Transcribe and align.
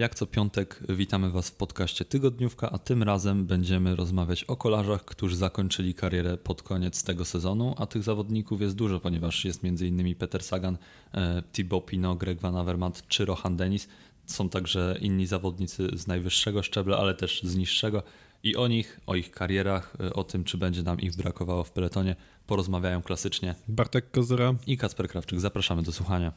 Jak 0.00 0.14
co 0.14 0.26
piątek 0.26 0.80
witamy 0.88 1.30
Was 1.30 1.48
w 1.48 1.54
podcaście 1.54 2.04
Tygodniówka, 2.04 2.70
a 2.70 2.78
tym 2.78 3.02
razem 3.02 3.46
będziemy 3.46 3.96
rozmawiać 3.96 4.44
o 4.44 4.56
kolarzach, 4.56 5.04
którzy 5.04 5.36
zakończyli 5.36 5.94
karierę 5.94 6.36
pod 6.36 6.62
koniec 6.62 7.04
tego 7.04 7.24
sezonu, 7.24 7.74
a 7.78 7.86
tych 7.86 8.02
zawodników 8.02 8.60
jest 8.60 8.76
dużo, 8.76 9.00
ponieważ 9.00 9.44
jest 9.44 9.64
m.in. 9.64 10.14
Peter 10.14 10.42
Sagan, 10.42 10.78
e, 11.14 11.42
Thibaut 11.52 11.86
Pinot, 11.86 12.18
Greg 12.18 12.40
Van 12.40 12.56
Avermaet 12.56 13.08
czy 13.08 13.24
Rohan 13.24 13.56
Dennis. 13.56 13.88
Są 14.26 14.48
także 14.48 14.96
inni 15.00 15.26
zawodnicy 15.26 15.88
z 15.92 16.06
najwyższego 16.06 16.62
szczebla, 16.62 16.98
ale 16.98 17.14
też 17.14 17.42
z 17.42 17.56
niższego 17.56 18.02
i 18.42 18.56
o 18.56 18.68
nich, 18.68 19.00
o 19.06 19.14
ich 19.14 19.30
karierach, 19.30 19.96
e, 20.00 20.12
o 20.12 20.24
tym, 20.24 20.44
czy 20.44 20.58
będzie 20.58 20.82
nam 20.82 21.00
ich 21.00 21.16
brakowało 21.16 21.64
w 21.64 21.70
peletonie, 21.70 22.16
porozmawiają 22.46 23.02
klasycznie 23.02 23.54
Bartek 23.68 24.10
Kozora 24.10 24.54
i 24.66 24.76
Kacper 24.76 25.08
Krawczyk. 25.08 25.40
Zapraszamy 25.40 25.82
do 25.82 25.92
słuchania. 25.92 26.32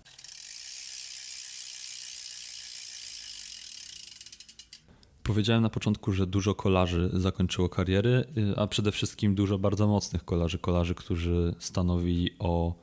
Powiedziałem 5.24 5.64
na 5.64 5.70
początku, 5.70 6.12
że 6.12 6.28
dużo 6.28 6.56
kolarzy 6.56 7.10
zakończyło 7.14 7.70
kariery, 7.70 8.26
y, 8.38 8.58
a 8.58 8.68
przede 8.68 8.92
wszystkim 8.92 9.36
dużo 9.36 9.60
bardzo 9.60 9.88
mocnych 9.88 10.26
kolarzy, 10.26 10.58
kolarzy, 10.58 10.96
którzy 10.96 11.56
stanowili 11.60 12.32
o 12.40 12.76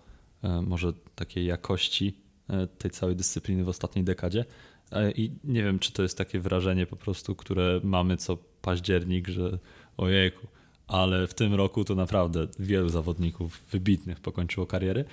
e, 0.43 0.63
może 0.63 0.93
takiej 1.15 1.47
jakości 1.47 2.15
e, 2.49 2.67
tej 2.67 2.91
całej 2.91 3.17
dyscypliny 3.17 3.65
w 3.65 3.69
ostatniej 3.69 4.05
dekadzie. 4.05 4.45
E, 4.93 5.11
I 5.11 5.33
nie 5.45 5.63
wiem, 5.63 5.79
czy 5.79 5.93
to 5.93 6.03
jest 6.03 6.19
takie 6.19 6.41
wrażenie 6.41 6.87
po 6.87 6.97
prostu, 6.97 7.35
które 7.37 7.81
mamy 7.85 8.17
co 8.17 8.39
październik, 8.63 9.29
że 9.29 9.59
ojejku, 9.97 10.47
ale 10.87 11.27
w 11.27 11.35
tym 11.35 11.55
roku 11.55 11.85
to 11.85 11.95
naprawdę 11.95 12.47
wielu 12.59 12.89
zawodników 12.89 13.61
wybitnych 13.71 14.21
pokończyło 14.21 14.67
kariery. 14.67 15.05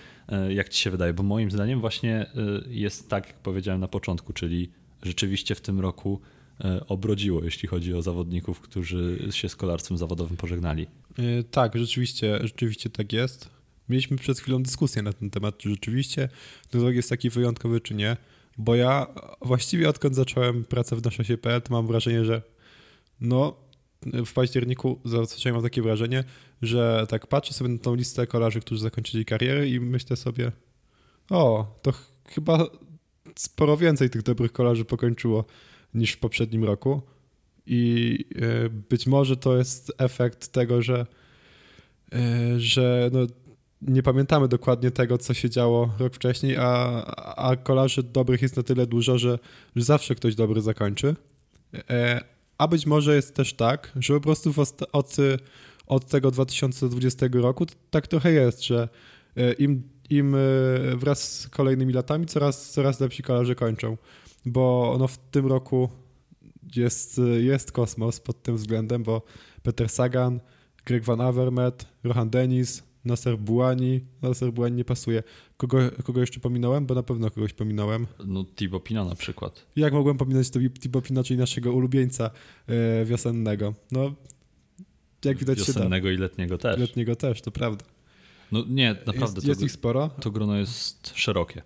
Jak 0.50 0.70
ci 0.70 0.82
się 0.82 0.92
wydaje? 0.92 1.14
Bo 1.14 1.24
moim 1.24 1.52
zdaniem 1.52 1.82
właśnie 1.82 2.26
jest 2.68 3.10
tak, 3.10 3.28
jak 3.28 3.38
powiedziałem 3.38 3.82
na 3.82 3.88
początku, 3.88 4.34
czyli 4.34 4.70
rzeczywiście 5.04 5.56
w 5.56 5.62
tym 5.62 5.80
roku 5.80 6.22
obrodziło, 6.88 7.44
jeśli 7.44 7.68
chodzi 7.68 7.94
o 7.94 8.02
zawodników, 8.02 8.60
którzy 8.60 9.28
się 9.32 9.50
z 9.50 9.56
kolarstwem 9.56 9.98
zawodowym 9.98 10.38
pożegnali. 10.38 10.88
E, 11.20 11.44
tak, 11.44 11.78
rzeczywiście, 11.78 12.40
rzeczywiście 12.42 12.90
tak 12.90 13.14
jest. 13.14 13.50
Mieliśmy 13.90 14.18
przed 14.18 14.40
chwilą 14.40 14.64
dyskusję 14.64 15.02
na 15.02 15.14
ten 15.14 15.30
temat, 15.30 15.58
czy 15.58 15.70
rzeczywiście 15.70 16.30
ten 16.70 16.82
rok 16.82 16.94
jest 16.94 17.10
taki 17.10 17.30
wyjątkowy, 17.30 17.82
czy 17.82 17.96
nie. 17.96 18.18
Bo 18.58 18.76
ja 18.76 19.08
właściwie 19.42 19.90
odkąd 19.90 20.16
zacząłem 20.16 20.64
pracę 20.66 20.96
w 20.96 21.06
naszej 21.06 21.26
SIPL, 21.26 21.62
to 21.62 21.74
mam 21.74 21.88
wrażenie, 21.88 22.26
że 22.26 22.42
no 23.22 23.56
w 24.26 24.34
październiku 24.34 25.00
zacząłem 25.06 25.56
mam 25.56 25.64
takie 25.64 25.82
wrażenie, 25.82 26.24
że 26.62 27.06
tak 27.10 27.28
patrzę 27.28 27.54
sobie 27.54 27.70
na 27.70 27.78
tą 27.78 27.96
listę 27.96 28.28
kolarzy, 28.28 28.60
którzy 28.60 28.82
zakończyli 28.82 29.26
karierę 29.26 29.68
i 29.68 29.80
myślę 29.80 30.16
sobie, 30.16 30.52
o, 31.30 31.76
to 31.82 31.94
chyba 32.30 32.68
sporo 33.36 33.78
więcej 33.78 34.10
tych 34.10 34.24
dobrych 34.24 34.52
kolarzy 34.52 34.86
pokończyło 34.86 35.46
niż 35.94 36.12
w 36.12 36.20
poprzednim 36.20 36.64
roku. 36.64 37.02
I 37.66 38.26
e, 38.36 38.70
być 38.70 39.08
może 39.08 39.38
to 39.38 39.58
jest 39.58 39.92
efekt 39.98 40.48
tego, 40.48 40.82
że, 40.82 41.06
e, 42.14 42.60
że 42.60 43.10
no, 43.14 43.20
nie 43.82 44.04
pamiętamy 44.04 44.48
dokładnie 44.48 44.92
tego, 44.92 45.18
co 45.18 45.34
się 45.34 45.50
działo 45.50 45.94
rok 46.00 46.16
wcześniej, 46.16 46.58
a, 46.58 47.04
a 47.36 47.56
kolarzy 47.56 48.04
dobrych 48.04 48.42
jest 48.42 48.58
na 48.58 48.64
tyle 48.64 48.88
dużo, 48.88 49.18
że, 49.18 49.40
że 49.76 49.84
zawsze 49.84 50.16
ktoś 50.16 50.36
dobry 50.36 50.62
zakończy. 50.62 51.16
E, 51.90 52.22
a 52.58 52.68
być 52.68 52.86
może 52.86 53.16
jest 53.16 53.36
też 53.36 53.54
tak, 53.54 53.92
że 53.96 54.14
po 54.14 54.20
prostu 54.20 54.54
od, 54.92 55.16
od 55.88 56.06
tego 56.06 56.32
2020 56.32 57.26
roku 57.34 57.66
tak 57.90 58.08
trochę 58.08 58.32
jest, 58.32 58.64
że 58.64 58.90
im, 59.60 59.84
im 60.10 60.36
wraz 60.96 61.40
z 61.40 61.48
kolejnymi 61.50 61.94
latami 61.94 62.26
coraz, 62.26 62.72
coraz 62.72 63.00
lepsi 63.00 63.24
kolarze 63.24 63.56
kończą 63.56 63.98
bo 64.52 64.92
ono 64.94 65.08
w 65.08 65.18
tym 65.18 65.48
roku 65.48 65.90
jest, 66.76 67.22
jest 67.40 67.72
kosmos 67.72 68.20
pod 68.20 68.44
tym 68.44 68.56
względem, 68.56 69.04
bo 69.04 69.22
Peter 69.64 69.90
Sagan, 69.90 70.40
Greg 70.86 71.04
Van 71.04 71.22
Avermaet, 71.22 71.86
Rohan 72.04 72.30
Dennis, 72.30 72.84
Nasser 73.06 73.38
Buani, 73.38 74.02
Nasser 74.22 74.54
Buani 74.54 74.76
nie 74.76 74.86
pasuje. 74.86 75.24
Kogo, 75.58 75.78
kogo 76.04 76.22
jeszcze 76.22 76.40
pominąłem? 76.40 76.86
Bo 76.86 76.96
na 76.96 77.04
pewno 77.04 77.32
kogoś 77.32 77.54
pominąłem. 77.54 78.08
No 78.26 78.46
Thibaut 78.56 78.84
Pina 78.84 79.06
na 79.06 79.16
przykład. 79.16 79.68
Jak 79.76 79.94
mogłem 79.94 80.18
pominąć 80.18 80.50
Thibaut 80.80 81.06
Pina, 81.08 81.24
czyli 81.24 81.40
naszego 81.40 81.74
ulubieńca 81.74 82.32
e, 82.68 83.06
wiosennego? 83.06 83.74
No, 83.92 84.14
jak 85.26 85.38
widać 85.38 85.58
Wiosennego 85.58 86.10
i 86.12 86.18
letniego 86.18 86.58
też. 86.58 86.80
Letniego 86.80 87.16
też, 87.16 87.42
to 87.42 87.52
prawda. 87.52 87.86
No 88.52 88.64
nie, 88.70 88.96
naprawdę. 89.06 89.36
Jest, 89.36 89.48
jest 89.48 89.60
to, 89.60 89.66
ich 89.66 89.72
sporo. 89.72 90.10
To 90.22 90.32
grono 90.32 90.58
jest 90.58 91.12
szerokie. 91.16 91.62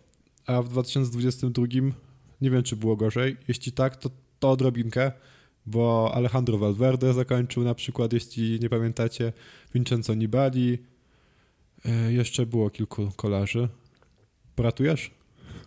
A 0.45 0.61
w 0.61 0.69
2022 0.69 1.65
nie 2.41 2.49
wiem, 2.49 2.63
czy 2.63 2.75
było 2.75 2.95
gorzej. 2.95 3.37
Jeśli 3.47 3.71
tak, 3.71 3.95
to, 3.95 4.09
to 4.39 4.51
odrobinkę, 4.51 5.11
bo 5.65 6.11
Alejandro 6.13 6.57
Valverde 6.57 7.13
zakończył 7.13 7.63
na 7.63 7.75
przykład, 7.75 8.13
jeśli 8.13 8.59
nie 8.59 8.69
pamiętacie, 8.69 9.33
Vincenzo 9.73 10.13
Nibali. 10.13 10.77
E, 11.85 12.13
jeszcze 12.13 12.45
było 12.45 12.69
kilku 12.69 13.11
kolarzy. 13.15 13.67
Poratujesz? 14.55 15.11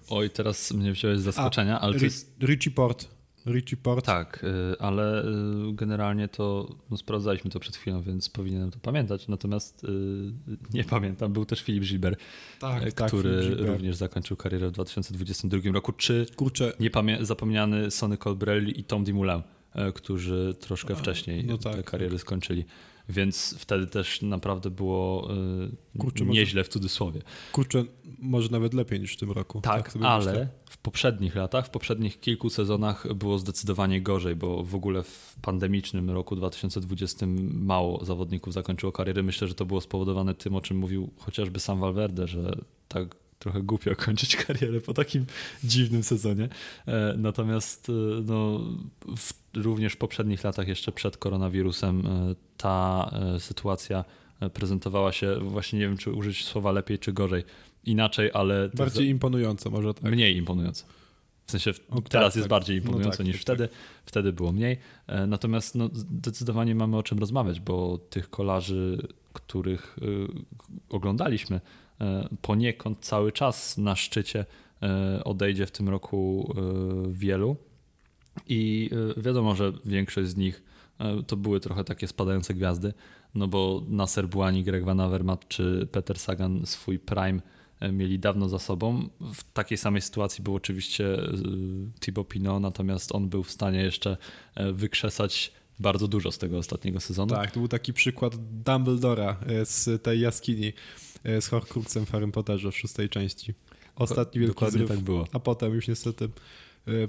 Oj, 0.09 0.31
teraz 0.31 0.73
mnie 0.73 0.93
wziąłeś 0.93 1.19
z 1.19 1.23
zaskoczenia, 1.23 1.81
A, 1.81 1.81
ale 1.81 1.99
to 1.99 2.05
jest... 2.05 2.37
Richie 2.43 2.71
Port 2.71 3.13
Richie 3.47 3.77
Port. 3.77 4.06
Tak, 4.06 4.44
y, 4.44 4.78
ale 4.78 5.25
y, 5.25 5.25
generalnie 5.72 6.28
to 6.28 6.69
no, 6.91 6.97
sprawdzaliśmy 6.97 7.50
to 7.50 7.60
przed 7.60 7.77
chwilą, 7.77 8.03
więc 8.03 8.28
powinienem 8.28 8.71
to 8.71 8.78
pamiętać. 8.78 9.28
Natomiast 9.28 9.84
y, 9.84 9.88
nie 10.75 10.84
pamiętam. 10.84 11.32
Był 11.32 11.44
też 11.44 11.62
Filip 11.62 11.84
Gilbert, 11.84 12.21
tak, 12.60 12.93
tak 12.93 13.09
który 13.09 13.56
tak, 13.56 13.66
również 13.66 13.97
zakończył 13.97 14.37
karierę 14.37 14.69
w 14.69 14.72
2022 14.72 15.72
roku. 15.72 15.93
Czy 15.93 16.27
Kurczę. 16.37 16.72
zapomniany 17.21 17.91
Sonny 17.91 18.16
Colbrelli 18.16 18.81
i 18.81 18.84
Tom 18.84 19.05
Dumoulin, 19.05 19.43
którzy 19.94 20.55
troszkę 20.61 20.94
A, 20.94 20.97
wcześniej 20.97 21.44
no 21.44 21.59
tak, 21.59 21.76
te 21.76 21.82
kariery 21.82 22.11
tak. 22.11 22.21
skończyli. 22.21 22.65
Więc 23.09 23.54
wtedy 23.59 23.87
też 23.87 24.22
naprawdę 24.22 24.70
było 24.70 25.28
Kurczę, 25.98 26.25
nieźle 26.25 26.60
może, 26.60 26.70
w 26.70 26.72
cudzysłowie. 26.72 27.22
Kurczę, 27.53 27.84
może 28.19 28.48
nawet 28.48 28.75
lepiej 28.75 29.00
niż 29.00 29.15
w 29.15 29.16
tym 29.16 29.31
roku. 29.31 29.60
Tak, 29.60 29.92
tak 29.92 30.03
ale 30.03 30.48
myślę 30.65 30.65
poprzednich 30.84 31.34
latach, 31.34 31.66
w 31.66 31.70
poprzednich 31.70 32.20
kilku 32.20 32.50
sezonach 32.50 33.14
było 33.14 33.38
zdecydowanie 33.38 34.03
gorzej, 34.03 34.37
bo 34.37 34.64
w 34.64 34.75
ogóle 34.75 35.03
w 35.03 35.37
pandemicznym 35.43 36.10
roku 36.10 36.37
2020 36.37 37.26
mało 37.53 38.04
zawodników 38.04 38.53
zakończyło 38.53 38.93
karierę. 38.93 39.22
Myślę, 39.22 39.48
że 39.48 39.54
to 39.54 39.66
było 39.66 39.81
spowodowane 39.81 40.34
tym, 40.34 40.56
o 40.56 40.60
czym 40.60 40.76
mówił 40.76 41.10
chociażby 41.19 41.60
sam 41.60 41.81
Valverde, 41.81 42.28
że 42.28 42.56
tak 42.88 43.16
trochę 43.38 43.62
głupio 43.62 43.97
kończyć 44.06 44.37
karierę 44.37 44.81
po 44.81 44.94
takim 44.94 45.26
dziwnym 45.64 46.03
sezonie. 46.03 46.48
E, 46.87 47.14
natomiast 47.19 47.88
e, 47.88 47.93
no, 48.22 48.60
w, 49.16 49.44
również 49.56 49.92
w 49.92 49.97
poprzednich 49.97 50.44
latach, 50.44 50.69
jeszcze 50.69 50.92
przed 50.92 51.16
koronawirusem, 51.16 52.06
e, 52.06 52.34
ta 52.56 53.10
sytuacja 53.38 54.04
prezentowała 54.54 55.12
się, 55.12 55.37
właśnie 55.41 55.78
nie 55.78 55.87
wiem, 55.87 55.97
czy 55.97 56.12
użyć 56.12 56.44
słowa 56.44 56.72
lepiej 56.72 56.98
czy 56.98 57.12
gorzej, 57.12 57.44
inaczej, 57.84 58.31
ale. 58.34 58.70
Bardziej 58.75 59.09
imponująco, 59.09 59.70
może 59.70 59.94
tak. 59.94 60.12
Mniej 60.12 60.37
imponująco. 60.37 60.84
W 61.47 61.50
sensie 61.50 61.70
o, 61.91 62.00
teraz 62.00 62.32
tak, 62.32 62.37
jest 62.37 62.44
tak. 62.44 62.50
bardziej 62.50 62.76
no 62.76 62.82
imponująco 62.82 63.10
no 63.10 63.16
tak, 63.16 63.26
niż 63.26 63.37
tak, 63.37 63.43
wtedy. 63.43 63.69
Tak. 63.69 63.76
Wtedy 64.06 64.32
było 64.32 64.53
mniej. 64.53 64.78
E, 65.06 65.26
natomiast 65.26 65.75
no, 65.75 65.91
zdecydowanie 65.93 66.75
mamy 66.75 66.97
o 66.97 67.03
czym 67.03 67.19
rozmawiać, 67.19 67.60
bo 67.60 67.98
tych 67.98 68.31
kolarzy, 68.31 69.09
których 69.32 69.97
oglądaliśmy 70.88 71.60
poniekąd 72.43 72.98
cały 73.00 73.32
czas 73.32 73.78
na 73.78 73.97
szczycie 73.97 74.44
odejdzie 75.25 75.66
w 75.66 75.70
tym 75.70 75.88
roku 75.88 76.54
wielu. 77.09 77.56
I 78.49 78.91
wiadomo, 79.17 79.55
że 79.55 79.72
większość 79.84 80.28
z 80.28 80.37
nich 80.37 80.62
to 81.27 81.37
były 81.37 81.61
trochę 81.61 81.84
takie 81.84 82.09
spadające 82.09 82.55
gwiazdy, 82.55 82.93
no 83.34 83.49
bo 83.49 83.83
Nasser 83.89 84.28
Buani, 84.28 84.65
Greg 84.65 84.84
Van 84.84 85.00
Avermaet 85.00 85.49
czy 85.49 85.89
Peter 85.93 86.19
Sagan 86.19 86.67
swój 86.67 86.99
prime 86.99 87.41
E, 87.81 87.93
mieli 87.93 88.19
dawno 88.19 88.49
za 88.49 88.59
sobą. 88.59 89.09
W 89.21 89.53
takiej 89.53 89.79
samej 89.79 90.03
sytuacji 90.03 90.44
był 90.44 90.55
oczywiście 90.55 91.19
Thibaut 92.00 92.29
Pinot, 92.29 92.62
natomiast 92.62 93.14
on 93.14 93.29
był 93.29 93.43
w 93.43 93.50
stanie 93.50 93.82
jeszcze 93.82 94.17
wykrzesać 94.73 95.53
bardzo 95.79 96.08
dużo 96.08 96.32
z 96.32 96.38
tego 96.38 96.58
ostatniego 96.58 97.00
sezonu. 97.00 97.35
Tak, 97.35 97.50
to 97.50 97.61
był 97.61 97.69
taki 97.69 97.93
przykład 97.93 98.35
Dumbledora 98.64 99.37
z 99.64 100.03
tej 100.03 100.20
jaskini 100.20 100.73
z 101.25 101.47
Horcruxem 101.47 102.06
w 102.06 102.11
Harry 102.11 102.29
Potterze 102.32 102.73
w 102.73 102.76
szóstej 102.76 103.08
części. 103.08 103.55
Ostatni 103.97 104.41
wielki 104.41 104.55
Dokładnie 104.55 104.79
zryw, 104.79 104.88
tak 104.88 105.00
było. 105.00 105.26
a 105.32 105.38
potem 105.38 105.75
już 105.75 105.88
niestety 105.88 106.29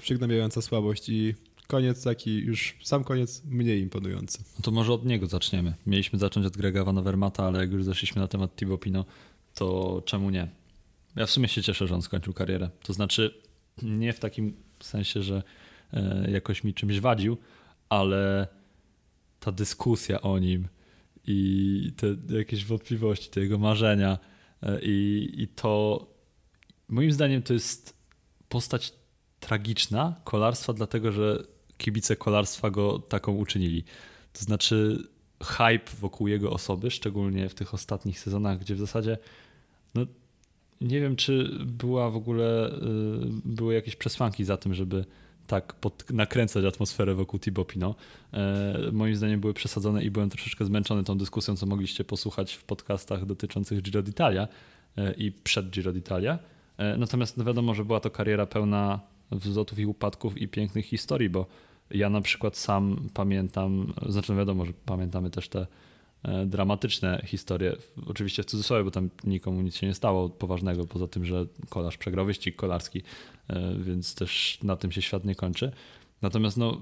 przygnębiająca 0.01 0.61
słabość 0.61 1.09
i 1.09 1.35
koniec 1.67 2.03
taki 2.03 2.35
już, 2.35 2.77
sam 2.83 3.03
koniec 3.03 3.43
mniej 3.45 3.81
imponujący. 3.81 4.39
No 4.55 4.61
to 4.63 4.71
może 4.71 4.93
od 4.93 5.05
niego 5.05 5.27
zaczniemy. 5.27 5.73
Mieliśmy 5.85 6.19
zacząć 6.19 6.45
od 6.45 6.57
Grega 6.57 6.83
Van 6.83 6.97
Avermata, 6.97 7.43
ale 7.43 7.59
jak 7.59 7.71
już 7.71 7.83
zeszliśmy 7.83 8.21
na 8.21 8.27
temat 8.27 8.55
Thibaut 8.55 8.81
Pinot, 8.81 9.07
to 9.53 10.01
czemu 10.05 10.29
nie? 10.29 10.47
Ja 11.15 11.25
w 11.25 11.31
sumie 11.31 11.47
się 11.47 11.63
cieszę, 11.63 11.87
że 11.87 11.95
on 11.95 12.01
skończył 12.01 12.33
karierę. 12.33 12.69
To 12.83 12.93
znaczy, 12.93 13.41
nie 13.81 14.13
w 14.13 14.19
takim 14.19 14.53
sensie, 14.79 15.23
że 15.23 15.43
e, 15.93 16.31
jakoś 16.31 16.63
mi 16.63 16.73
czymś 16.73 16.99
wadził, 16.99 17.37
ale 17.89 18.47
ta 19.39 19.51
dyskusja 19.51 20.21
o 20.21 20.39
nim 20.39 20.67
i 21.27 21.91
te 21.97 22.35
jakieś 22.37 22.65
wątpliwości, 22.65 23.29
te 23.29 23.41
jego 23.41 23.57
marzenia 23.57 24.17
e, 24.63 24.79
i, 24.81 25.29
i 25.37 25.47
to 25.47 26.05
moim 26.87 27.11
zdaniem 27.11 27.41
to 27.41 27.53
jest 27.53 27.97
postać 28.49 28.93
tragiczna 29.45 30.15
kolarstwa, 30.23 30.73
dlatego 30.73 31.11
że 31.11 31.43
kibice 31.77 32.15
kolarstwa 32.15 32.69
go 32.69 32.99
taką 32.99 33.35
uczynili. 33.35 33.83
To 34.33 34.39
znaczy 34.39 35.07
hype 35.43 35.91
wokół 35.99 36.27
jego 36.27 36.51
osoby, 36.51 36.91
szczególnie 36.91 37.49
w 37.49 37.55
tych 37.55 37.73
ostatnich 37.73 38.19
sezonach, 38.19 38.59
gdzie 38.59 38.75
w 38.75 38.79
zasadzie 38.79 39.17
no, 39.95 40.05
nie 40.81 41.01
wiem, 41.01 41.15
czy 41.15 41.59
była 41.65 42.09
w 42.09 42.15
ogóle, 42.15 42.69
y, 42.69 42.79
były 43.45 43.73
jakieś 43.73 43.95
przesłanki 43.95 44.43
za 44.43 44.57
tym, 44.57 44.73
żeby 44.73 45.05
tak 45.47 45.73
pod, 45.73 46.11
nakręcać 46.11 46.65
atmosferę 46.65 47.13
wokół 47.13 47.39
Thibaut 47.39 47.67
Pinot. 47.67 47.97
E, 48.33 48.91
moim 48.91 49.15
zdaniem 49.15 49.39
były 49.39 49.53
przesadzone 49.53 50.03
i 50.03 50.11
byłem 50.11 50.29
troszeczkę 50.29 50.65
zmęczony 50.65 51.03
tą 51.03 51.17
dyskusją, 51.17 51.55
co 51.55 51.65
mogliście 51.65 52.03
posłuchać 52.03 52.53
w 52.53 52.63
podcastach 52.63 53.25
dotyczących 53.25 53.81
Giro 53.81 54.03
d'Italia 54.03 54.47
e, 54.97 55.13
i 55.13 55.31
przed 55.31 55.69
Giro 55.69 55.91
d'Italia. 55.93 56.37
E, 56.77 56.97
natomiast 56.97 57.37
no 57.37 57.43
wiadomo, 57.43 57.73
że 57.73 57.85
była 57.85 57.99
to 57.99 58.09
kariera 58.09 58.45
pełna 58.45 58.99
wzlotów 59.31 59.79
i 59.79 59.85
upadków 59.85 60.37
i 60.37 60.47
pięknych 60.47 60.85
historii, 60.85 61.29
bo 61.29 61.45
ja 61.91 62.09
na 62.09 62.21
przykład 62.21 62.57
sam 62.57 63.09
pamiętam, 63.13 63.93
znaczy 64.09 64.31
no 64.31 64.37
wiadomo, 64.37 64.65
że 64.65 64.73
pamiętamy 64.85 65.29
też 65.29 65.49
te 65.49 65.67
e, 66.23 66.45
dramatyczne 66.45 67.21
historie, 67.25 67.75
oczywiście 68.07 68.43
w 68.43 68.45
cudzysłowie, 68.45 68.83
bo 68.83 68.91
tam 68.91 69.09
nikomu 69.23 69.61
nic 69.61 69.75
się 69.75 69.87
nie 69.87 69.93
stało 69.93 70.29
poważnego, 70.29 70.85
poza 70.87 71.07
tym, 71.07 71.25
że 71.25 71.45
kolarz 71.69 71.97
przegrał 71.97 72.25
wyścig 72.25 72.55
kolarski, 72.55 73.01
e, 73.47 73.75
więc 73.79 74.15
też 74.15 74.59
na 74.63 74.75
tym 74.75 74.91
się 74.91 75.01
świat 75.01 75.25
nie 75.25 75.35
kończy. 75.35 75.71
Natomiast 76.21 76.57
no, 76.57 76.81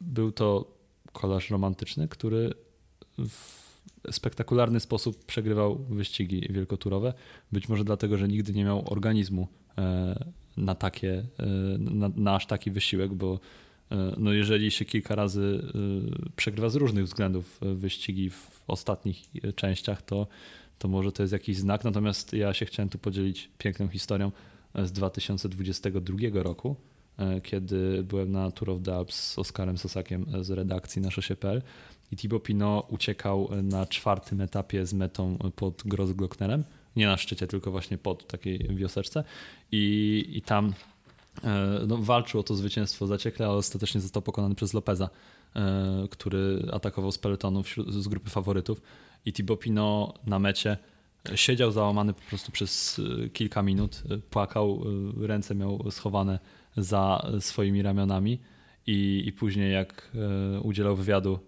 był 0.00 0.32
to 0.32 0.76
kolarz 1.12 1.50
romantyczny, 1.50 2.08
który 2.08 2.54
w 3.18 3.65
spektakularny 4.10 4.80
sposób 4.80 5.24
przegrywał 5.24 5.78
wyścigi 5.78 6.48
wielkoturowe, 6.50 7.14
być 7.52 7.68
może 7.68 7.84
dlatego, 7.84 8.18
że 8.18 8.28
nigdy 8.28 8.52
nie 8.52 8.64
miał 8.64 8.92
organizmu 8.92 9.48
e, 9.78 10.24
na, 10.56 10.74
takie, 10.74 11.24
na, 11.78 12.10
na 12.16 12.34
aż 12.34 12.46
taki 12.46 12.70
wysiłek, 12.70 13.14
bo 13.14 13.40
E, 13.90 14.14
no 14.18 14.32
jeżeli 14.32 14.70
się 14.70 14.84
kilka 14.84 15.14
razy 15.14 15.62
e, 15.74 16.32
przegrywa 16.36 16.68
z 16.68 16.74
różnych 16.74 17.04
względów 17.04 17.60
e, 17.62 17.74
wyścigi 17.74 18.30
w 18.30 18.62
ostatnich 18.66 19.22
częściach, 19.54 20.02
to, 20.02 20.26
to 20.78 20.88
może 20.88 21.12
to 21.12 21.22
jest 21.22 21.32
jakiś 21.32 21.56
znak. 21.56 21.84
Natomiast 21.84 22.32
ja 22.32 22.54
się 22.54 22.66
chciałem 22.66 22.88
tu 22.88 22.98
podzielić 22.98 23.50
piękną 23.58 23.88
historią 23.88 24.32
z 24.74 24.92
2022 24.92 26.18
roku, 26.32 26.76
kiedy 27.42 28.02
byłem 28.02 28.32
na 28.32 28.50
Tour 28.50 28.70
of 28.70 28.82
the 28.82 28.94
Alps 28.94 29.32
z 29.32 29.38
Oskarem 29.38 29.78
Sosakiem 29.78 30.26
z 30.40 30.50
redakcji 30.50 31.02
na 31.02 31.10
szosie.pl 31.10 31.62
i 32.12 32.16
Thibaut 32.16 32.42
Pinot 32.42 32.86
uciekał 32.88 33.48
na 33.62 33.86
czwartym 33.86 34.40
etapie 34.40 34.86
z 34.86 34.94
metą 34.94 35.38
pod 35.56 35.82
Grossglocknerem. 35.84 36.64
Nie 36.96 37.06
na 37.06 37.16
szczycie, 37.16 37.46
tylko 37.46 37.70
właśnie 37.70 37.98
pod 37.98 38.26
takiej 38.26 38.58
wioseczce. 38.58 39.24
I, 39.72 40.24
i 40.32 40.42
tam 40.42 40.72
E, 41.44 41.80
no, 41.86 41.96
walczył 41.96 42.40
o 42.40 42.42
to 42.42 42.54
zwycięstwo 42.54 43.06
zaciekle, 43.06 43.46
ale 43.46 43.54
ostatecznie 43.54 44.00
został 44.00 44.22
pokonany 44.22 44.54
przez 44.54 44.74
Lopeza, 44.74 45.10
e, 45.56 46.08
który 46.10 46.66
atakował 46.72 47.12
z 47.12 47.18
peletonu 47.18 47.62
z 47.88 48.08
grupy 48.08 48.30
faworytów 48.30 48.82
i 49.26 49.32
Thibaut 49.32 49.60
Pinot 49.60 50.26
na 50.26 50.38
mecie 50.38 50.76
siedział 51.34 51.70
załamany 51.70 52.12
po 52.12 52.22
prostu 52.28 52.52
przez 52.52 53.00
e, 53.24 53.28
kilka 53.28 53.62
minut, 53.62 54.02
płakał, 54.30 54.84
ręce 55.20 55.54
miał 55.54 55.90
schowane 55.90 56.38
za 56.76 57.26
swoimi 57.40 57.82
ramionami 57.82 58.38
i, 58.86 59.22
i 59.26 59.32
później 59.32 59.72
jak 59.72 60.12
udzielał 60.62 60.96
wywiadu, 60.96 61.38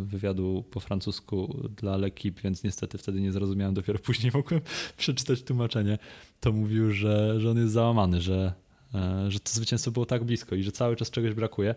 wywiadu 0.00 0.64
po 0.70 0.80
francusku 0.80 1.68
dla 1.76 1.98
L'Equipe, 1.98 2.42
więc 2.44 2.64
niestety 2.64 2.98
wtedy 2.98 3.20
nie 3.20 3.32
zrozumiałem, 3.32 3.74
dopiero 3.74 3.98
później 3.98 4.32
mogłem 4.34 4.60
przeczytać 4.96 5.42
tłumaczenie, 5.42 5.98
to 6.40 6.52
mówił, 6.52 6.92
że, 6.92 7.40
że 7.40 7.50
on 7.50 7.58
jest 7.58 7.72
załamany, 7.72 8.20
że 8.20 8.52
E, 8.94 9.30
że 9.30 9.40
to 9.40 9.50
zwycięstwo 9.52 9.90
było 9.90 10.06
tak 10.06 10.24
blisko 10.24 10.54
i 10.54 10.62
że 10.62 10.72
cały 10.72 10.96
czas 10.96 11.10
czegoś 11.10 11.34
brakuje. 11.34 11.74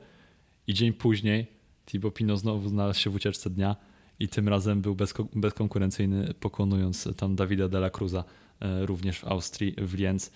I 0.67 0.73
dzień 0.73 0.93
później 0.93 1.47
Thibaut 1.85 2.13
Pinot 2.13 2.39
znowu 2.39 2.69
znalazł 2.69 2.99
się 2.99 3.09
w 3.09 3.15
ucieczce 3.15 3.49
dnia 3.49 3.75
i 4.19 4.27
tym 4.27 4.49
razem 4.49 4.81
był 4.81 4.95
bezko 4.95 5.27
bezkonkurencyjny, 5.35 6.33
pokonując 6.39 7.09
tam 7.17 7.35
Davida 7.35 7.67
de 7.67 7.77
la 7.77 7.89
Cruza 7.89 8.23
e, 8.59 8.85
również 8.85 9.19
w 9.19 9.25
Austrii, 9.25 9.75
w 9.77 9.93
Lienz. 9.93 10.31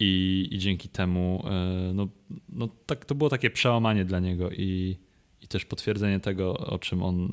I, 0.00 0.48
i 0.50 0.58
dzięki 0.58 0.88
temu 0.88 1.44
e, 1.46 1.92
no, 1.94 2.08
no 2.48 2.68
tak, 2.86 3.04
to 3.04 3.14
było 3.14 3.30
takie 3.30 3.50
przełamanie 3.50 4.04
dla 4.04 4.18
niego 4.20 4.50
i, 4.50 4.96
i 5.42 5.48
też 5.48 5.64
potwierdzenie 5.64 6.20
tego, 6.20 6.58
o 6.58 6.78
czym 6.78 7.02
on, 7.02 7.30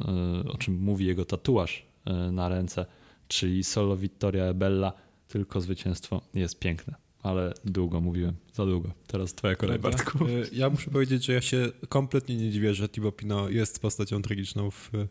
o 0.54 0.58
czym 0.58 0.80
mówi 0.80 1.06
jego 1.06 1.25
tatuaż 1.25 1.86
na 2.31 2.50
ręce, 2.50 2.86
czyli 3.28 3.64
solo 3.64 3.98
Vittoria 3.98 4.54
Bella, 4.54 4.94
tylko 5.28 5.62
zwycięstwo 5.62 6.22
jest 6.34 6.60
piękne 6.60 7.08
ale 7.28 7.54
długo 7.66 8.02
mówiłem, 8.02 8.36
za 8.54 8.66
długo. 8.66 8.92
Teraz 9.08 9.34
twoja 9.34 9.56
kolej, 9.56 9.80
Bartku. 9.80 10.25
E, 10.25 10.28
ja 10.54 10.69
muszę 10.69 10.92
powiedzieć, 10.92 11.25
że 11.25 11.34
ja 11.34 11.42
się 11.42 11.72
kompletnie 11.90 12.38
nie 12.38 12.52
dziwię, 12.52 12.74
że 12.74 12.90
Thibaut 12.90 13.16
Pinot 13.16 13.52
jest 13.52 13.80
postacią 13.81 14.22
tragiczną 14.22 14.72
w 14.72 14.92
e, 14.96 15.08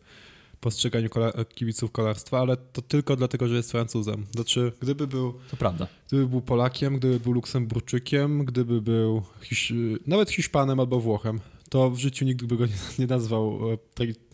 postrzeganiu 0.61 1.09
kola 1.09 1.31
kibiców 1.55 1.91
kolarstwa, 1.91 2.39
ale 2.39 2.57
to 2.57 2.81
tylko 2.81 3.15
dlatego, 3.15 3.47
że 3.47 3.55
jest 3.55 3.71
Francuzem. 3.71 4.25
Znaczy, 4.31 4.71
gdyby 4.79 5.07
był... 5.07 5.33
To 5.51 5.57
prawda. 5.57 5.87
Gdyby 6.07 6.27
był 6.27 6.41
Polakiem, 6.41 6.97
gdyby 6.97 7.19
był 7.19 7.33
Luksemburczykiem, 7.33 8.45
gdyby 8.45 8.81
był 8.81 9.21
Hisz... 9.41 9.73
nawet 10.07 10.31
Hiszpanem 10.31 10.79
albo 10.79 10.99
Włochem, 10.99 11.39
to 11.69 11.89
w 11.89 11.97
życiu 11.97 12.25
nikt 12.25 12.45
by 12.45 12.57
go 12.57 12.65
nie, 12.65 12.73
nie 12.99 13.07
nazwał 13.07 13.59
e, 13.73 13.77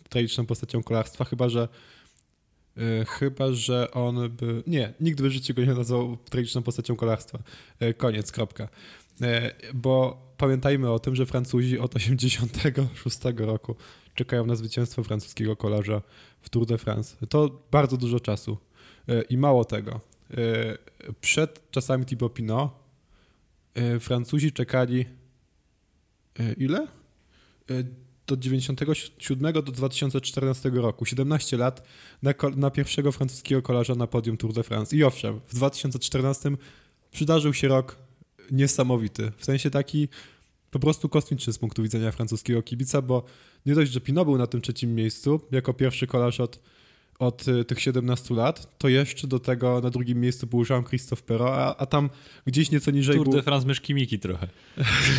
tragiczną 0.10 0.46
postacią 0.46 0.84
kolarstwa, 0.84 1.26
chyba 1.26 1.50
że 1.50 1.68
E, 2.78 3.06
chyba, 3.06 3.54
że 3.54 3.92
on 3.92 4.30
by. 4.30 4.64
Nie, 4.68 4.94
nikt 5.00 5.22
by 5.22 5.30
w 5.30 5.32
życiu 5.32 5.54
go 5.54 5.66
nie 5.66 5.74
nazwał 5.74 6.18
tragiczną 6.18 6.62
postacią 6.62 6.96
kolarstwa. 6.96 7.40
E, 7.80 7.94
koniec, 7.94 8.32
kropka. 8.32 8.68
Bo 9.74 10.24
pamiętajmy 10.38 10.92
o 10.92 11.00
tym, 11.00 11.16
że 11.16 11.26
Francuzi 11.26 11.80
od 11.80 11.96
86 11.96 13.18
roku 13.38 13.76
czekają 14.16 14.46
na 14.46 14.56
zwycięstwo 14.56 15.04
francuskiego 15.04 15.56
kolarza 15.56 16.02
w 16.42 16.50
Tour 16.50 16.66
de 16.66 16.78
France. 16.78 17.28
To 17.30 17.62
bardzo 17.72 17.98
dużo 17.98 18.20
czasu. 18.20 18.58
I 19.30 19.38
mało 19.38 19.66
tego. 19.66 20.02
Przed 21.22 21.72
czasami 21.72 22.06
Thibaut 22.06 22.34
Pinot 22.34 22.72
Francuzi 24.00 24.52
czekali 24.52 25.06
ile? 26.58 26.88
do 28.28 28.38
97 28.38 29.54
do 29.54 29.62
2014 29.62 30.70
roku, 30.70 31.06
17 31.06 31.58
lat 31.58 31.84
na, 32.22 32.34
na, 32.56 32.72
pierwszego 32.72 33.12
francuskiego 33.12 33.62
kolarza 33.62 33.96
na 33.96 34.08
podium 34.08 34.38
Tour 34.38 34.54
de 34.54 34.64
France. 34.64 34.96
I 34.96 35.04
owszem, 35.04 35.40
w 35.48 35.56
2014 35.56 36.52
przydarzył 37.12 37.54
się 37.54 37.68
rok 37.68 37.98
niesamowity, 38.52 39.32
w 39.38 39.46
sensie 39.46 39.70
taki 39.70 40.08
po 40.72 40.80
prostu 40.80 41.10
kosmiczny 41.10 41.54
z 41.54 41.58
punktu 41.58 41.84
widzenia 41.84 42.12
francuskiego 42.12 42.62
kibica, 42.62 43.02
bo 43.02 43.24
nie 43.66 43.76
dość, 43.76 43.92
że 43.92 44.02
Pinot 44.02 44.26
był 44.26 44.38
na 44.38 44.48
tym 44.48 44.62
trzecim 44.62 44.96
miejscu 44.96 45.42
jako 45.52 45.74
pierwszy 45.74 46.08
kolarz 46.08 46.40
od 46.40 46.60
od 47.20 47.48
y, 47.48 47.66
tych 47.66 47.82
17 47.82 48.34
lat, 48.34 48.78
to 48.78 48.90
jeszcze 48.90 49.28
do 49.28 49.40
tego 49.40 49.82
na 49.82 49.90
drugim 49.90 50.22
miejscu 50.22 50.48
był 50.48 50.64
Jean-Christophe 50.70 51.24
Perrault, 51.24 51.54
a, 51.54 51.78
a, 51.78 51.86
tam 51.86 52.10
gdzieś 52.46 52.72
nieco 52.72 52.92
niżej 52.92 53.16
Tour 53.16 53.26
był... 53.26 53.34
de 53.34 53.44
France 53.44 53.68
myszki 53.68 53.94
Miki 53.94 54.20
trochę. 54.20 54.48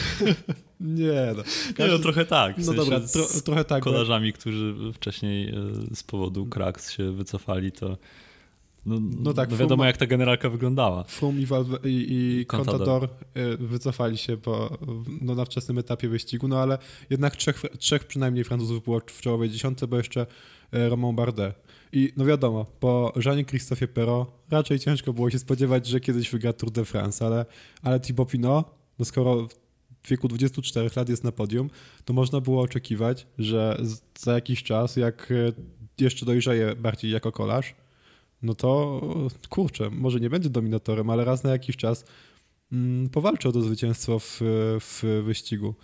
nie, 0.80 1.32
no. 1.36 1.42
Każdy... 1.42 1.82
Nie, 1.82 1.88
no 1.88 1.98
trochę 1.98 2.24
tak. 2.24 2.56
W 2.56 2.66
no 2.66 2.72
dobra, 2.72 3.00
tro, 3.00 3.26
trochę 3.44 3.64
tak. 3.64 3.82
kolarzami, 3.82 4.32
bo... 4.32 4.38
którzy 4.38 4.74
wcześniej 4.94 5.48
e, 5.48 5.54
z 5.94 6.02
powodu 6.02 6.46
kraks 6.46 6.90
się 6.90 7.12
wycofali, 7.12 7.72
to 7.72 7.98
no, 8.86 9.00
no 9.20 9.32
tak, 9.32 9.50
no 9.50 9.56
wiadomo 9.56 9.82
Frum, 9.82 9.86
jak 9.86 9.96
ta 9.96 10.06
generalka 10.06 10.50
wyglądała. 10.50 11.04
Frum 11.04 11.40
i, 11.40 11.46
Valve, 11.46 11.78
i, 11.84 12.06
i 12.10 12.46
Contador 12.46 13.08
e, 13.34 13.56
wycofali 13.56 14.18
się 14.18 14.36
po, 14.36 14.78
no, 15.20 15.34
na 15.34 15.44
wczesnym 15.44 15.78
etapie 15.78 16.08
wyścigu, 16.08 16.48
no 16.48 16.58
ale 16.58 16.78
jednak 17.10 17.36
trzech, 17.36 17.62
trzech 17.78 18.04
przynajmniej 18.04 18.44
Francuzów 18.44 18.84
było 18.84 19.00
w 19.06 19.20
czołowej 19.20 19.50
dziesiątce, 19.50 19.86
bo 19.86 19.96
jeszcze 19.96 20.26
e, 20.72 20.88
Romain 20.88 21.16
Bardet 21.16 21.64
i 21.92 22.12
no 22.16 22.24
wiadomo, 22.24 22.66
po 22.80 23.12
Jeanie 23.24 23.44
Christophe 23.44 23.88
Perrault 23.88 24.28
raczej 24.50 24.78
ciężko 24.78 25.12
było 25.12 25.30
się 25.30 25.38
spodziewać, 25.38 25.86
że 25.86 26.00
kiedyś 26.00 26.30
wygra 26.30 26.52
Tour 26.52 26.70
de 26.70 26.84
France, 26.84 27.26
ale, 27.26 27.46
ale 27.82 28.00
Thibaut 28.00 28.30
Pinot, 28.30 28.66
no 28.98 29.04
skoro 29.04 29.48
w 30.02 30.08
wieku 30.08 30.28
24 30.28 30.90
lat 30.96 31.08
jest 31.08 31.24
na 31.24 31.32
podium, 31.32 31.70
to 32.04 32.12
można 32.12 32.40
było 32.40 32.62
oczekiwać, 32.62 33.26
że 33.38 33.82
za 34.18 34.32
jakiś 34.32 34.62
czas, 34.62 34.96
jak 34.96 35.30
e, 35.30 35.52
jeszcze 36.04 36.26
dojrzeje 36.26 36.76
bardziej 36.76 37.10
jako 37.10 37.32
kolarz, 37.32 37.74
no 38.44 38.54
to 38.54 39.00
kurczę, 39.48 39.90
może 39.90 40.20
nie 40.20 40.30
będzie 40.30 40.50
dominatorem, 40.50 41.10
ale 41.10 41.24
raz 41.24 41.44
na 41.44 41.50
jakiś 41.50 41.76
czas 41.76 42.04
mm, 42.72 43.08
powalczy 43.08 43.48
o 43.48 43.52
to 43.52 43.62
zwycięstwo 43.62 44.18
w, 44.18 44.40
w 44.80 45.22
wyścigu. 45.24 45.74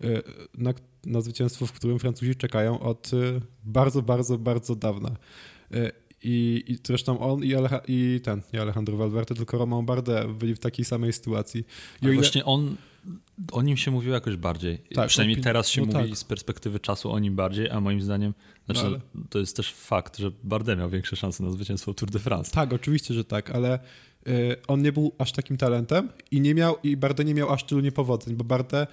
E, 0.00 0.22
na, 0.58 0.74
na 1.06 1.20
zwycięstwo, 1.20 1.66
w 1.66 1.72
którym 1.72 1.98
Francuzi 1.98 2.34
czekają 2.34 2.80
od 2.80 3.10
e, 3.14 3.40
bardzo, 3.64 4.02
bardzo, 4.02 4.38
bardzo 4.38 4.76
dawna. 4.76 5.16
E, 5.70 5.92
I, 6.22 6.64
I 6.66 6.78
zresztą 6.86 7.20
on 7.20 7.44
i, 7.44 7.54
Aleja, 7.54 7.80
i 7.88 8.20
ten, 8.24 8.42
nie 8.52 8.60
Alejandro 8.60 8.96
Valverde, 8.96 9.34
tylko 9.34 9.58
Romain 9.58 9.86
Bardet 9.86 10.32
byli 10.32 10.54
w 10.54 10.58
takiej 10.58 10.84
samej 10.84 11.12
sytuacji. 11.12 11.64
I 12.02 12.04
ile... 12.04 12.14
właśnie 12.14 12.44
on, 12.44 12.76
o 13.52 13.62
nim 13.62 13.76
się 13.76 13.90
mówiło 13.90 14.14
jakoś 14.14 14.36
bardziej. 14.36 14.78
Tak, 14.94 15.08
Przynajmniej 15.08 15.40
teraz 15.40 15.68
się 15.68 15.80
no 15.80 15.86
mówi 15.86 16.10
tak. 16.10 16.18
z 16.18 16.24
perspektywy 16.24 16.80
czasu 16.80 17.10
o 17.10 17.18
nim 17.18 17.36
bardziej, 17.36 17.70
a 17.70 17.80
moim 17.80 18.00
zdaniem, 18.00 18.34
znaczy 18.66 18.82
no 18.82 18.86
ale... 18.86 19.00
to 19.30 19.38
jest 19.38 19.56
też 19.56 19.74
fakt, 19.74 20.18
że 20.18 20.30
Bardet 20.44 20.78
miał 20.78 20.90
większe 20.90 21.16
szanse 21.16 21.44
na 21.44 21.50
zwycięstwo 21.50 21.94
Tour 21.94 22.10
de 22.10 22.18
France. 22.18 22.50
Tak, 22.50 22.72
oczywiście, 22.72 23.14
że 23.14 23.24
tak, 23.24 23.50
ale 23.50 23.78
on 24.68 24.82
nie 24.82 24.92
był 24.92 25.12
aż 25.18 25.32
takim 25.32 25.56
talentem 25.56 26.08
i 26.30 26.40
nie 26.40 26.54
miał, 26.54 26.76
i 26.82 26.96
Bardet 26.96 27.26
nie 27.26 27.34
miał 27.34 27.52
aż 27.52 27.64
tylu 27.64 27.80
niepowodzeń, 27.80 28.36
bo 28.36 28.44
Bardet 28.44 28.88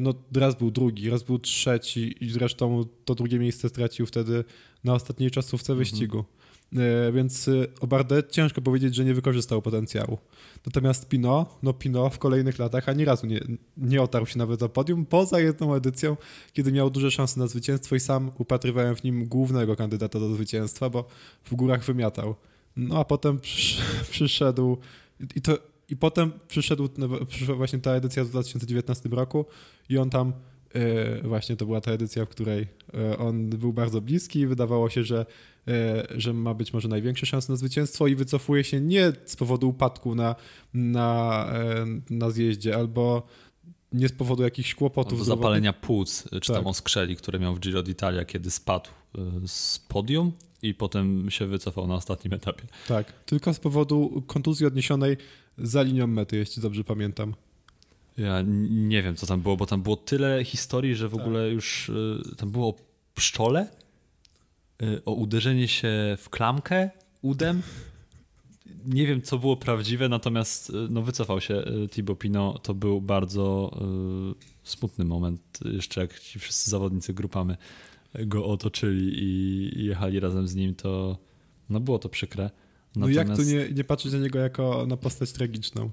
no, 0.00 0.14
raz 0.36 0.54
był 0.54 0.70
drugi, 0.70 1.10
raz 1.10 1.22
był 1.22 1.38
trzeci 1.38 2.24
i 2.24 2.30
zresztą 2.30 2.84
to 3.04 3.14
drugie 3.14 3.38
miejsce 3.38 3.68
stracił 3.68 4.06
wtedy 4.06 4.44
na 4.84 4.94
ostatniej 4.94 5.30
czasówce 5.30 5.72
mhm. 5.72 5.78
wyścigu. 5.78 6.24
Więc 7.12 7.48
e, 7.48 7.52
o 7.80 7.86
Bardet 7.86 8.32
ciężko 8.32 8.60
powiedzieć, 8.60 8.94
że 8.94 9.04
nie 9.04 9.14
wykorzystał 9.14 9.62
potencjału. 9.62 10.18
Natomiast 10.66 11.08
Pino, 11.08 11.58
no 11.62 11.72
Pino 11.72 12.10
w 12.10 12.18
kolejnych 12.18 12.58
latach 12.58 12.88
ani 12.88 13.04
razu 13.04 13.26
nie, 13.26 13.40
nie 13.76 14.02
otarł 14.02 14.26
się 14.26 14.38
nawet 14.38 14.60
za 14.60 14.68
podium, 14.68 15.06
poza 15.06 15.40
jedną 15.40 15.74
edycją, 15.74 16.16
kiedy 16.52 16.72
miał 16.72 16.90
duże 16.90 17.10
szanse 17.10 17.40
na 17.40 17.46
zwycięstwo 17.46 17.96
i 17.96 18.00
sam 18.00 18.30
upatrywałem 18.38 18.96
w 18.96 19.04
nim 19.04 19.24
głównego 19.24 19.76
kandydata 19.76 20.20
do 20.20 20.34
zwycięstwa, 20.34 20.90
bo 20.90 21.08
w 21.44 21.54
górach 21.54 21.84
wymiatał. 21.84 22.34
No 22.76 22.98
a 22.98 23.04
potem 23.04 23.40
przyszedł 24.10 24.78
i 25.34 25.40
to 25.40 25.58
i 25.88 25.96
potem 25.96 26.32
przyszedł, 26.48 26.88
przyszła 27.28 27.54
właśnie 27.54 27.78
ta 27.78 27.90
edycja 27.90 28.24
w 28.24 28.28
2019 28.28 29.08
roku 29.08 29.46
i 29.88 29.98
on 29.98 30.10
tam 30.10 30.32
E, 30.74 31.28
właśnie 31.28 31.56
to 31.56 31.66
była 31.66 31.80
ta 31.80 31.92
edycja, 31.92 32.24
w 32.24 32.28
której 32.28 32.66
e, 32.94 33.18
on 33.18 33.50
był 33.50 33.72
bardzo 33.72 34.00
bliski 34.00 34.40
i 34.40 34.46
wydawało 34.46 34.90
się, 34.90 35.04
że, 35.04 35.20
e, 35.20 35.24
że 36.16 36.32
ma 36.32 36.54
być 36.54 36.72
może 36.72 36.88
największe 36.88 37.26
szanse 37.26 37.52
na 37.52 37.56
zwycięstwo 37.56 38.06
i 38.06 38.14
wycofuje 38.14 38.64
się 38.64 38.80
nie 38.80 39.12
z 39.24 39.36
powodu 39.36 39.68
upadku 39.68 40.14
na, 40.14 40.34
na, 40.74 41.46
na 42.10 42.30
zjeździe 42.30 42.76
albo 42.76 43.26
nie 43.92 44.08
z 44.08 44.12
powodu 44.12 44.42
jakichś 44.42 44.74
kłopotów. 44.74 45.12
Albo 45.12 45.24
zapalenia 45.24 45.72
płuc, 45.72 46.24
czy 46.30 46.52
tak. 46.52 46.56
tam 46.56 46.66
oskrzeli, 46.66 47.16
które 47.16 47.38
miał 47.38 47.54
w 47.54 47.60
Giro 47.60 47.82
d'Italia, 47.82 48.26
kiedy 48.26 48.50
spadł 48.50 48.90
z 49.46 49.78
podium 49.78 50.32
i 50.62 50.74
potem 50.74 51.30
się 51.30 51.46
wycofał 51.46 51.86
na 51.86 51.94
ostatnim 51.94 52.34
etapie. 52.34 52.62
Tak, 52.88 53.12
tylko 53.12 53.54
z 53.54 53.58
powodu 53.58 54.22
kontuzji 54.26 54.66
odniesionej 54.66 55.16
za 55.58 55.82
linią 55.82 56.06
mety, 56.06 56.36
jeśli 56.36 56.62
dobrze 56.62 56.84
pamiętam. 56.84 57.34
Ja 58.16 58.42
nie 58.70 59.02
wiem, 59.02 59.16
co 59.16 59.26
tam 59.26 59.40
było, 59.40 59.56
bo 59.56 59.66
tam 59.66 59.82
było 59.82 59.96
tyle 59.96 60.44
historii, 60.44 60.94
że 60.94 61.08
w 61.08 61.12
tak. 61.12 61.20
ogóle 61.20 61.50
już 61.50 61.90
tam 62.36 62.50
było 62.50 62.68
o 62.68 62.74
pszczole, 63.14 63.68
o 65.04 65.12
uderzenie 65.12 65.68
się 65.68 66.16
w 66.18 66.28
klamkę 66.30 66.90
udem. 67.22 67.62
Nie 68.86 69.06
wiem, 69.06 69.22
co 69.22 69.38
było 69.38 69.56
prawdziwe, 69.56 70.08
natomiast 70.08 70.70
y, 70.70 70.72
no, 70.90 71.02
wycofał 71.02 71.40
się 71.40 71.64
Thibaut 71.90 72.18
Pinot. 72.18 72.62
To 72.62 72.74
był 72.74 73.00
bardzo 73.00 73.76
smutny 74.64 75.04
moment, 75.04 75.58
jeszcze 75.64 76.00
jak 76.00 76.20
ci 76.20 76.38
wszyscy 76.38 76.70
zawodnicy 76.70 77.14
grupamy 77.14 77.56
go 78.14 78.46
otoczyli 78.46 79.12
i 79.22 79.84
jechali 79.84 80.20
razem 80.20 80.48
z 80.48 80.54
nim, 80.54 80.74
to 80.74 81.18
no 81.70 81.80
było 81.80 81.98
to 81.98 82.08
przykre. 82.08 82.50
Natomiast... 82.96 83.28
No 83.28 83.34
jak 83.34 83.36
tu 83.36 83.42
nie, 83.42 83.74
nie 83.74 83.84
patrzeć 83.84 84.12
na 84.12 84.18
niego 84.18 84.38
jako 84.38 84.86
na 84.86 84.96
postać 84.96 85.32
tragiczną? 85.32 85.90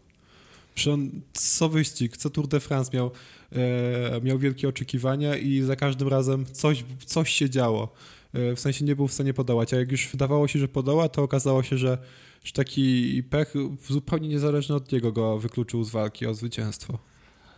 Przecież 0.76 0.94
on 0.94 1.22
co 1.34 1.70
wyścig, 1.70 2.18
co 2.18 2.30
Tour 2.30 2.48
de 2.48 2.60
France 2.60 2.92
miał, 2.94 3.12
e, 3.52 4.22
miał 4.22 4.40
wielkie 4.40 4.70
oczekiwania 4.70 5.36
i 5.36 5.62
za 5.62 5.76
każdym 5.76 6.08
razem 6.08 6.46
coś, 6.46 6.84
coś 7.06 7.30
się 7.30 7.50
działo. 7.50 7.94
E, 8.38 8.56
w 8.56 8.60
sensie 8.60 8.86
nie 8.86 8.96
był 8.96 9.08
w 9.08 9.14
stanie 9.14 9.34
podołać, 9.34 9.74
a 9.74 9.78
jak 9.78 9.92
już 9.92 10.08
wydawało 10.08 10.48
się, 10.48 10.60
że 10.60 10.68
podoła, 10.68 11.10
to 11.10 11.24
okazało 11.24 11.64
się, 11.64 11.78
że, 11.78 11.98
że 12.44 12.54
taki 12.54 13.24
pech 13.24 13.54
zupełnie 13.90 14.28
niezależny 14.28 14.76
od 14.76 14.92
niego 14.92 15.12
go 15.12 15.38
wykluczył 15.38 15.84
z 15.84 15.90
walki 15.90 16.26
o 16.26 16.34
zwycięstwo. 16.34 17.00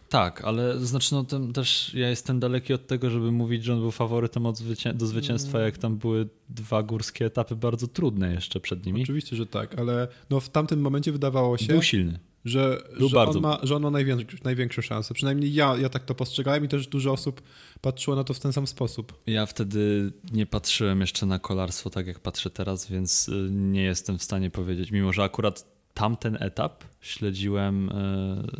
Tak, 0.10 0.44
ale 0.44 0.80
znaczy 0.80 1.16
no 1.16 1.26
też 1.54 1.94
ja 1.94 2.10
jestem 2.10 2.40
daleki 2.40 2.74
od 2.74 2.88
tego, 2.88 3.10
żeby 3.10 3.32
mówić, 3.32 3.64
że 3.64 3.74
on 3.74 3.80
był 3.80 3.92
faworytem 3.92 4.56
zwycię 4.56 4.94
do 4.94 5.08
zwycięstwa, 5.08 5.58
mm. 5.58 5.66
jak 5.66 5.78
tam 5.78 5.98
były 5.98 6.30
dwa 6.50 6.84
górskie 6.84 7.26
etapy 7.26 7.56
bardzo 7.56 7.88
trudne 7.88 8.34
jeszcze 8.34 8.60
przed 8.60 8.86
nimi. 8.86 9.04
Oczywiście, 9.04 9.36
że 9.36 9.46
tak, 9.46 9.80
ale 9.80 10.08
no 10.30 10.40
w 10.40 10.50
tamtym 10.50 10.82
momencie 10.82 11.12
wydawało 11.12 11.58
się... 11.58 11.68
Był 11.68 11.82
silny 11.82 12.20
że, 12.46 12.82
że, 13.10 13.20
on 13.20 13.42
ma, 13.42 13.60
że 13.64 13.76
on 13.76 13.82
ma 13.82 13.92
największe, 13.92 14.38
największe 14.44 14.82
szanse. 14.82 15.14
Przynajmniej 15.14 15.54
ja, 15.54 15.78
ja 15.78 15.90
tak 15.90 16.06
to 16.06 16.16
postrzegałem 16.16 16.66
i 16.66 16.68
też 16.68 16.88
dużo 16.88 17.12
osób 17.12 17.42
patrzyło 17.82 18.16
na 18.16 18.24
to 18.24 18.34
w 18.34 18.40
ten 18.40 18.54
sam 18.54 18.68
sposób. 18.68 19.14
Ja 19.28 19.46
wtedy 19.46 20.12
nie 20.32 20.46
patrzyłem 20.46 21.02
jeszcze 21.02 21.26
na 21.26 21.40
kolarstwo 21.40 21.90
tak 21.90 22.08
jak 22.08 22.20
patrzę 22.20 22.50
teraz, 22.50 22.88
więc 22.88 23.30
y, 23.30 23.48
nie 23.52 23.84
jestem 23.84 24.18
w 24.18 24.24
stanie 24.24 24.50
powiedzieć, 24.50 24.92
mimo 24.92 25.14
że 25.14 25.24
akurat 25.24 25.66
tamten 25.94 26.38
etap 26.40 26.84
śledziłem 27.02 27.90
y, 27.90 27.92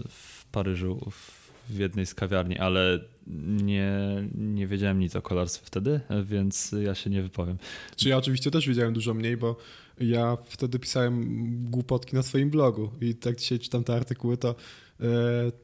w 0.10 0.46
Paryżu 0.52 1.12
w 1.70 1.78
jednej 1.78 2.06
z 2.06 2.14
kawiarni, 2.14 2.58
ale 2.58 3.00
nie, 3.64 3.92
nie 4.36 4.68
wiedziałem 4.68 5.00
nic 5.00 5.16
o 5.16 5.22
kolarstwie 5.22 5.66
wtedy, 5.66 6.00
więc 6.24 6.76
ja 6.82 6.96
się 6.96 7.10
nie 7.10 7.22
wypowiem. 7.22 7.58
Czy 7.96 8.10
ja 8.10 8.18
oczywiście 8.18 8.52
też 8.52 8.68
wiedziałem 8.68 8.94
dużo 8.94 9.14
mniej, 9.14 9.38
bo 9.38 9.56
ja 10.00 10.38
wtedy 10.46 10.80
pisałem 10.80 11.26
głupotki 11.72 12.16
na 12.16 12.24
swoim 12.24 12.50
blogu 12.50 12.92
i 13.02 13.16
tak 13.16 13.36
dzisiaj 13.36 13.60
czytam 13.60 13.84
te 13.84 13.96
artykuły, 13.96 14.38
to, 14.38 14.56
e, 15.00 15.06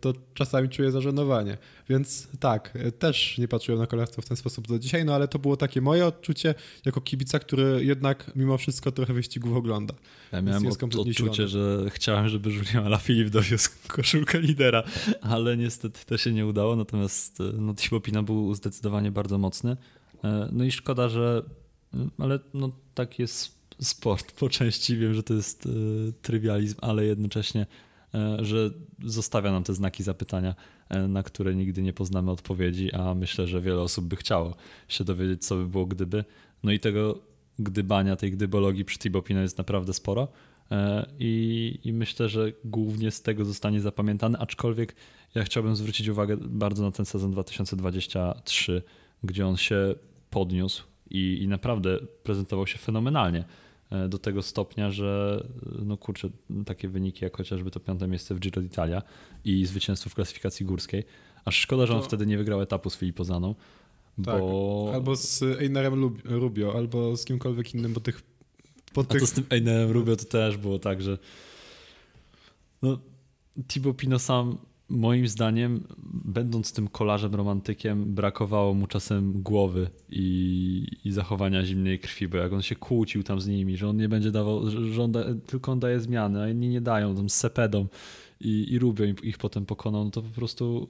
to 0.02 0.14
czasami 0.34 0.70
czuję 0.70 0.92
zażenowanie. 0.92 1.58
Więc 1.90 2.28
tak, 2.40 2.72
e, 2.76 2.92
też 2.92 3.38
nie 3.38 3.48
patrzyłem 3.48 3.82
na 3.82 3.88
kolarstwo 3.88 4.22
w 4.22 4.26
ten 4.26 4.38
sposób 4.38 4.68
do 4.68 4.80
dzisiaj, 4.80 5.06
no 5.06 5.16
ale 5.16 5.28
to 5.28 5.40
było 5.40 5.58
takie 5.58 5.82
moje 5.82 6.06
odczucie 6.06 6.56
jako 6.86 7.02
kibica, 7.02 7.40
który 7.40 7.86
jednak 7.86 8.32
mimo 8.36 8.58
wszystko 8.58 8.92
trochę 8.92 9.14
wyścigów 9.14 9.58
ogląda. 9.58 9.94
Ja 10.32 10.42
miałem 10.42 10.68
od, 10.68 10.96
odczucie, 10.96 11.48
że 11.48 11.86
chciałem, 11.90 12.30
żeby 12.30 12.50
Julian 12.50 12.86
Alaphilippe 12.86 13.30
dowiózł 13.30 13.70
koszulkę 13.88 14.40
lidera, 14.40 14.84
ale 15.22 15.58
niestety 15.58 16.06
to 16.06 16.18
się 16.18 16.34
nie 16.34 16.46
udało, 16.46 16.76
natomiast 16.76 17.42
e, 17.42 17.44
no, 17.44 17.74
Thibaut 17.74 18.26
był 18.26 18.56
zdecydowanie 18.56 19.12
bardzo 19.12 19.38
mocny. 19.38 19.78
No 20.52 20.64
i 20.64 20.72
szkoda, 20.72 21.10
że 21.10 21.44
ale 22.18 22.40
no, 22.54 22.70
tak 22.94 23.20
jest 23.20 23.56
sport 23.82 24.32
po 24.32 24.50
części. 24.50 24.98
Wiem, 24.98 25.14
że 25.14 25.24
to 25.24 25.34
jest 25.34 25.66
y, 25.66 25.70
trywializm, 26.22 26.78
ale 26.82 27.06
jednocześnie, 27.06 27.66
y, 28.42 28.46
że 28.46 28.72
zostawia 29.04 29.52
nam 29.52 29.64
te 29.64 29.74
znaki 29.74 30.04
zapytania, 30.04 30.56
y, 30.96 31.08
na 31.08 31.24
które 31.24 31.56
nigdy 31.56 31.82
nie 31.82 31.94
poznamy 31.94 32.32
odpowiedzi, 32.32 32.94
a 32.94 33.16
myślę, 33.16 33.48
że 33.48 33.62
wiele 33.62 33.82
osób 33.82 34.06
by 34.06 34.16
chciało 34.16 34.56
się 34.88 35.04
dowiedzieć, 35.04 35.46
co 35.46 35.56
by 35.56 35.68
było 35.68 35.86
gdyby. 35.86 36.26
No 36.64 36.72
i 36.72 36.80
tego 36.80 37.20
gdybania, 37.60 38.16
tej 38.16 38.32
gdybologii 38.32 38.86
przy 38.86 39.00
Thibaut 39.00 39.30
jest 39.30 39.58
naprawdę 39.58 39.94
sporo. 39.94 40.28
I, 41.20 41.80
I, 41.84 41.94
myślę, 41.94 42.30
że 42.30 42.52
głównie 42.64 43.12
z 43.12 43.22
tego 43.22 43.46
zostanie 43.46 43.82
zapamiętany, 43.82 44.38
aczkolwiek 44.38 44.96
ja 45.36 45.44
chciałbym 45.44 45.76
zwrócić 45.76 46.08
uwagę 46.08 46.38
bardzo 46.38 46.84
na 46.84 46.92
ten 46.92 47.06
sezon 47.06 47.32
2023, 47.32 48.82
gdzie 49.24 49.48
on 49.48 49.58
się 49.58 49.96
podniósł 50.30 50.84
i, 51.10 51.44
i 51.44 51.48
naprawdę 51.48 51.98
prezentował 52.24 52.68
się 52.68 52.78
fenomenalnie. 52.78 53.46
E, 54.04 54.10
do 54.10 54.18
tego 54.18 54.42
stopnia, 54.42 54.92
że 54.92 55.44
no 55.86 55.98
kurczę, 55.98 56.30
takie 56.66 56.88
wyniki 56.88 57.24
jak 57.24 57.38
chociażby 57.38 57.72
to 57.72 57.80
piąte 57.80 58.08
miejsce 58.08 58.36
w 58.36 58.40
Giro 58.40 58.62
d'Italia 58.62 59.02
i 59.46 59.66
zwycięstwo 59.66 60.10
w 60.10 60.16
klasyfikacji 60.16 60.66
górskiej. 60.66 61.04
Aż 61.46 61.58
szkoda, 61.58 61.86
że 61.86 61.94
on 61.94 62.00
to... 62.00 62.06
wtedy 62.06 62.26
nie 62.26 62.38
wygrał 62.38 62.62
etapu 62.62 62.90
z 62.90 62.98
Filippo 62.98 63.24
Zaną. 63.24 63.56
Tak, 64.26 64.40
bo... 64.40 64.92
albo 64.94 65.16
z 65.16 65.44
Einerem 65.44 66.18
Rubio, 66.26 66.76
albo 66.78 67.18
z 67.18 67.26
kimkolwiek 67.26 67.74
innym, 67.74 67.94
bo 67.94 68.00
tych... 68.00 68.22
Po 68.94 69.04
tych... 69.04 69.18
A 69.18 69.20
to 69.20 69.28
z 69.28 69.32
tym 69.32 69.46
Einerem 69.50 69.92
Rubio 69.92 70.16
to 70.16 70.26
też 70.26 70.58
było 70.58 70.80
tak, 70.80 71.02
że 71.02 71.18
no, 72.82 73.00
Thibaut 73.68 73.98
Pino 73.98 74.20
sam 74.20 74.58
moim 74.90 75.28
zdaniem, 75.28 75.84
będąc 76.14 76.74
tym 76.74 76.88
kolarzem, 76.88 77.36
romantykiem, 77.36 78.14
brakowało 78.14 78.74
mu 78.74 78.88
czasem 78.88 79.42
głowy 79.42 79.90
i, 80.10 80.88
i, 81.06 81.12
zachowania 81.12 81.66
zimnej 81.66 82.00
krwi, 82.00 82.28
bo 82.28 82.38
jak 82.38 82.54
on 82.54 82.62
się 82.62 82.76
kłócił 82.76 83.24
tam 83.24 83.42
z 83.42 83.48
nimi, 83.48 83.78
że 83.78 83.90
on 83.90 83.98
nie 83.98 84.10
będzie 84.10 84.32
dawał, 84.32 84.70
że 84.70 85.04
on 85.04 85.12
da, 85.12 85.24
tylko 85.48 85.72
on 85.72 85.80
daje 85.80 86.00
zmiany, 86.00 86.42
a 86.42 86.50
inni 86.50 86.70
nie 86.70 86.82
dają, 86.82 87.16
tam 87.16 87.30
z 87.30 87.36
sepedą 87.36 87.88
i, 88.42 88.74
i 88.74 88.80
Rubio 88.80 89.06
ich 89.24 89.38
potem 89.38 89.66
pokonał, 89.66 90.06
no 90.06 90.12
to 90.12 90.22
po 90.22 90.36
prostu 90.36 90.88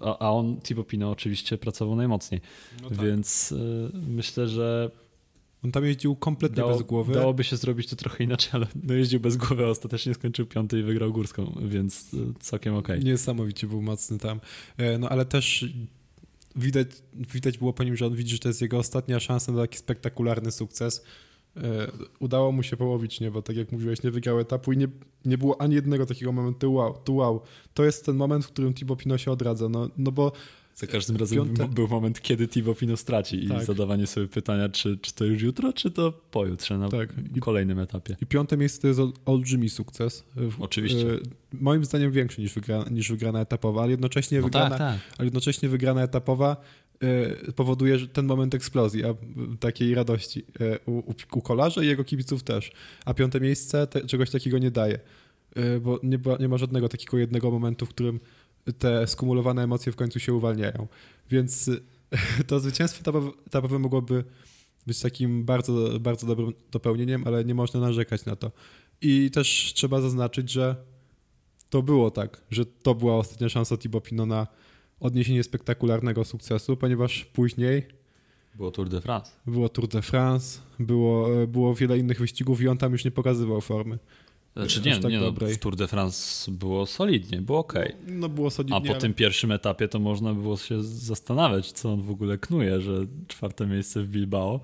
a, 0.00 0.18
a 0.18 0.30
on, 0.30 0.60
Thibaut 0.60 0.86
Pino 0.86 1.10
oczywiście 1.10 1.58
pracował 1.58 1.96
najmocniej, 1.96 2.40
no 2.82 2.88
tak. 2.88 3.02
więc 3.02 3.52
y, 3.52 3.90
myślę, 4.08 4.48
że 4.48 4.90
on 5.64 5.72
tam 5.72 5.84
jeździł 5.84 6.16
kompletnie 6.16 6.56
Dało, 6.56 6.72
bez 6.72 6.82
głowy. 6.82 7.14
Dałoby 7.14 7.44
się 7.44 7.56
zrobić 7.56 7.88
to 7.88 7.96
trochę 7.96 8.24
inaczej, 8.24 8.50
ale 8.52 8.66
no 8.82 8.94
jeździł 8.94 9.20
bez 9.20 9.36
głowy, 9.36 9.64
a 9.64 9.68
ostatecznie 9.68 10.14
skończył 10.14 10.46
piąty 10.46 10.80
i 10.80 10.82
wygrał 10.82 11.12
górską, 11.12 11.58
więc 11.68 12.14
e, 12.14 12.16
całkiem 12.40 12.74
okej. 12.74 12.96
Okay. 12.96 13.10
Niesamowicie 13.10 13.66
był 13.66 13.82
mocny 13.82 14.18
tam. 14.18 14.40
E, 14.76 14.98
no 14.98 15.08
ale 15.08 15.24
też 15.24 15.66
widać, 16.56 16.88
widać 17.14 17.58
było 17.58 17.72
po 17.72 17.84
nim, 17.84 17.96
że 17.96 18.06
on 18.06 18.14
widzi, 18.14 18.32
że 18.32 18.38
to 18.38 18.48
jest 18.48 18.62
jego 18.62 18.78
ostatnia 18.78 19.20
szansa 19.20 19.52
na 19.52 19.60
taki 19.60 19.78
spektakularny 19.78 20.50
sukces. 20.50 21.04
E, 21.56 21.90
udało 22.18 22.52
mu 22.52 22.62
się 22.62 22.76
połowić, 22.76 23.20
nie? 23.20 23.30
Bo 23.30 23.42
tak 23.42 23.56
jak 23.56 23.72
mówiłeś, 23.72 24.02
nie 24.02 24.10
wygrał 24.10 24.40
etapu 24.40 24.72
i 24.72 24.76
nie, 24.76 24.88
nie 25.24 25.38
było 25.38 25.60
ani 25.60 25.74
jednego 25.74 26.06
takiego 26.06 26.32
momentu 26.32 26.74
wow, 26.74 26.98
to 27.04 27.12
wow. 27.12 27.40
To 27.74 27.84
jest 27.84 28.06
ten 28.06 28.16
moment, 28.16 28.44
w 28.44 28.48
którym 28.48 28.74
Thibaut 28.74 28.98
Pinot 28.98 29.20
się 29.20 29.30
odradza, 29.30 29.68
no, 29.68 29.88
no 29.96 30.12
bo 30.12 30.32
za 30.74 30.86
każdym 30.86 31.16
razem 31.16 31.38
Piąte... 31.38 31.68
był 31.68 31.88
moment, 31.88 32.22
kiedy 32.22 32.48
Thibaut 32.48 32.78
Pino 32.78 32.96
straci 32.96 33.48
tak. 33.48 33.62
i 33.62 33.64
zadawanie 33.64 34.06
sobie 34.06 34.28
pytania, 34.28 34.68
czy, 34.68 34.98
czy 34.98 35.14
to 35.14 35.24
już 35.24 35.42
jutro, 35.42 35.72
czy 35.72 35.90
to 35.90 36.12
pojutrze 36.12 36.78
na 36.78 36.88
tak. 36.88 37.08
I, 37.36 37.40
kolejnym 37.40 37.78
etapie. 37.78 38.16
I 38.22 38.26
piąte 38.26 38.56
miejsce 38.56 38.80
to 38.80 38.88
jest 38.88 39.00
olbrzymi 39.24 39.70
sukces. 39.70 40.24
Oczywiście. 40.58 41.12
E, 41.12 41.18
moim 41.52 41.84
zdaniem 41.84 42.12
większy 42.12 42.40
niż, 42.40 42.54
wygra, 42.54 42.84
niż 42.90 43.10
wygrana 43.10 43.40
etapowa, 43.40 43.82
ale 43.82 43.90
jednocześnie, 43.90 44.38
no 44.38 44.44
wygrana, 44.44 44.70
tak, 44.70 44.78
tak. 44.78 45.00
ale 45.18 45.26
jednocześnie 45.26 45.68
wygrana 45.68 46.02
etapowa 46.02 46.56
e, 47.00 47.52
powoduje 47.52 47.98
że 47.98 48.08
ten 48.08 48.26
moment 48.26 48.54
eksplozji, 48.54 49.04
a, 49.04 49.14
takiej 49.60 49.94
radości 49.94 50.44
e, 50.60 50.78
u, 50.86 51.14
u, 51.32 51.40
kolarza 51.40 51.82
i 51.82 51.86
jego 51.86 52.04
kibiców 52.04 52.42
też. 52.42 52.72
A 53.04 53.14
piąte 53.14 53.40
miejsce 53.40 53.86
te, 53.86 54.06
czegoś 54.06 54.30
takiego 54.30 54.58
nie 54.58 54.70
daje. 54.70 54.98
y, 55.56 55.80
bo 55.80 56.00
nie, 56.02 56.18
nie 56.40 56.48
ma 56.48 56.58
żadnego 56.58 56.88
takiego 56.88 57.18
jednego 57.18 57.50
momentu, 57.50 57.86
w 57.86 57.88
którym 57.88 58.20
te 58.78 59.06
skumulowane 59.06 59.62
emocje 59.62 59.92
w 59.92 59.96
końcu 59.96 60.20
się 60.20 60.34
uwalniają. 60.34 60.86
Więc 61.30 61.70
to 62.46 62.60
zwycięstwo 62.60 63.12
etapowe 63.46 63.78
mogłoby 63.78 64.24
być 64.86 65.00
takim 65.00 65.44
bardzo, 65.44 66.00
bardzo 66.00 66.26
dobrym 66.26 66.52
dopełnieniem, 66.70 67.24
ale 67.26 67.44
nie 67.44 67.54
można 67.54 67.80
narzekać 67.80 68.24
na 68.24 68.36
to. 68.36 68.52
I 69.00 69.30
też 69.30 69.72
trzeba 69.74 70.00
zaznaczyć, 70.00 70.50
że 70.50 70.76
to 71.70 71.82
było 71.82 72.10
tak, 72.10 72.40
że 72.50 72.66
to 72.66 72.94
była 72.94 73.16
ostatnia 73.16 73.48
szansa 73.48 73.76
Thibaut 73.76 74.04
Pinot 74.04 74.28
na 74.28 74.46
odniesienie 75.00 75.42
spektakularnego 75.42 76.24
sukcesu, 76.24 76.76
ponieważ 76.76 77.24
później 77.24 77.86
było 78.54 78.70
Tour 78.70 78.88
de 78.88 79.00
France. 79.00 79.32
Było 79.46 79.68
Tour 79.68 79.88
de 79.88 80.02
France, 80.02 80.60
było, 80.78 81.28
było 81.46 81.74
wiele 81.74 81.98
innych 81.98 82.18
wyścigów 82.18 82.60
i 82.60 82.68
on 82.68 82.78
tam 82.78 82.92
już 82.92 83.04
nie 83.04 83.10
pokazywał 83.10 83.60
formy. 83.60 83.98
Znaczy 84.56 84.80
nie, 84.84 84.98
tak 84.98 85.12
nie 85.12 85.20
no, 85.20 85.32
w 85.32 85.58
Tour 85.58 85.76
de 85.76 85.88
France 85.88 86.50
było 86.52 86.86
solidnie, 86.86 87.42
było 87.42 87.58
ok. 87.58 87.74
No, 88.06 88.12
no 88.14 88.28
było 88.28 88.50
solidnie. 88.50 88.76
A 88.76 88.80
po 88.80 88.88
ale... 88.88 89.00
tym 89.00 89.14
pierwszym 89.14 89.52
etapie 89.52 89.88
to 89.88 89.98
można 89.98 90.34
było 90.34 90.56
się 90.56 90.82
zastanawiać, 90.82 91.72
co 91.72 91.92
on 91.92 92.02
w 92.02 92.10
ogóle 92.10 92.38
knuje, 92.38 92.80
że 92.80 93.06
czwarte 93.28 93.66
miejsce 93.66 94.02
w 94.02 94.08
Bilbao, 94.08 94.60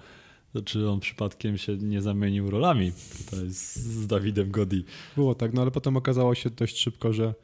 to 0.52 0.62
czy 0.62 0.88
on 0.88 1.00
przypadkiem 1.00 1.58
się 1.58 1.76
nie 1.76 2.02
zamienił 2.02 2.50
rolami 2.50 2.92
tutaj 3.18 3.50
z, 3.50 3.76
z 3.76 4.06
Dawidem 4.06 4.50
Godi. 4.50 4.84
Było 5.16 5.34
tak, 5.34 5.52
no 5.52 5.62
ale 5.62 5.70
potem 5.70 5.96
okazało 5.96 6.34
się 6.34 6.50
dość 6.50 6.78
szybko, 6.78 7.12
że 7.12 7.34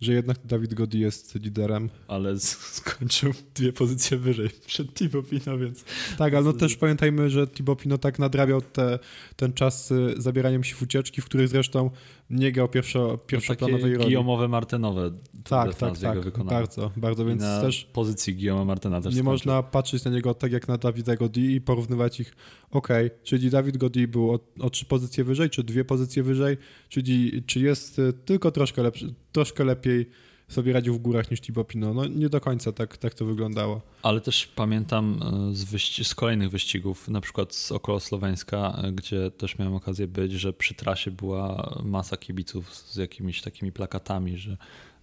że 0.00 0.12
jednak 0.12 0.46
Dawid 0.46 0.74
Godi 0.74 1.00
jest 1.00 1.34
liderem. 1.34 1.90
Ale 2.08 2.38
skończył 2.80 3.32
dwie 3.54 3.72
pozycje 3.72 4.18
wyżej 4.18 4.50
przed 4.66 4.94
Thibaut 4.94 5.28
Pino, 5.28 5.58
więc... 5.58 5.84
Tak, 6.18 6.34
ale 6.34 6.44
no 6.44 6.52
też 6.52 6.76
pamiętajmy, 6.76 7.30
że 7.30 7.46
Thibaut 7.46 7.82
Pino 7.82 7.98
tak 7.98 8.18
nadrabiał 8.18 8.60
te, 8.60 8.98
ten 9.36 9.52
czas 9.52 9.92
zabieraniem 10.16 10.64
się 10.64 10.74
w 10.74 10.82
ucieczki, 10.82 11.20
w 11.20 11.24
których 11.24 11.48
zresztą 11.48 11.90
nie 12.30 12.52
grał 12.52 12.68
pierwszo, 12.68 13.18
pierwszoplanowej 13.18 13.92
no 13.92 13.98
roli. 13.98 14.16
Guillaume'owe 14.16 14.48
Martenowe. 14.48 15.10
Tak, 15.44 15.74
tak, 15.74 15.98
tak, 15.98 16.44
bardzo, 16.44 16.90
bardzo, 16.96 17.24
więc 17.24 17.42
na 17.42 17.60
też... 17.60 17.84
pozycji 17.84 18.34
Guillaume 18.34 18.64
Martena 18.64 19.00
też 19.00 19.14
Nie 19.14 19.20
skończył. 19.20 19.32
można 19.32 19.62
patrzeć 19.62 20.04
na 20.04 20.10
niego 20.10 20.34
tak 20.34 20.52
jak 20.52 20.68
na 20.68 20.78
Dawida 20.78 21.16
Godi 21.16 21.54
i 21.54 21.60
porównywać 21.60 22.20
ich, 22.20 22.36
ok, 22.70 22.88
czyli 23.22 23.50
Dawid 23.50 23.76
Godi 23.76 24.08
był 24.08 24.30
o, 24.30 24.38
o, 24.60 24.70
trzy 24.70 24.84
pozycje 24.84 25.24
wyżej, 25.24 25.50
czy 25.50 25.64
dwie 25.64 25.84
pozycje 25.84 26.22
wyżej, 26.22 26.56
czyli 26.88 27.42
czy 27.46 27.60
jest 27.60 27.98
y, 27.98 28.12
tylko 28.12 28.50
troszkę, 28.50 28.82
lepszy, 28.82 29.14
troszkę 29.32 29.64
lepiej 29.64 30.06
sobie 30.50 30.72
radził 30.72 30.94
w 30.94 30.98
górach 30.98 31.30
niż 31.30 31.40
Pinot. 31.68 31.94
No 31.94 32.06
nie 32.06 32.28
do 32.28 32.40
końca 32.40 32.72
tak, 32.72 32.96
tak 32.96 33.14
to 33.14 33.24
wyglądało. 33.24 33.80
Ale 34.02 34.20
też 34.20 34.46
pamiętam 34.46 35.20
e, 35.22 35.54
z, 35.54 35.64
wyści- 35.64 36.04
z 36.04 36.14
kolejnych 36.14 36.50
wyścigów, 36.50 37.08
na 37.08 37.20
przykład 37.20 37.54
z 37.54 37.72
około 37.72 38.00
Słoweńska, 38.00 38.80
e, 38.84 38.92
gdzie 38.92 39.30
też 39.30 39.58
miałem 39.58 39.74
okazję 39.74 40.06
być, 40.06 40.32
że 40.32 40.52
przy 40.52 40.74
trasie 40.74 41.10
była 41.10 41.74
masa 41.84 42.16
kibiców 42.16 42.74
z 42.74 42.96
jakimiś 42.96 43.42
takimi 43.42 43.72
plakatami, 43.72 44.38
że 44.38 44.56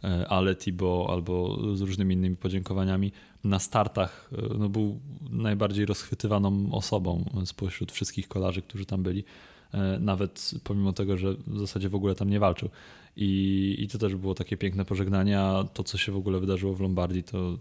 e, 0.04 0.28
ale 0.30 0.56
Tibo 0.56 1.08
albo 1.10 1.58
z 1.76 1.82
różnymi 1.82 2.16
innymi 2.16 2.36
podziękowaniami. 2.36 3.12
Na 3.44 3.60
startach 3.60 4.30
no, 4.60 4.70
był 4.70 5.00
najbardziej 5.30 5.86
rozchwytywaną 5.86 6.70
osobą 6.72 7.26
spośród 7.46 7.92
wszystkich 7.92 8.28
kolarzy, 8.28 8.62
którzy 8.62 8.86
tam 8.86 9.04
byli. 9.04 9.24
Nawet 10.00 10.52
pomimo 10.64 10.94
tego, 10.94 11.18
że 11.18 11.34
w 11.48 11.60
zasadzie 11.60 11.90
w 11.90 11.96
ogóle 11.96 12.16
tam 12.16 12.30
nie 12.30 12.40
walczył. 12.40 12.70
I, 13.18 13.76
I 13.80 13.88
to 13.88 13.98
też 13.98 14.16
było 14.16 14.36
takie 14.36 14.58
piękne 14.58 14.86
pożegnanie, 14.86 15.40
a 15.40 15.64
to, 15.64 15.84
co 15.84 15.98
się 15.98 16.12
w 16.12 16.16
ogóle 16.16 16.40
wydarzyło 16.40 16.74
w 16.74 16.82
Lombardii, 16.82 17.24
to, 17.24 17.58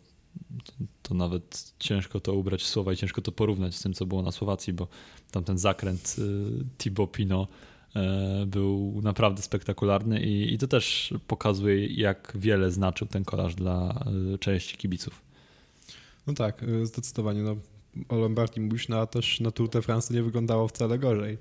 to, 0.65 0.73
to, 1.03 1.15
nawet 1.15 1.75
ciężko 1.79 2.21
to 2.21 2.35
ubrać 2.35 2.63
w 2.63 2.67
słowa 2.67 2.93
i 2.93 2.97
ciężko 2.97 3.23
to 3.23 3.33
porównać 3.33 3.75
z 3.75 3.83
tym, 3.83 3.95
co 3.95 4.07
było 4.07 4.23
na 4.23 4.33
Słowacji, 4.33 4.73
bo 4.73 4.89
tam 5.31 5.45
ten 5.45 5.59
zakręt 5.59 6.17
y, 6.19 6.65
Thibaut 6.79 7.13
Pino 7.13 7.49
y, 8.43 8.47
był 8.47 9.01
naprawdę 9.03 9.43
spektakularny 9.43 10.23
i, 10.23 10.55
i 10.55 10.59
to 10.59 10.67
też 10.67 11.15
pokazuje, 11.27 11.87
jak 11.87 12.33
wiele 12.35 12.71
znaczył 12.71 13.07
ten 13.07 13.25
kolarz 13.25 13.55
dla 13.55 14.05
y, 14.35 14.39
części 14.39 14.77
kibiców. 14.77 15.23
No 16.27 16.35
tak, 16.35 16.65
zdecydowanie. 16.83 17.43
No, 17.43 17.57
o 18.09 18.17
Lombardii 18.17 18.63
mówisz, 18.63 18.89
no 18.89 19.01
a 19.01 19.07
też 19.07 19.41
na 19.41 19.51
Tour 19.51 19.71
de 19.71 19.83
France 19.83 20.15
nie 20.15 20.23
wyglądało 20.23 20.69
wcale 20.69 20.99
gorzej. 20.99 21.39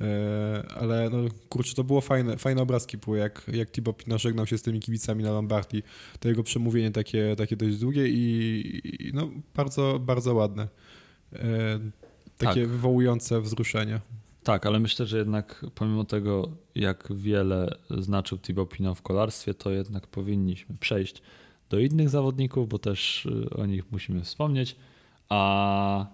E, 0.00 0.64
ale 0.80 1.10
no 1.10 1.18
kurczę, 1.48 1.74
to 1.74 1.84
było 1.84 2.00
fajne, 2.00 2.36
fajne 2.36 2.62
obrazki 2.62 2.98
były, 2.98 3.18
jak, 3.18 3.50
jak 3.52 3.70
Thibaut 3.70 3.96
Pinot 3.96 4.22
żegnał 4.22 4.46
się 4.46 4.58
z 4.58 4.62
tymi 4.62 4.80
kibicami 4.80 5.24
na 5.24 5.32
Lombardii. 5.32 5.82
To 6.20 6.28
jego 6.28 6.42
przemówienie 6.42 6.90
takie, 6.90 7.36
takie 7.36 7.56
dość 7.56 7.78
długie 7.78 8.08
i, 8.08 8.80
i 8.84 9.14
no 9.14 9.30
bardzo, 9.54 9.98
bardzo 9.98 10.34
ładne. 10.34 10.68
E, 11.32 11.38
takie 12.38 12.60
tak. 12.60 12.70
wywołujące 12.70 13.40
wzruszenie. 13.40 14.00
Tak, 14.42 14.66
ale 14.66 14.80
myślę, 14.80 15.06
że 15.06 15.18
jednak 15.18 15.66
pomimo 15.74 16.04
tego, 16.04 16.48
jak 16.74 17.08
wiele 17.14 17.74
znaczył 17.90 18.38
Thibaut 18.38 18.70
Pinot 18.70 18.98
w 18.98 19.02
kolarstwie, 19.02 19.54
to 19.54 19.70
jednak 19.70 20.06
powinniśmy 20.06 20.76
przejść 20.80 21.22
do 21.70 21.78
innych 21.78 22.08
zawodników, 22.08 22.68
bo 22.68 22.78
też 22.78 23.26
y, 23.26 23.50
o 23.50 23.66
nich 23.66 23.92
musimy 23.92 24.22
wspomnieć. 24.22 24.76
A 25.28 26.06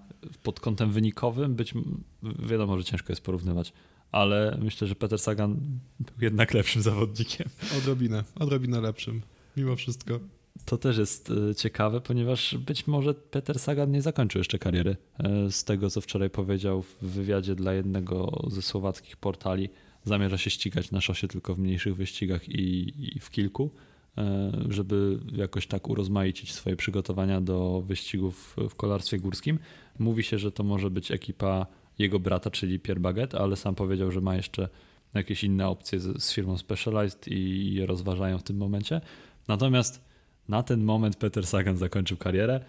pod 0.43 0.61
kątem 0.61 0.93
wynikowym 0.93 1.55
być 1.55 1.75
wiadomo, 2.23 2.79
że 2.79 2.85
ciężko 2.85 3.13
jest 3.13 3.23
porównywać, 3.23 3.73
ale 4.13 4.59
myślę, 4.63 4.89
że 4.89 4.95
Peter 4.95 5.19
Sagan 5.19 5.57
był 6.01 6.15
jednak 6.21 6.55
lepszym 6.55 6.83
zawodnikiem. 6.83 7.49
Odrobinę, 7.79 8.25
odrobinę 8.35 8.81
lepszym, 8.81 9.23
mimo 9.57 9.77
wszystko. 9.77 10.21
To 10.65 10.79
też 10.79 10.99
jest 10.99 11.33
e, 11.51 11.55
ciekawe, 11.55 12.01
ponieważ 12.01 12.57
być 12.59 12.87
może 12.87 13.15
Peter 13.15 13.59
Sagan 13.59 13.91
nie 13.91 14.03
zakończył 14.03 14.39
jeszcze 14.39 14.59
kariery. 14.59 14.97
E, 15.19 15.51
z 15.51 15.65
tego, 15.65 15.91
co 15.91 16.01
wczoraj 16.01 16.31
powiedział 16.31 16.83
w 16.83 16.97
wywiadzie 17.03 17.55
dla 17.55 17.73
jednego 17.73 18.45
ze 18.51 18.63
słowackich 18.63 19.17
portali, 19.17 19.69
zamierza 20.05 20.39
się 20.39 20.51
ścigać 20.51 20.91
na 20.91 21.01
szosie 21.01 21.29
tylko 21.29 21.55
w 21.55 21.59
mniejszych 21.59 21.97
wyścigach 21.97 22.49
i, 22.49 22.93
i 23.17 23.21
w 23.21 23.31
kilku. 23.31 23.71
E, 24.19 24.53
żeby 24.69 25.19
jakoś 25.33 25.67
tak 25.67 25.89
urozmaicić 25.89 26.53
swoje 26.53 26.77
przygotowania 26.77 27.41
do 27.41 27.83
wyścigów 27.87 28.57
w 28.71 28.75
kolarstwie 28.75 29.19
górskim. 29.19 29.59
Mówi 29.99 30.23
się, 30.23 30.39
że 30.39 30.53
to 30.53 30.63
może 30.63 30.91
być 30.91 31.11
ekipa 31.11 31.67
jego 31.99 32.21
brata, 32.21 32.51
czyli 32.51 32.79
Pierre 32.81 33.01
Baguette, 33.01 33.39
ale 33.39 33.57
sam 33.57 33.75
powiedział, 33.75 34.13
że 34.13 34.21
ma 34.21 34.37
jeszcze 34.37 34.69
jakieś 35.15 35.45
inne 35.45 35.69
opcje 35.69 36.01
z, 36.01 36.23
z 36.23 36.33
firmą 36.33 36.59
Specialized 36.59 37.29
i 37.29 37.75
je 37.75 37.87
rozważają 37.87 38.39
w 38.39 38.43
tym 38.43 38.57
momencie. 38.57 39.01
Natomiast 39.49 40.05
na 40.49 40.63
ten 40.63 40.85
moment 40.85 41.17
Peter 41.17 41.47
Sagan 41.47 41.77
zakończył 41.77 42.17
karierę 42.17 42.61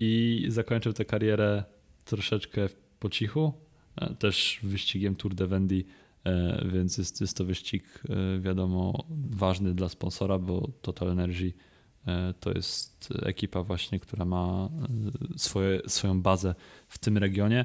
i 0.00 0.44
zakończył 0.48 0.92
tę 0.92 1.04
karierę 1.04 1.64
troszeczkę 2.04 2.68
po 3.00 3.08
cichu, 3.08 3.52
e, 3.96 4.14
też 4.14 4.60
wyścigiem 4.62 5.16
Tour 5.16 5.34
de 5.34 5.46
Vendée 5.46 5.84
więc 6.72 6.98
jest, 6.98 7.20
jest 7.20 7.36
to 7.36 7.44
wyścig, 7.44 8.02
e, 8.08 8.40
wiadomo, 8.40 9.04
ważny 9.30 9.74
dla 9.74 9.88
sponsora, 9.88 10.38
bo 10.38 10.70
Total 10.82 11.10
Energy 11.10 11.52
e, 12.06 12.34
to 12.40 12.52
jest 12.52 13.08
ekipa 13.22 13.62
właśnie, 13.62 14.00
która 14.00 14.24
ma 14.24 14.68
swoje, 15.36 15.80
swoją 15.86 16.22
bazę 16.22 16.54
w 16.88 16.98
tym 16.98 17.18
regionie, 17.18 17.64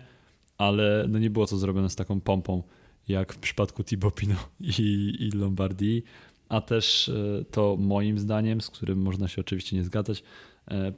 ale 0.58 1.06
no 1.10 1.20
nie 1.20 1.30
było 1.30 1.48
to 1.48 1.58
zrobione 1.58 1.90
z 1.90 1.96
taką 1.96 2.22
pompą, 2.22 2.64
jak 3.08 3.34
w 3.34 3.38
przypadku 3.38 3.84
Thibaut 3.84 4.16
Pinot 4.16 4.50
i, 4.60 5.16
i 5.20 5.32
Lombardii, 5.32 6.04
a 6.50 6.62
też 6.62 7.12
to 7.52 7.78
moim 7.80 8.20
zdaniem, 8.20 8.62
z 8.62 8.70
którym 8.70 9.02
można 9.02 9.28
się 9.28 9.42
oczywiście 9.42 9.76
nie 9.76 9.84
zgadzać, 9.84 10.24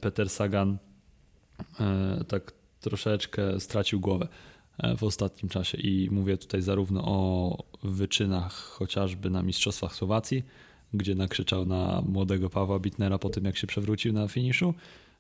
Peter 0.02 0.30
Sagan 0.30 0.78
tak 2.28 2.54
troszeczkę 2.80 3.60
stracił 3.60 4.00
głowę. 4.00 4.28
E, 4.78 4.98
w 4.98 5.04
ostatnim 5.04 5.50
czasie. 5.50 5.78
I 5.78 6.10
mówię 6.12 6.38
tutaj 6.38 6.62
zarówno 6.62 7.02
o 7.06 7.58
wyczynach 7.84 8.54
chociażby 8.54 9.30
na 9.30 9.44
Mistrzostwach 9.44 9.96
Słowacji, 9.96 10.44
gdzie 10.94 11.16
nakrzyczał 11.16 11.66
na 11.66 12.04
młodego 12.08 12.50
Pawła 12.50 12.80
Bitnera 12.80 13.18
po 13.18 13.30
tym, 13.30 13.46
jak 13.46 13.58
się 13.58 13.68
przewrócił 13.68 14.14
na 14.14 14.28
finiszu, 14.28 14.74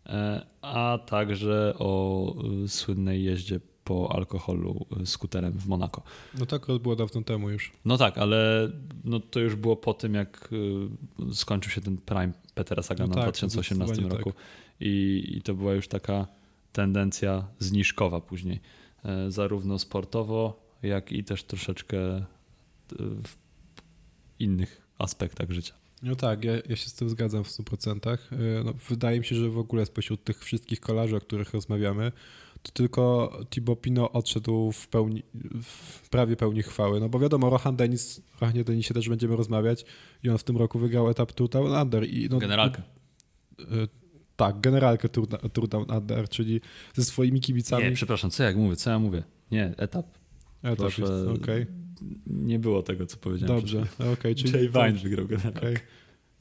e, 0.05 0.45
a 0.61 0.99
także 1.05 1.73
o 1.79 2.33
e, 2.63 2.67
słynnej 2.67 3.23
jeździe 3.23 3.59
po 3.83 4.15
alkoholu 4.15 4.85
skuterem 5.05 5.53
w 5.53 5.67
Monako. 5.67 6.01
No 6.39 6.45
tak, 6.45 6.65
to 6.65 6.79
było 6.79 6.95
dawno 6.95 7.21
temu 7.21 7.49
już. 7.49 7.71
No 7.85 7.97
tak, 7.97 8.17
ale 8.17 8.71
no 9.03 9.19
to 9.19 9.39
już 9.39 9.55
było 9.55 9.75
po 9.75 9.93
tym, 9.93 10.13
jak 10.13 10.49
skończył 11.33 11.71
się 11.71 11.81
ten 11.81 11.97
prime 11.97 12.31
Petera 12.53 12.83
Sagana 12.83 13.07
no 13.07 13.15
tak, 13.15 13.35
w 13.35 13.39
2018 13.39 14.01
roku. 14.01 14.31
Tak. 14.31 14.41
I, 14.79 15.23
I 15.37 15.41
to 15.41 15.53
była 15.53 15.73
już 15.73 15.87
taka 15.87 16.27
tendencja 16.73 17.47
zniżkowa 17.59 18.21
później. 18.21 18.59
E, 19.05 19.31
zarówno 19.31 19.79
sportowo, 19.79 20.61
jak 20.83 21.11
i 21.11 21.23
też 21.23 21.43
troszeczkę 21.43 21.97
e, 21.97 22.25
w 22.99 23.35
innych 24.39 24.81
aspektach 24.97 25.51
życia. 25.51 25.73
No 26.03 26.15
tak, 26.15 26.43
ja, 26.43 26.53
ja 26.69 26.75
się 26.75 26.89
z 26.89 26.93
tym 26.93 27.09
zgadzam 27.09 27.43
w 27.43 27.47
100%. 27.47 28.11
E, 28.11 28.17
no, 28.63 28.73
wydaje 28.89 29.19
mi 29.19 29.25
się, 29.25 29.35
że 29.35 29.49
w 29.49 29.57
ogóle 29.57 29.85
spośród 29.85 30.23
tych 30.23 30.43
wszystkich 30.43 30.79
kolarzy, 30.79 31.15
o 31.15 31.21
których 31.21 31.53
rozmawiamy, 31.53 32.11
to 32.61 32.71
tylko 32.71 33.31
Thibaut 33.49 33.81
Pino 33.81 34.11
odszedł 34.11 34.71
w, 34.71 34.87
pełni, 34.87 35.23
w 35.63 36.09
prawie 36.09 36.35
pełni 36.35 36.63
chwały. 36.63 36.99
No 36.99 37.09
bo 37.09 37.19
wiadomo, 37.19 37.49
Rohan 37.49 37.75
Denis, 37.75 38.21
Rohanie 38.41 38.63
Denisie 38.63 38.93
też 38.93 39.09
będziemy 39.09 39.35
rozmawiać 39.35 39.85
i 40.23 40.29
on 40.29 40.37
w 40.37 40.43
tym 40.43 40.57
roku 40.57 40.79
wygrał 40.79 41.09
etap 41.09 41.31
Tour 41.31 41.49
Down 41.49 41.81
Under. 41.81 42.09
I 42.09 42.29
no, 42.29 42.37
Generalkę. 42.37 42.81
Tak, 44.41 44.59
generalkę 44.59 45.09
Tour, 45.09 45.27
Tour 45.27 45.67
Down 45.67 45.91
Under, 45.97 46.29
czyli 46.29 46.61
ze 46.93 47.03
swoimi 47.03 47.41
kibicami. 47.41 47.83
Nie, 47.83 47.91
przepraszam, 47.91 48.31
co 48.31 48.43
jak 48.43 48.55
mówię, 48.55 48.75
co 48.75 48.89
ja 48.89 48.99
mówię? 48.99 49.23
Nie, 49.51 49.65
etap. 49.77 50.05
Etap 50.63 50.77
Proszę, 50.77 51.31
okej. 51.31 51.61
Okay. 51.61 51.67
nie 52.27 52.59
było 52.59 52.83
tego, 52.83 53.05
co 53.05 53.17
powiedziałem. 53.17 53.55
Dobrze, 53.55 53.81
okej. 53.99 54.13
Okay, 54.13 54.35
czyli 54.35 54.53
Jay 54.53 54.69
Vine 54.69 54.99
wygrał 55.03 55.27
generalnie. 55.27 55.59
Okay. 55.59 55.79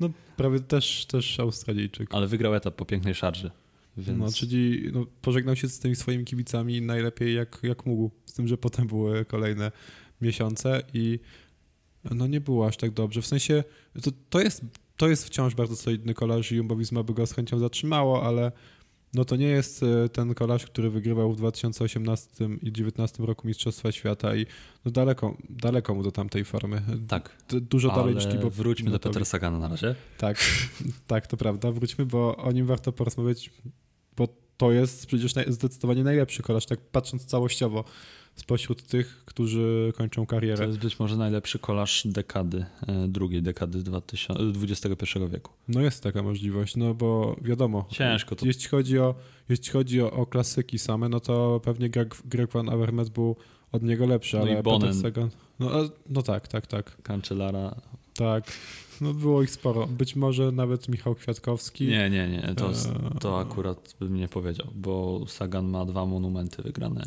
No 0.00 0.10
prawie 0.36 0.60
też, 0.60 1.06
też 1.06 1.40
Australijczyk. 1.40 2.14
Ale 2.14 2.26
wygrał 2.26 2.54
etap 2.54 2.74
po 2.74 2.84
pięknej 2.84 3.14
szarży. 3.14 3.50
Więc... 3.96 4.18
No, 4.18 4.32
czyli 4.32 4.90
no, 4.92 5.06
pożegnał 5.22 5.56
się 5.56 5.68
z 5.68 5.78
tymi 5.78 5.96
swoimi 5.96 6.24
kibicami 6.24 6.82
najlepiej 6.82 7.34
jak, 7.34 7.58
jak 7.62 7.86
mógł. 7.86 8.10
Z 8.24 8.32
tym, 8.32 8.48
że 8.48 8.58
potem 8.58 8.86
były 8.86 9.24
kolejne 9.24 9.72
miesiące 10.20 10.82
i 10.94 11.18
no 12.10 12.26
nie 12.26 12.40
było 12.40 12.66
aż 12.66 12.76
tak 12.76 12.90
dobrze. 12.90 13.22
W 13.22 13.26
sensie 13.26 13.64
to, 14.02 14.10
to, 14.30 14.40
jest, 14.40 14.64
to 15.00 15.08
jest 15.08 15.26
wciąż 15.26 15.54
bardzo 15.54 15.76
solidny 15.76 16.14
kolarz 16.14 16.52
i 16.52 16.56
Jumbo 16.56 16.76
Visma 16.76 17.02
by 17.02 17.14
go 17.14 17.26
z 17.26 17.32
chęcią 17.32 17.58
zatrzymało, 17.58 18.26
ale 18.26 18.52
no 19.14 19.24
to 19.24 19.36
nie 19.36 19.46
jest 19.46 19.82
e, 19.82 20.08
ten 20.08 20.34
kolarz, 20.34 20.66
który 20.66 20.90
wygrywał 20.90 21.32
w 21.32 21.36
2018 21.36 22.28
i 22.44 22.46
2019 22.46 23.22
roku 23.22 23.48
Mistrzostwa 23.48 23.92
Świata 23.92 24.36
i 24.36 24.46
no 24.84 24.90
daleko, 24.90 25.36
daleko 25.50 25.94
mu 25.94 26.02
do 26.02 26.12
tamtej 26.12 26.44
formy. 26.44 26.82
Tak. 27.08 27.36
Dużo 27.48 27.88
dalej 27.88 28.14
niż 28.14 28.26
Thibaut 28.26 28.54
Wróćmy 28.54 28.90
do 28.90 28.98
Petra 28.98 29.24
Sagana 29.24 29.58
na 29.58 29.68
razie. 29.68 29.94
Tak, 30.18 30.38
tak, 31.06 31.26
to 31.26 31.36
prawda. 31.36 31.72
Wróćmy, 31.72 32.06
bo 32.06 32.36
o 32.36 32.52
nim 32.52 32.66
warto 32.66 32.92
porozmawiać, 32.92 33.50
bo 34.16 34.28
to 34.56 34.72
jest 34.72 35.06
przecież 35.06 35.34
zdecydowanie 35.46 36.04
najlepszy 36.04 36.42
kolarz, 36.42 36.66
tak 36.66 36.80
patrząc 36.80 37.24
całościowo 37.24 37.84
spośród 38.40 38.82
tych, 38.82 39.22
którzy 39.24 39.92
kończą 39.96 40.26
karierę. 40.26 40.56
To 40.56 40.64
jest 40.64 40.78
być 40.78 40.98
może 40.98 41.16
najlepszy 41.16 41.58
kolarz 41.58 42.02
dekady, 42.04 42.64
e, 42.86 43.08
drugiej 43.08 43.42
dekady 43.42 43.82
XXI 44.62 45.18
wieku. 45.30 45.52
No 45.68 45.80
jest 45.80 46.02
taka 46.02 46.22
możliwość, 46.22 46.76
no 46.76 46.94
bo 46.94 47.36
wiadomo. 47.42 47.86
Ciężko 47.90 48.36
to. 48.36 48.46
Jeśli 48.46 48.68
chodzi 48.68 48.98
o, 48.98 49.14
jeśli 49.48 49.72
chodzi 49.72 50.02
o, 50.02 50.10
o 50.10 50.26
klasyki 50.26 50.78
same, 50.78 51.08
no 51.08 51.20
to 51.20 51.60
pewnie 51.64 51.90
Greg, 51.90 52.16
Greg 52.24 52.52
Van 52.52 52.68
Avermaet 52.68 53.10
był 53.10 53.36
od 53.72 53.82
niego 53.82 54.06
lepszy, 54.06 54.36
no 54.36 54.42
ale 54.42 54.62
Bonen. 54.62 54.94
Sagan, 54.94 55.30
no, 55.58 55.70
no 56.08 56.22
tak, 56.22 56.48
tak, 56.48 56.66
tak. 56.66 57.02
Cancellara. 57.02 57.74
Tak, 58.14 58.52
no 59.00 59.14
było 59.14 59.42
ich 59.42 59.50
sporo. 59.50 59.86
Być 59.86 60.16
może 60.16 60.52
nawet 60.52 60.88
Michał 60.88 61.14
Kwiatkowski. 61.14 61.86
Nie, 61.86 62.10
nie, 62.10 62.28
nie, 62.28 62.54
to, 62.56 62.70
e, 62.70 62.74
to 63.20 63.40
akurat 63.40 63.96
bym 64.00 64.16
nie 64.16 64.28
powiedział, 64.28 64.66
bo 64.74 65.24
Sagan 65.26 65.68
ma 65.68 65.84
dwa 65.84 66.06
monumenty 66.06 66.62
wygrane. 66.62 67.06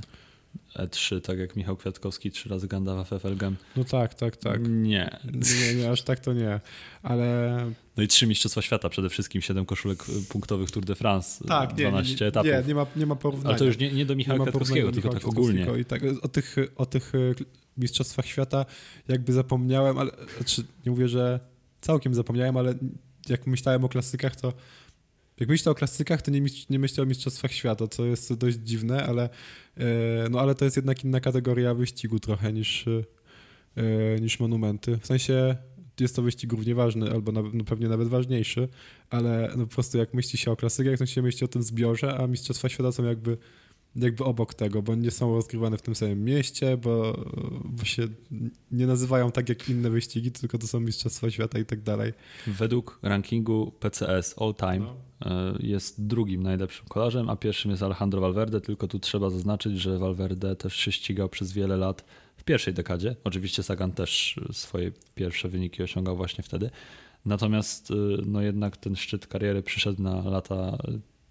E3, 0.75 1.21
tak 1.21 1.39
jak 1.39 1.55
Michał 1.55 1.77
Kwiatkowski 1.77 2.31
trzy 2.31 2.49
razy 2.49 2.67
Gandawa 2.67 3.03
FFLGM. 3.03 3.55
No 3.75 3.83
tak, 3.83 4.13
tak, 4.13 4.37
tak. 4.37 4.61
Nie. 4.67 5.19
Nie, 5.33 5.75
nie, 5.75 5.91
aż 5.91 6.01
tak 6.01 6.19
to 6.19 6.33
nie, 6.33 6.59
ale... 7.03 7.57
No 7.97 8.03
i 8.03 8.07
trzy 8.07 8.27
Mistrzostwa 8.27 8.61
Świata, 8.61 8.89
przede 8.89 9.09
wszystkim 9.09 9.41
siedem 9.41 9.65
koszulek 9.65 10.03
punktowych 10.29 10.71
Tour 10.71 10.85
de 10.85 10.95
France, 10.95 11.45
tak, 11.47 11.73
12 11.73 12.17
nie, 12.21 12.27
etapów. 12.27 12.51
Nie, 12.51 12.63
nie 12.67 12.75
ma, 12.75 12.85
nie 12.95 13.05
ma 13.05 13.15
porównania. 13.15 13.49
Ale 13.49 13.59
to 13.59 13.65
już 13.65 13.77
nie, 13.77 13.91
nie 13.91 14.05
do 14.05 14.15
Michała 14.15 14.39
nie 14.39 14.45
Kwiatkowskiego, 14.45 14.91
tylko 14.91 15.09
tak 15.09 15.27
ogólnie. 15.27 15.67
I 15.79 15.85
tak, 15.85 16.01
o, 16.21 16.27
tych, 16.27 16.55
o 16.75 16.85
tych 16.85 17.15
e, 17.15 17.17
Mistrzostwach 17.77 18.25
Świata 18.25 18.65
jakby 19.07 19.33
zapomniałem, 19.33 19.97
ale 19.97 20.11
znaczy 20.37 20.63
nie 20.85 20.91
mówię, 20.91 21.07
że 21.07 21.39
całkiem 21.81 22.13
zapomniałem, 22.13 22.57
ale 22.57 22.73
jak 23.29 23.47
myślałem 23.47 23.83
o 23.83 23.89
klasykach, 23.89 24.35
to 24.35 24.53
jak 25.39 25.49
myślę 25.49 25.71
o 25.71 25.75
klasykach, 25.75 26.21
to 26.21 26.31
nie, 26.31 26.41
nie 26.69 26.79
myślę 26.79 27.03
o 27.03 27.05
Mistrzostwach 27.05 27.51
Świata, 27.51 27.87
co 27.87 28.05
jest 28.05 28.33
dość 28.33 28.57
dziwne, 28.57 29.05
ale, 29.05 29.29
no, 30.29 30.39
ale 30.39 30.55
to 30.55 30.65
jest 30.65 30.77
jednak 30.77 31.03
inna 31.03 31.19
kategoria 31.19 31.73
wyścigu 31.73 32.19
trochę 32.19 32.53
niż, 32.53 32.85
e, 33.77 34.19
niż 34.21 34.39
monumenty. 34.39 34.97
W 34.97 35.07
sensie 35.07 35.55
jest 35.99 36.15
to 36.15 36.21
wyścig 36.21 36.51
równie 36.51 36.75
ważny, 36.75 37.11
albo 37.11 37.31
no 37.31 37.63
pewnie 37.65 37.87
nawet 37.87 38.07
ważniejszy, 38.07 38.67
ale 39.09 39.53
no 39.57 39.65
po 39.65 39.73
prostu 39.73 39.97
jak 39.97 40.13
myśli 40.13 40.39
się 40.39 40.51
o 40.51 40.55
klasykach, 40.55 40.99
to 40.99 41.05
się 41.05 41.21
myśli 41.21 41.45
o 41.45 41.47
tym 41.47 41.63
zbiorze, 41.63 42.17
a 42.17 42.27
Mistrzostwa 42.27 42.69
Świata 42.69 42.91
są 42.91 43.03
jakby 43.03 43.37
jakby 43.95 44.23
obok 44.23 44.53
tego, 44.53 44.81
bo 44.81 44.95
nie 44.95 45.11
są 45.11 45.35
rozgrywane 45.35 45.77
w 45.77 45.81
tym 45.81 45.95
samym 45.95 46.23
mieście, 46.23 46.77
bo, 46.77 47.23
bo 47.65 47.85
się 47.85 48.07
nie 48.71 48.87
nazywają 48.87 49.31
tak 49.31 49.49
jak 49.49 49.69
inne 49.69 49.89
wyścigi, 49.89 50.31
tylko 50.31 50.57
to 50.57 50.67
są 50.67 50.79
Mistrzostwa 50.79 51.31
Świata 51.31 51.59
i 51.59 51.65
tak 51.65 51.81
dalej. 51.81 52.13
Według 52.47 52.99
rankingu 53.01 53.71
PCS 53.79 54.35
All 54.41 54.53
Time 54.55 54.79
no. 54.79 54.95
E, 55.25 55.53
jest 55.59 56.07
drugim 56.07 56.43
najlepszym 56.43 56.85
kolarzem, 56.87 57.29
a 57.29 57.35
pierwszym 57.35 57.71
jest 57.71 57.83
Alejandro 57.83 58.21
Valverde, 58.21 58.61
tylko 58.61 58.87
tu 58.87 58.99
trzeba 58.99 59.29
zaznaczyć, 59.29 59.79
że 59.79 59.99
Valverde 59.99 60.55
też 60.55 60.75
się 60.75 60.91
ścigał 60.91 61.29
przez 61.29 61.51
wiele 61.51 61.77
lat 61.77 62.05
w 62.37 62.43
pierwszej 62.43 62.73
dekadzie. 62.73 63.15
Oczywiście 63.23 63.63
Sagan 63.63 63.91
też 63.91 64.39
swoje 64.51 64.91
pierwsze 65.15 65.49
wyniki 65.49 65.83
osiągał 65.83 66.17
właśnie 66.17 66.43
wtedy. 66.43 66.69
Natomiast 67.25 67.91
e, 67.91 67.93
no 68.25 68.41
jednak 68.41 68.77
ten 68.77 68.95
szczyt 68.95 69.27
kariery 69.27 69.63
przyszedł 69.63 70.01
na 70.01 70.29
lata 70.29 70.77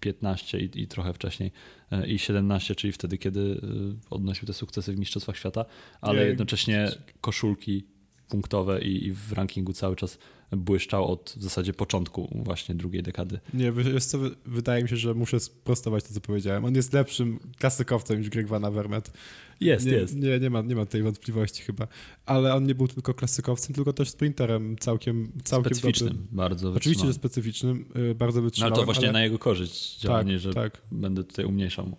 15 0.03 0.59
i, 0.59 0.81
i, 0.81 0.87
trochę 0.87 1.13
wcześniej 1.13 1.51
e, 1.91 2.07
i 2.07 2.19
17, 2.19 2.75
czyli 2.75 2.93
wtedy, 2.93 3.17
kiedy 3.17 3.61
odnosił 4.09 4.47
te 4.47 4.53
sukcesy 4.53 4.93
w 4.93 4.99
Mistrzostwach 4.99 5.37
Świata, 5.37 5.65
ale 6.01 6.27
jednocześnie 6.27 6.91
koszulki 7.21 7.83
punktowe 8.29 8.81
i, 8.81 9.07
i 9.07 9.11
w 9.11 9.31
rankingu 9.31 9.73
cały 9.73 9.95
czas 9.95 10.17
błyszczał 10.51 11.11
od 11.11 11.33
w 11.37 11.43
zasadzie 11.43 11.73
początku 11.73 12.29
właśnie 12.35 12.75
drugiej 12.75 13.03
dekady. 13.03 13.39
Nie, 13.53 13.71
wiesz 13.71 14.05
co, 14.05 14.17
wydaje 14.45 14.83
mi 14.83 14.89
się, 14.89 14.97
że 14.97 15.13
muszę 15.13 15.39
sprostować 15.39 16.03
to, 16.03 16.13
co 16.13 16.21
powiedziałem. 16.21 16.65
On 16.65 16.75
jest 16.75 16.93
lepszym 16.93 17.39
klasykowcem 17.59 18.19
niż 18.19 18.29
Greg 18.29 18.47
Van 18.47 18.65
Avermaet. 18.65 19.11
Jest, 19.59 19.85
nie, 19.85 19.91
jest. 19.91 20.15
Nie, 20.15 20.39
nie 20.39 20.49
ma, 20.49 20.61
nie 20.61 20.75
ma 20.75 20.85
tej 20.85 21.03
wątpliwości 21.03 21.63
chyba. 21.63 21.87
Ale 22.25 22.55
on 22.55 22.63
nie 22.63 22.75
był 22.75 22.87
tylko 22.87 23.13
klasykowcem, 23.13 23.75
tylko 23.75 23.93
też 23.93 24.09
sprinterem 24.09 24.75
całkiem, 24.79 25.31
całkiem 25.43 25.75
Specyficznym, 25.75 26.09
dobrym. 26.09 26.27
bardzo 26.31 26.71
Oczywiście, 26.71 27.07
że 27.07 27.13
specyficznym, 27.13 27.85
y, 28.11 28.15
bardzo 28.15 28.41
wytrzymałym. 28.41 28.71
No 28.71 28.75
ale 28.75 28.81
to 28.81 28.85
właśnie 28.85 29.07
ale... 29.07 29.13
na 29.13 29.23
jego 29.23 29.39
korzyść 29.39 29.99
działanie, 29.99 30.33
tak, 30.33 30.41
że 30.41 30.53
tak. 30.53 30.81
będę 30.91 31.23
tutaj 31.23 31.45
umniejszał 31.45 31.87
mu. 31.87 31.97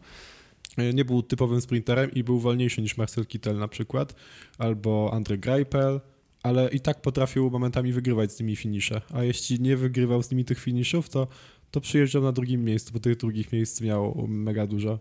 Y, 0.78 0.94
nie 0.94 1.04
był 1.04 1.22
typowym 1.22 1.60
sprinterem 1.60 2.10
i 2.10 2.24
był 2.24 2.40
wolniejszy 2.40 2.82
niż 2.82 2.96
Marcel 2.96 3.26
Kittel 3.26 3.58
na 3.58 3.68
przykład, 3.68 4.14
albo 4.58 5.10
Andrzej 5.12 5.38
Greipel, 5.38 6.00
ale 6.42 6.68
i 6.68 6.80
tak 6.80 7.02
potrafił 7.02 7.50
momentami 7.50 7.92
wygrywać 7.92 8.32
z 8.32 8.40
nimi 8.40 8.56
finisze. 8.56 9.00
A 9.12 9.24
jeśli 9.24 9.60
nie 9.60 9.76
wygrywał 9.76 10.22
z 10.22 10.30
nimi 10.30 10.44
tych 10.44 10.60
finiszów, 10.60 11.08
to, 11.08 11.28
to 11.70 11.80
przyjeżdżał 11.80 12.22
na 12.22 12.32
drugim 12.32 12.64
miejscu, 12.64 12.92
bo 12.92 13.00
tych 13.00 13.16
drugich 13.16 13.52
miejsc 13.52 13.80
miał 13.80 14.26
mega 14.28 14.66
dużo. 14.66 14.98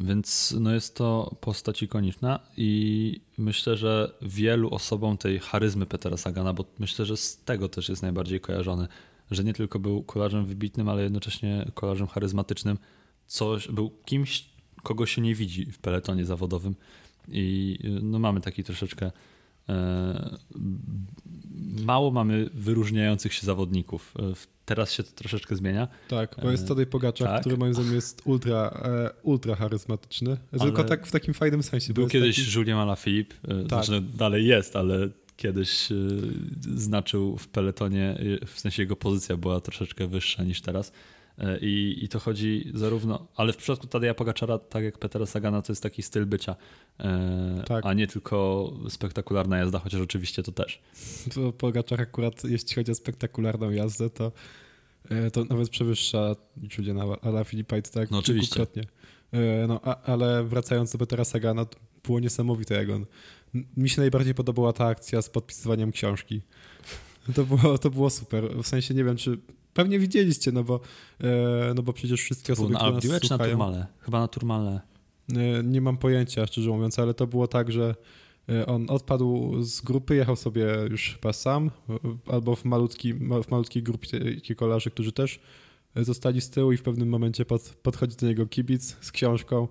Więc 0.00 0.54
no 0.60 0.74
jest 0.74 0.94
to 0.94 1.36
postać 1.40 1.82
ikoniczna 1.82 2.40
i 2.56 3.20
myślę, 3.38 3.76
że 3.76 4.14
wielu 4.22 4.70
osobom 4.70 5.18
tej 5.18 5.38
charyzmy 5.38 5.86
Petera 5.86 6.16
Sagana, 6.16 6.52
bo 6.52 6.64
myślę, 6.78 7.04
że 7.04 7.16
z 7.16 7.36
tego 7.36 7.68
też 7.68 7.88
jest 7.88 8.02
najbardziej 8.02 8.40
kojarzony, 8.40 8.88
że 9.30 9.44
nie 9.44 9.54
tylko 9.54 9.78
był 9.78 10.02
kolarzem 10.02 10.46
wybitnym, 10.46 10.88
ale 10.88 11.02
jednocześnie 11.02 11.70
kolarzem 11.74 12.06
charyzmatycznym, 12.06 12.78
coś, 13.26 13.68
był 13.68 13.90
kimś, 14.04 14.48
kogo 14.82 15.06
się 15.06 15.22
nie 15.22 15.34
widzi 15.34 15.66
w 15.66 15.78
peletonie 15.78 16.24
zawodowym 16.24 16.74
i 17.28 17.78
no 18.02 18.18
mamy 18.18 18.40
taki 18.40 18.64
troszeczkę 18.64 19.10
mało 21.84 22.10
mamy 22.10 22.50
wyróżniających 22.54 23.34
się 23.34 23.46
zawodników. 23.46 24.14
E, 24.18 24.22
teraz 24.64 24.92
się 24.92 25.02
to 25.02 25.10
troszeczkę 25.12 25.56
zmienia. 25.56 25.88
Tak, 26.08 26.36
bo 26.42 26.50
jest 26.50 26.68
Tadej 26.68 26.86
Pogaczak, 26.86 27.28
tak. 27.28 27.40
który 27.40 27.56
moim 27.56 27.74
zdaniem 27.74 27.94
jest 27.94 28.22
ultra, 28.24 28.80
e, 28.84 29.10
ultra 29.22 29.54
charyzmatyczny. 29.54 30.36
Ale 30.52 30.60
tylko 30.60 30.84
tak 30.84 31.06
w 31.06 31.12
takim 31.12 31.34
fajnym 31.34 31.62
sensie. 31.62 31.94
Był 31.94 32.08
kiedyś 32.08 32.36
taki... 32.36 32.58
Julien 32.58 32.78
Alaphilippe, 32.78 33.34
tak. 33.68 33.68
znaczy 33.68 34.02
dalej 34.14 34.46
jest, 34.46 34.76
ale 34.76 35.08
kiedyś 35.36 35.88
znaczył 36.76 37.36
w 37.36 37.48
peletonie, 37.48 38.18
w 38.46 38.60
sensie 38.60 38.82
jego 38.82 38.96
pozycja 38.96 39.36
była 39.36 39.60
troszeczkę 39.60 40.06
wyższa 40.06 40.44
niż 40.44 40.60
teraz. 40.60 40.92
E, 41.38 41.58
I, 41.58 42.04
I 42.04 42.08
to 42.08 42.18
chodzi 42.18 42.70
zarówno, 42.74 43.26
ale 43.36 43.52
w 43.52 43.56
przypadku 43.56 43.86
Tadeja 43.86 44.14
Pogaczara, 44.14 44.58
tak 44.58 44.84
jak 44.84 44.98
Petera 44.98 45.26
Sagana, 45.26 45.62
to 45.62 45.72
jest 45.72 45.82
taki 45.82 46.02
styl 46.02 46.26
bycia, 46.26 46.56
e, 47.00 47.62
tak. 47.66 47.86
a 47.86 47.94
nie 47.94 48.06
tylko 48.06 48.72
spektakularna 48.88 49.58
jazda, 49.58 49.78
chociaż 49.78 50.00
oczywiście 50.00 50.42
to 50.42 50.52
też. 50.52 50.80
To 51.34 51.52
Pogaczar 51.52 52.00
akurat, 52.00 52.44
jeśli 52.44 52.74
chodzi 52.74 52.92
o 52.92 52.94
spektakularną 52.94 53.70
jazdę, 53.70 54.10
to, 54.10 54.32
e, 55.10 55.30
to 55.30 55.44
nawet 55.44 55.68
przewyższa 55.68 56.36
Juliana 56.78 57.04
Ala 57.22 57.44
Filipajt 57.44 57.90
tak 57.90 58.10
no, 58.10 58.18
oczywiście. 58.18 58.66
No, 59.68 59.80
a, 59.84 60.02
ale 60.02 60.44
wracając 60.44 60.92
do 60.92 60.98
Petera 60.98 61.24
Sagana, 61.24 61.64
to 61.64 61.78
było 62.04 62.20
niesamowite, 62.20 62.74
jak 62.74 62.90
on... 62.90 63.06
Mi 63.76 63.88
się 63.88 64.00
najbardziej 64.00 64.34
podobała 64.34 64.72
ta 64.72 64.86
akcja 64.86 65.22
z 65.22 65.30
podpisywaniem 65.30 65.92
książki. 65.92 66.42
To 67.34 67.44
było, 67.44 67.78
to 67.78 67.90
było 67.90 68.10
super. 68.10 68.44
W 68.62 68.66
sensie 68.66 68.94
nie 68.94 69.04
wiem, 69.04 69.16
czy 69.16 69.38
Pewnie 69.78 69.98
widzieliście, 69.98 70.52
no 70.52 70.64
bo, 70.64 70.80
e, 71.20 71.72
no 71.74 71.82
bo 71.82 71.92
przecież 71.92 72.20
wszystkie 72.20 72.52
osoby, 72.52 72.74
które 72.74 72.92
nas 72.92 73.02
czy 73.02 73.28
słuchają... 73.28 73.38
na 73.38 73.48
Turmale? 73.48 73.86
Chyba 74.00 74.20
na 74.20 74.28
Turmale. 74.28 74.80
E, 75.36 75.62
nie 75.64 75.80
mam 75.80 75.96
pojęcia, 75.96 76.46
szczerze 76.46 76.70
mówiąc, 76.70 76.98
ale 76.98 77.14
to 77.14 77.26
było 77.26 77.46
tak, 77.46 77.72
że 77.72 77.94
e, 78.48 78.66
on 78.66 78.90
odpadł 78.90 79.56
z 79.62 79.80
grupy, 79.80 80.16
jechał 80.16 80.36
sobie 80.36 80.66
już 80.90 81.14
chyba 81.14 81.32
sam, 81.32 81.70
albo 82.26 82.56
w, 82.56 82.64
malutki, 82.64 83.14
w 83.14 83.50
malutkiej 83.50 83.82
grupie 83.82 84.54
kolarzy, 84.56 84.90
którzy 84.90 85.12
też 85.12 85.40
zostali 85.96 86.40
z 86.40 86.50
tyłu 86.50 86.72
i 86.72 86.76
w 86.76 86.82
pewnym 86.82 87.08
momencie 87.08 87.44
pod, 87.44 87.62
podchodzi 87.82 88.16
do 88.16 88.26
niego 88.26 88.46
kibic 88.46 88.96
z 89.00 89.12
książką 89.12 89.68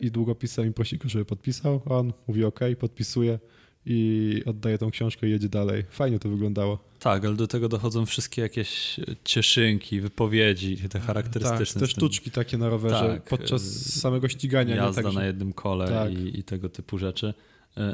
i 0.00 0.10
długopisem 0.10 0.68
i 0.68 0.72
prosi 0.72 0.98
go, 0.98 1.08
żeby 1.08 1.24
podpisał. 1.24 1.80
On 1.86 2.12
mówi 2.28 2.44
OK, 2.44 2.60
podpisuje 2.78 3.38
i 3.86 4.42
oddaje 4.46 4.78
tą 4.78 4.90
książkę 4.90 5.28
i 5.28 5.30
jedzie 5.30 5.48
dalej. 5.48 5.84
Fajnie 5.90 6.18
to 6.18 6.28
wyglądało. 6.28 6.78
Tak, 6.98 7.24
ale 7.24 7.36
do 7.36 7.46
tego 7.46 7.68
dochodzą 7.68 8.06
wszystkie 8.06 8.42
jakieś 8.42 9.00
cieszynki, 9.24 10.00
wypowiedzi, 10.00 10.76
te 10.76 11.00
charakterystyczne. 11.00 11.80
Tak, 11.80 11.88
te 11.88 11.92
sztuczki 11.92 12.30
takie 12.30 12.58
na 12.58 12.68
rowerze 12.68 13.08
tak, 13.08 13.24
podczas 13.24 13.62
samego 14.00 14.28
ścigania. 14.28 14.76
Jazda 14.76 15.02
tak, 15.02 15.14
na 15.14 15.24
jednym 15.24 15.52
kole 15.52 15.88
tak. 15.88 16.12
i, 16.12 16.38
i, 16.38 16.44
tego 16.44 16.68
typu 16.68 16.98
rzeczy. 16.98 17.34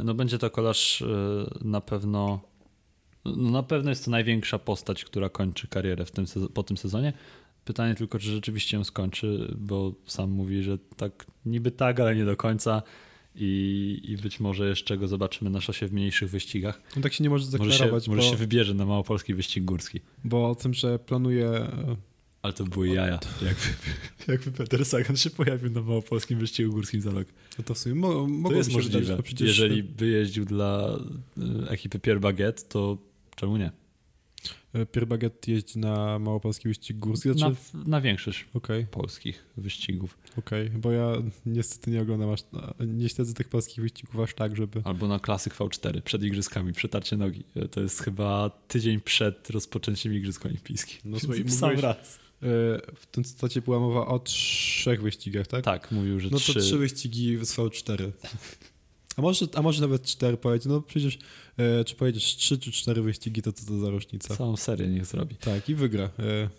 No 0.05 0.15
będzie 0.15 0.39
to 0.39 0.51
kolarz 0.51 1.05
na 1.65 1.81
pewno 1.81 2.41
no 3.25 3.51
na 3.51 3.63
pewno 3.63 3.91
jest 3.91 4.05
to 4.05 4.11
największa 4.11 4.59
postać, 4.59 5.05
która 5.05 5.29
kończy 5.29 5.69
karierę 5.69 6.05
w 6.05 6.11
tym, 6.11 6.25
po 6.55 6.63
tym 6.63 6.77
sezonie. 6.77 7.13
Pytanie 7.65 7.95
tylko, 7.95 8.19
czy 8.19 8.27
rzeczywiście 8.27 8.77
ją 8.77 8.85
skończy, 8.85 9.55
bo 9.59 9.93
sam 10.07 10.31
mówi, 10.31 10.63
że 10.63 10.79
tak 10.97 11.27
niby 11.47 11.71
tak, 11.71 12.01
ale 12.01 12.17
nie 12.17 12.25
do 12.25 12.37
końca. 12.37 12.83
I, 13.41 14.01
i 14.05 14.17
być 14.17 14.41
może 14.41 14.69
jeszcze 14.69 14.99
go 14.99 15.09
zobaczymy 15.09 15.51
na 15.51 15.61
szosie 15.61 15.87
w 15.89 15.93
mniejszych 15.93 16.31
wyścigach. 16.31 16.83
No 16.97 17.03
tak 17.03 17.13
się 17.13 17.25
nie 17.25 17.31
może 17.31 17.47
zaklarować. 17.47 17.91
Może 17.93 18.03
się, 18.03 18.11
może 18.11 18.31
się 18.31 18.37
wybierze 18.37 18.75
na 18.75 18.87
małopolski 18.87 19.35
wyścig 19.35 19.65
górski. 19.65 20.01
Bo 20.25 20.51
o 20.51 20.55
tym, 20.55 20.75
że 20.75 20.99
planuje 20.99 21.71
ale 22.43 22.53
to 22.53 22.65
były 22.65 22.89
jaja, 22.89 23.19
jakby, 23.43 23.63
jakby 24.33 24.53
Peter 24.53 24.85
Sagan 24.85 25.17
się 25.17 25.31
pojawił 25.31 25.71
na 25.71 25.83
małopolskim 25.83 26.39
wyścigu 26.39 26.73
górskim 26.73 27.01
za 27.01 27.11
rok. 27.11 27.29
No 27.59 27.65
to 27.65 27.75
w 27.75 27.79
sumie 27.79 27.95
mo 27.95 28.27
mogło 28.27 28.51
to 28.51 28.57
jest 28.57 28.73
możliwe. 28.73 29.23
przecież... 29.23 29.49
Jeżeli 29.49 29.83
by 29.83 30.09
jeździł 30.09 30.45
dla 30.45 30.99
e, 31.67 31.71
ekipy 31.71 31.99
Pierre 31.99 32.21
Baguette, 32.21 32.63
to 32.69 32.99
czemu 33.37 33.57
nie? 33.57 33.71
E, 34.73 34.87
Pierre 34.87 35.07
Baguette 35.07 35.53
jeździ 35.53 35.79
na 35.79 36.19
małopolski 36.19 36.69
wyścig 36.69 36.97
górski? 36.99 37.33
Znaczy... 37.33 37.57
Na, 37.75 37.85
na 37.85 38.01
większość 38.01 38.47
okay. 38.55 38.87
polskich 38.91 39.45
wyścigów. 39.57 40.19
Okej, 40.37 40.67
okay, 40.67 40.79
bo 40.79 40.93
ja 40.93 41.13
niestety 41.47 41.91
nie 41.91 42.03
oglądam 42.03 42.31
aż, 42.31 42.41
nie 42.87 43.09
śledzę 43.09 43.35
tych 43.35 43.49
polskich 43.49 43.81
wyścigów 43.81 44.21
aż 44.21 44.35
tak, 44.35 44.57
żeby... 44.57 44.83
Albo 44.85 45.09
na 45.09 45.19
klasyk 45.19 45.55
V4, 45.55 46.01
przed 46.01 46.23
igrzyskami, 46.23 46.73
przetarcie 46.73 47.17
nogi. 47.17 47.45
E, 47.57 47.69
to 47.69 47.81
jest 47.81 48.01
chyba 48.01 48.51
tydzień 48.51 49.01
przed 49.01 49.51
rozpoczęciem 49.51 50.15
Igrzysk 50.15 50.47
Olimpijskich. 50.47 51.01
No 51.05 51.19
słuchaj, 51.21 51.49
sam 51.49 51.79
raz. 51.79 52.19
W 52.95 53.07
tym 53.11 53.25
cytacie 53.25 53.63
była 53.63 53.81
mowa 53.81 54.07
o 54.07 54.19
trzech 54.19 55.03
wyścigach, 55.03 55.47
tak? 55.47 55.65
Tak, 55.65 55.93
mówił, 55.93 56.21
że 56.21 56.29
no 56.31 56.39
trzy. 56.39 56.53
No 56.55 56.61
to 56.61 56.67
trzy 56.67 56.79
wyścigi 56.79 57.39
z 57.43 57.55
V4. 57.55 58.13
A 59.19 59.23
może, 59.23 59.47
a 59.55 59.63
może 59.63 59.81
nawet 59.81 60.03
cztery 60.03 60.37
pojedzie. 60.37 60.69
No 60.69 60.81
przecież 60.81 61.19
e, 61.57 61.85
czy 61.85 61.95
pojedziesz 61.95 62.25
trzy 62.25 62.59
czy 62.59 62.73
cztery 62.73 63.03
wyścigi, 63.03 63.43
to 63.43 63.53
co 63.53 63.67
to 63.67 63.79
za 63.79 63.91
różnica? 63.91 64.37
Całą 64.37 64.57
serię 64.57 64.89
niech 64.89 65.07
zrobi. 65.07 65.37
Tak, 65.37 65.69
i 65.69 65.75
wygra 65.75 66.05
e, 66.05 66.11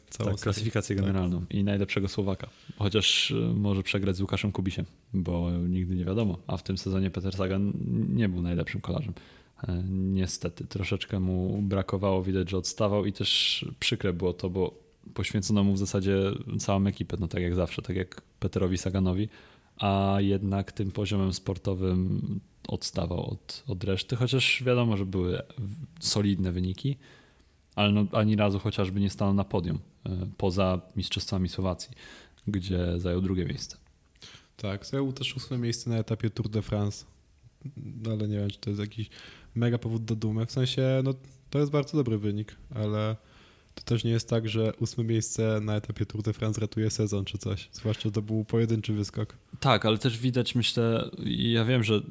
całą 0.09 0.31
tak, 0.31 0.39
klasyfikację 0.39 0.95
tak. 0.95 1.05
generalną 1.05 1.39
tak. 1.39 1.51
i 1.55 1.63
najlepszego 1.63 2.07
Słowaka. 2.07 2.49
Chociaż 2.77 3.31
e, 3.31 3.35
może 3.35 3.83
przegrać 3.83 4.15
z 4.15 4.21
Łukaszem 4.21 4.51
Kubisiem, 4.51 4.85
bo 5.13 5.51
nigdy 5.51 5.95
nie 5.95 6.05
wiadomo. 6.05 6.37
A 6.47 6.57
w 6.57 6.63
tym 6.63 6.77
sezonie 6.77 7.11
Peter 7.11 7.35
Sagan 7.35 7.73
nie 8.15 8.29
był 8.29 8.41
najlepszym 8.41 8.81
kolarzem. 8.81 9.13
E, 9.67 9.83
niestety, 9.89 10.65
troszeczkę 10.65 11.19
mu 11.19 11.61
brakowało, 11.61 12.23
widać, 12.23 12.49
że 12.49 12.57
odstawał 12.57 13.05
i 13.05 13.13
też 13.13 13.65
przykre 13.79 14.13
było 14.13 14.33
to, 14.33 14.49
bo 14.49 14.73
poświęcono 15.13 15.63
mu 15.63 15.73
w 15.73 15.77
zasadzie 15.77 16.17
całą 16.59 16.87
ekipę, 16.87 17.17
no 17.19 17.27
tak 17.27 17.41
jak 17.41 17.55
zawsze, 17.55 17.81
tak 17.81 17.95
jak 17.95 18.21
Peterowi 18.39 18.77
Saganowi, 18.77 19.29
a 19.77 20.17
jednak 20.19 20.71
tym 20.71 20.91
poziomem 20.91 21.33
sportowym 21.33 22.21
odstawał 22.69 23.29
od, 23.31 23.63
od 23.67 23.83
reszty, 23.83 24.15
chociaż 24.15 24.63
wiadomo, 24.63 24.97
że 24.97 25.05
były 25.05 25.41
solidne 25.99 26.51
wyniki, 26.51 26.97
ale 27.75 27.91
no, 27.91 28.05
ani 28.11 28.35
razu 28.35 28.59
chociażby 28.59 28.99
nie 28.99 29.09
stanął 29.09 29.33
na 29.33 29.43
podium, 29.43 29.79
e, 30.05 30.27
poza 30.37 30.81
Mistrzostwami 30.95 31.49
Słowacji, 31.49 31.91
gdzie 32.47 32.99
zajął 32.99 33.21
drugie 33.21 33.45
miejsce. 33.45 33.77
Tak, 34.57 34.85
zajął 34.85 35.13
też 35.13 35.35
ósme 35.35 35.57
miejsce 35.57 35.89
na 35.89 35.97
etapie 35.97 36.29
Tour 36.29 36.49
de 36.49 36.61
France, 36.61 37.05
ale 38.05 38.27
nie 38.27 38.37
wiem, 38.37 38.49
czy 38.49 38.59
to 38.59 38.69
jest 38.69 38.79
jakiś 38.81 39.09
mega 39.55 39.77
powód 39.77 40.05
do 40.05 40.15
dumy. 40.15 40.45
W 40.45 40.51
sensie, 40.51 41.01
no 41.03 41.13
to 41.49 41.59
jest 41.59 41.71
bardzo 41.71 41.97
dobry 41.97 42.17
wynik, 42.17 42.55
ale 42.75 43.15
to 43.75 43.83
też 43.83 44.03
nie 44.03 44.11
jest 44.11 44.29
tak, 44.29 44.49
że 44.49 44.73
ósme 44.79 45.03
miejsce 45.03 45.59
na 45.61 45.75
etapie 45.75 46.05
Tour 46.05 46.23
de 46.23 46.33
France 46.33 46.61
ratuje 46.61 46.89
sezon 46.89 47.25
czy 47.25 47.37
coś. 47.37 47.69
Zwłaszcza, 47.71 48.11
to 48.11 48.21
był 48.21 48.45
pojedynczy 48.45 48.93
wyskok. 48.93 49.37
Tak, 49.59 49.85
ale 49.85 49.97
też 49.97 50.17
widać, 50.19 50.55
myślę, 50.55 51.09
ja 51.25 51.65
wiem, 51.65 51.83
że 51.83 52.01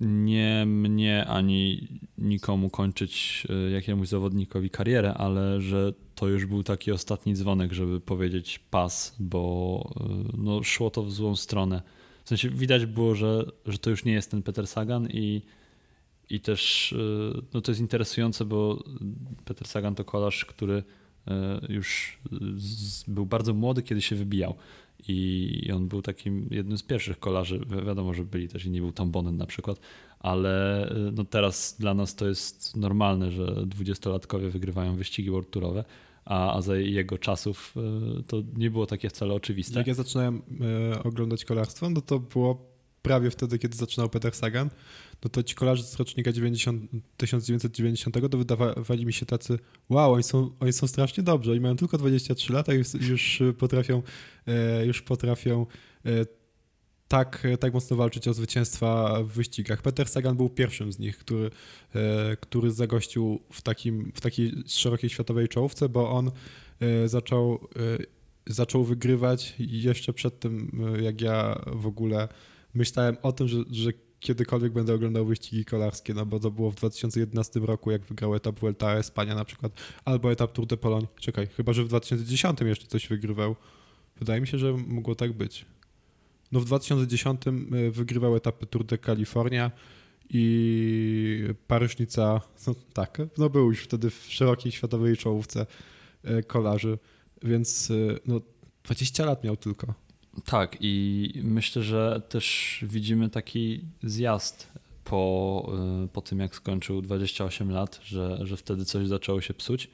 nie 0.00 0.64
mnie 0.66 1.26
ani 1.26 1.88
nikomu 2.18 2.70
kończyć 2.70 3.46
e, 3.50 3.70
jakiemuś 3.70 4.08
zawodnikowi 4.08 4.70
karierę, 4.70 5.14
ale 5.14 5.60
że 5.60 5.92
to 6.14 6.28
już 6.28 6.46
był 6.46 6.62
taki 6.62 6.92
ostatni 6.92 7.34
dzwonek, 7.34 7.72
żeby 7.72 8.00
powiedzieć 8.00 8.58
pas, 8.58 9.16
bo 9.18 9.90
e, 10.00 10.04
no, 10.38 10.62
szło 10.62 10.90
to 10.90 11.02
w 11.02 11.12
złą 11.12 11.36
stronę. 11.36 11.82
W 12.24 12.28
sensie 12.28 12.50
widać 12.50 12.86
było, 12.86 13.14
że, 13.14 13.44
że 13.66 13.78
to 13.78 13.90
już 13.90 14.04
nie 14.04 14.12
jest 14.12 14.30
ten 14.30 14.42
Peter 14.42 14.66
Sagan 14.66 15.08
i 15.10 15.42
i 16.30 16.40
też 16.40 16.92
y, 16.92 17.42
no 17.54 17.60
to 17.60 17.70
jest 17.70 17.80
interesujące, 17.80 18.44
bo 18.44 18.84
Peter 19.44 19.68
Sagan 19.68 19.94
to 19.94 20.04
kolarz, 20.04 20.44
który 20.44 20.82
już 21.68 22.18
był 23.08 23.26
bardzo 23.26 23.54
młody, 23.54 23.82
kiedy 23.82 24.02
się 24.02 24.16
wybijał. 24.16 24.54
I 25.08 25.70
on 25.74 25.88
był 25.88 26.02
takim 26.02 26.48
jednym 26.50 26.78
z 26.78 26.82
pierwszych 26.82 27.18
kolarzy. 27.18 27.58
Wi 27.58 27.86
wiadomo, 27.86 28.14
że 28.14 28.24
byli 28.24 28.48
też 28.48 28.64
inni, 28.64 28.80
był 28.80 28.92
Tom 28.92 29.10
Bonnen 29.10 29.36
na 29.36 29.46
przykład, 29.46 29.80
ale 30.20 30.86
y, 30.90 31.12
no 31.12 31.24
teraz 31.24 31.76
dla 31.78 31.94
nas 31.94 32.14
to 32.14 32.28
jest 32.28 32.76
normalne, 32.76 33.32
że 33.32 33.66
dwudziestolatkowie 33.66 34.50
wygrywają 34.50 34.96
wyścigi 34.96 35.30
world 35.30 35.50
tourowe, 35.50 35.84
a, 36.24 36.56
a 36.56 36.62
za 36.62 36.76
jego 36.76 37.18
czasów 37.18 37.74
to 38.26 38.42
nie 38.56 38.70
było 38.70 38.86
takie 38.86 39.08
wcale 39.08 39.34
oczywiste. 39.34 39.78
Jak 39.78 39.86
ja 39.86 39.94
zaczynałem 39.94 40.42
oglądać 41.04 41.44
kolarstwo, 41.44 41.90
no 41.90 42.00
to 42.00 42.18
było 42.18 42.76
prawie 43.02 43.30
wtedy, 43.30 43.58
kiedy 43.58 43.76
zaczynał 43.76 44.08
Peter 44.08 44.34
Sagan, 44.34 44.70
no 45.24 45.30
to 45.30 45.42
ci 45.42 45.54
kolarze 45.54 45.82
z 45.82 45.96
rocznika 45.96 46.32
90, 46.32 46.90
1990 47.16 48.30
to 48.30 48.38
wydawali 48.38 49.06
mi 49.06 49.12
się 49.12 49.26
tacy, 49.26 49.58
wow, 49.88 50.12
oni 50.12 50.22
są, 50.22 50.50
oni 50.60 50.72
są 50.72 50.86
strasznie 50.86 51.22
dobrzy, 51.22 51.50
oni 51.50 51.60
mają 51.60 51.76
tylko 51.76 51.98
23 51.98 52.52
lata 52.52 52.74
i 52.74 52.76
już, 52.76 52.94
już 52.94 53.42
potrafią, 53.58 54.02
e, 54.46 54.86
już 54.86 55.02
potrafią 55.02 55.66
e, 56.06 56.10
tak, 57.08 57.46
tak 57.60 57.74
mocno 57.74 57.96
walczyć 57.96 58.28
o 58.28 58.34
zwycięstwa 58.34 59.22
w 59.22 59.28
wyścigach. 59.28 59.82
Peter 59.82 60.08
Sagan 60.08 60.36
był 60.36 60.48
pierwszym 60.48 60.92
z 60.92 60.98
nich, 60.98 61.18
który, 61.18 61.50
e, 61.94 62.36
który 62.40 62.70
zagościł 62.70 63.40
w, 63.52 63.62
takim, 63.62 64.12
w 64.14 64.20
takiej 64.20 64.52
szerokiej 64.66 65.10
światowej 65.10 65.48
czołówce, 65.48 65.88
bo 65.88 66.10
on 66.10 66.30
zaczął, 67.06 67.68
zaczął 68.46 68.84
wygrywać 68.84 69.54
jeszcze 69.58 70.12
przed 70.12 70.40
tym, 70.40 70.82
jak 71.02 71.20
ja 71.20 71.64
w 71.66 71.86
ogóle 71.86 72.28
myślałem 72.74 73.16
o 73.22 73.32
tym, 73.32 73.48
że, 73.48 73.58
że 73.70 73.92
kiedykolwiek 74.26 74.72
będę 74.72 74.94
oglądał 74.94 75.26
wyścigi 75.26 75.64
kolarskie, 75.64 76.14
no 76.14 76.26
bo 76.26 76.40
to 76.40 76.50
było 76.50 76.70
w 76.70 76.74
2011 76.74 77.60
roku, 77.60 77.90
jak 77.90 78.02
wygrał 78.02 78.34
etap 78.34 78.58
Vuelta 78.58 78.94
Espania 78.94 79.34
na 79.34 79.44
przykład, 79.44 79.72
albo 80.04 80.32
etap 80.32 80.52
Tour 80.52 80.66
de 80.66 80.76
Pologne. 80.76 81.08
Czekaj, 81.20 81.46
chyba, 81.46 81.72
że 81.72 81.84
w 81.84 81.88
2010 81.88 82.60
jeszcze 82.60 82.86
coś 82.86 83.08
wygrywał. 83.08 83.56
Wydaje 84.18 84.40
mi 84.40 84.46
się, 84.46 84.58
że 84.58 84.72
mogło 84.72 85.14
tak 85.14 85.32
być. 85.32 85.66
No 86.52 86.60
w 86.60 86.64
2010 86.64 87.42
y, 87.46 87.90
wygrywał 87.90 88.36
etapy 88.36 88.66
Tour 88.66 88.84
de 88.84 88.98
California 88.98 89.70
i 90.30 91.44
Paryżnica, 91.66 92.40
no 92.66 92.74
tak, 92.92 93.18
no 93.38 93.50
był 93.50 93.70
już 93.70 93.82
wtedy 93.82 94.10
w 94.10 94.26
szerokiej 94.28 94.72
światowej 94.72 95.16
czołówce 95.16 95.66
y, 96.24 96.42
kolarzy, 96.42 96.98
więc 97.42 97.90
y, 97.90 98.18
no 98.26 98.40
20 98.84 99.24
lat 99.24 99.44
miał 99.44 99.56
tylko. 99.56 100.05
Tak, 100.44 100.76
i 100.80 101.32
myślę, 101.44 101.82
że 101.82 102.22
też 102.28 102.78
widzimy 102.82 103.30
taki 103.30 103.80
zjazd 104.02 104.72
po, 105.04 105.72
y, 106.04 106.08
po 106.08 106.20
tym, 106.20 106.40
jak 106.40 106.54
skończył 106.54 107.02
28 107.02 107.70
lat, 107.70 108.00
że, 108.04 108.38
że 108.42 108.56
wtedy 108.56 108.84
coś 108.84 109.06
zaczęło 109.06 109.40
się 109.40 109.54
psuć. 109.54 109.90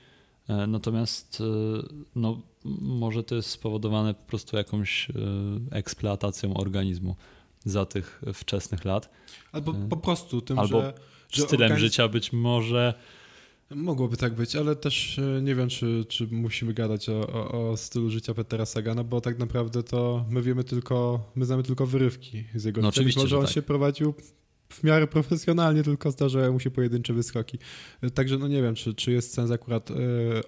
E, 0.49 0.67
natomiast 0.67 1.41
y, 1.41 1.45
no, 2.15 2.41
może 2.81 3.25
to 3.25 3.35
jest 3.35 3.51
spowodowane 3.51 4.15
po 4.15 4.23
prostu 4.27 4.57
jakąś 4.57 5.11
y, 5.11 5.13
eksploatacją 5.71 6.55
organizmu 6.55 7.17
za 7.65 7.87
tych 7.87 8.23
wczesnych 8.35 8.85
lat. 8.85 9.11
Albo 9.53 9.75
po 9.75 9.97
prostu 9.97 10.41
tym, 10.41 10.59
Albo 10.59 10.81
że, 10.81 10.95
że 11.33 11.43
stylem 11.43 11.63
organizm... 11.63 11.87
życia 11.87 12.09
być 12.09 12.33
może 12.33 12.95
Mogłoby 13.75 14.17
tak 14.17 14.35
być, 14.35 14.57
ale 14.57 14.77
też 14.77 15.19
e, 15.19 15.43
nie 15.43 15.55
wiem, 15.55 15.69
czy, 15.69 16.05
czy 16.09 16.27
musimy 16.31 16.75
gadać 16.75 17.09
o, 17.09 17.27
o, 17.33 17.71
o, 17.71 17.77
stylu 17.77 18.11
życia 18.11 18.35
Petera 18.35 18.67
Sagana, 18.67 19.05
bo 19.05 19.21
tak 19.21 19.39
naprawdę 19.39 19.83
to 19.83 20.25
my 20.31 20.43
wiemy 20.43 20.65
tylko, 20.65 21.31
my 21.35 21.45
znamy 21.45 21.63
tylko 21.63 21.87
wyrywki 21.87 22.45
z 22.55 22.65
jego 22.65 22.83
no 22.83 22.89
życia. 22.89 23.01
Oczywiście, 23.01 23.21
może 23.21 23.39
on 23.39 23.45
tak. 23.45 23.55
się 23.55 23.63
prowadził 23.63 24.15
w 24.73 24.85
miarę 24.85 25.07
profesjonalnie, 25.07 25.83
tylko 25.83 26.11
zdarzały 26.11 26.53
mu 26.53 26.61
się 26.61 26.71
pojedyncze 26.71 27.15
wyskoki. 27.15 27.59
E, 28.03 28.11
także 28.11 28.39
no 28.39 28.49
nie 28.49 28.63
wiem, 28.63 28.75
czy, 28.75 28.95
czy 28.95 29.13
jest 29.13 29.35
sens 29.35 29.51
akurat 29.51 29.91
e, 29.91 29.95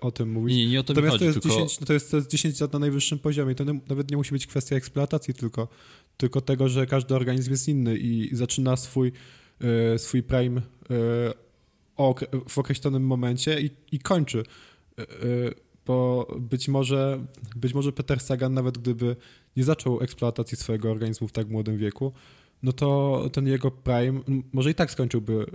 o 0.00 0.10
tym 0.10 0.30
mówić. 0.30 0.56
Nie, 0.56 0.66
nie 0.66 0.80
o 0.80 0.82
to 0.82 0.92
Natomiast 0.92 1.12
chodzi, 1.12 1.24
to, 1.24 1.26
jest 1.26 1.42
tylko... 1.42 1.56
10, 1.56 1.80
no 1.80 1.86
to, 1.86 1.92
jest, 1.92 2.10
to 2.10 2.16
jest 2.16 2.30
10 2.30 2.60
lat 2.60 2.72
na 2.72 2.78
najwyższym 2.78 3.18
poziomie. 3.18 3.54
To 3.54 3.64
nie, 3.64 3.80
nawet 3.88 4.10
nie 4.10 4.16
musi 4.16 4.32
być 4.32 4.46
kwestia 4.46 4.76
eksploatacji, 4.76 5.34
tylko, 5.34 5.68
tylko 6.16 6.40
tego, 6.40 6.68
że 6.68 6.86
każdy 6.86 7.14
organizm 7.14 7.50
jest 7.50 7.68
inny 7.68 7.98
i 7.98 8.28
zaczyna 8.32 8.76
swój, 8.76 9.12
e, 9.60 9.98
swój 9.98 10.22
prime 10.22 10.60
e, 10.60 11.43
w 12.48 12.58
określonym 12.58 13.06
momencie 13.06 13.60
i, 13.60 13.70
i 13.92 13.98
kończy. 13.98 14.42
E, 14.98 15.02
e, 15.02 15.06
bo 15.86 16.26
być 16.40 16.68
może, 16.68 17.26
być 17.56 17.74
może 17.74 17.92
Peter 17.92 18.20
Sagan, 18.20 18.54
nawet 18.54 18.78
gdyby 18.78 19.16
nie 19.56 19.64
zaczął 19.64 20.00
eksploatacji 20.00 20.56
swojego 20.56 20.90
organizmu 20.90 21.28
w 21.28 21.32
tak 21.32 21.48
młodym 21.48 21.78
wieku, 21.78 22.12
no 22.62 22.72
to 22.72 23.30
ten 23.32 23.46
jego 23.46 23.70
prime 23.70 24.20
może 24.52 24.70
i 24.70 24.74
tak 24.74 24.90
skończyłby 24.90 25.46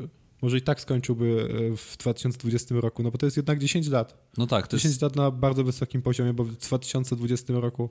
może 0.42 0.58
i 0.58 0.62
tak 0.62 0.82
skończyłby 0.82 1.50
e, 1.74 1.78
w 1.78 1.98
2020 1.98 2.76
roku, 2.76 3.04
no 3.04 3.12
bo 3.12 3.18
to 3.18 3.26
jest 3.26 3.38
jednak 3.38 3.60
10 3.60 3.88
lat. 3.88 4.18
No 4.38 4.48
tak. 4.48 4.68
10 4.68 4.84
jest... 4.84 5.02
lat 5.02 5.16
na 5.16 5.32
bardzo 5.32 5.64
wysokim 5.64 6.02
poziomie, 6.02 6.34
bo 6.34 6.44
w 6.44 6.56
2020 6.56 7.54
roku 7.54 7.90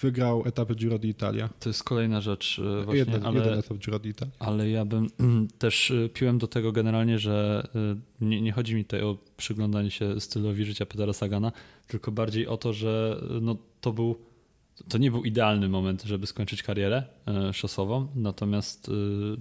wygrał 0.00 0.42
etapy 0.46 0.74
Giro 0.74 0.98
d'Italia. 0.98 1.48
To 1.60 1.68
jest 1.68 1.84
kolejna 1.84 2.20
rzecz 2.20 2.58
e, 2.58 2.84
właśnie, 2.84 2.98
jeden, 2.98 3.26
ale, 3.26 3.38
jeden 3.38 3.58
etap 3.58 3.78
Giro 3.78 3.98
d'Italia. 3.98 4.30
ale 4.38 4.70
ja 4.70 4.84
bym 4.84 5.08
też 5.58 5.90
e, 5.90 6.08
piłem 6.08 6.38
do 6.38 6.46
tego 6.46 6.72
generalnie, 6.72 7.18
że 7.18 7.66
e, 8.20 8.24
nie, 8.26 8.40
nie 8.40 8.52
chodzi 8.52 8.74
mi 8.74 8.84
tutaj 8.84 9.02
o 9.02 9.18
przyglądanie 9.36 9.90
się 9.90 10.20
stylowi 10.20 10.64
życia 10.64 10.86
Petera 10.86 11.12
Sagana, 11.12 11.52
tylko 11.86 12.12
bardziej 12.12 12.46
o 12.46 12.56
to, 12.56 12.72
że 12.72 13.20
no, 13.40 13.56
to 13.80 13.92
był 13.92 14.16
to 14.88 14.98
nie 14.98 15.10
był 15.10 15.24
idealny 15.24 15.68
moment, 15.68 16.02
żeby 16.02 16.26
skończyć 16.26 16.62
karierę 16.62 17.02
szosową, 17.52 18.08
natomiast 18.14 18.90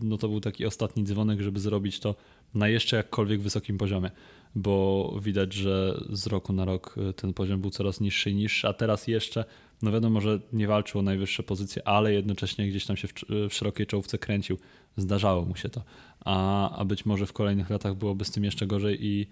no, 0.02 0.18
to 0.18 0.30
był 0.30 0.42
taki 0.42 0.66
ostatni 0.66 1.04
dzwonek, 1.04 1.42
żeby 1.42 1.60
zrobić 1.60 2.00
to 2.00 2.16
na 2.54 2.68
jeszcze 2.68 2.98
jakkolwiek 2.98 3.42
wysokim 3.42 3.78
poziomie, 3.78 4.12
bo 4.56 5.14
widać, 5.22 5.54
że 5.54 6.02
z 6.10 6.28
roku 6.28 6.54
na 6.54 6.66
rok 6.66 6.96
ten 7.16 7.34
poziom 7.34 7.62
był 7.62 7.72
coraz 7.72 8.02
niższy 8.02 8.30
i 8.30 8.36
niższy, 8.36 8.68
a 8.68 8.74
teraz 8.74 9.08
jeszcze 9.08 9.46
no 9.82 9.92
wiadomo, 9.92 10.22
że 10.22 10.40
nie 10.54 10.68
walczył 10.68 11.00
o 11.00 11.04
najwyższe 11.04 11.44
pozycje, 11.44 11.88
ale 11.88 12.14
jednocześnie 12.14 12.68
gdzieś 12.68 12.86
tam 12.86 12.98
się 12.98 13.08
w, 13.08 13.14
w 13.50 13.54
szerokiej 13.54 13.88
czołówce 13.88 14.18
kręcił. 14.18 14.58
Zdarzało 14.98 15.46
mu 15.46 15.56
się 15.56 15.70
to. 15.70 15.84
A, 16.20 16.70
a 16.78 16.86
być 16.86 17.06
może 17.06 17.26
w 17.26 17.34
kolejnych 17.34 17.70
latach 17.70 17.96
byłoby 17.96 18.26
z 18.26 18.32
tym 18.32 18.44
jeszcze 18.44 18.68
gorzej 18.68 19.06
i 19.06 19.28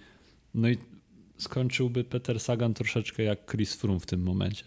no 0.54 0.70
i 0.70 0.78
skończyłby 1.38 2.04
Peter 2.04 2.40
Sagan 2.40 2.74
troszeczkę 2.74 3.24
jak 3.24 3.52
Chris 3.52 3.76
Froome 3.76 4.00
w 4.00 4.06
tym 4.06 4.24
momencie. 4.24 4.66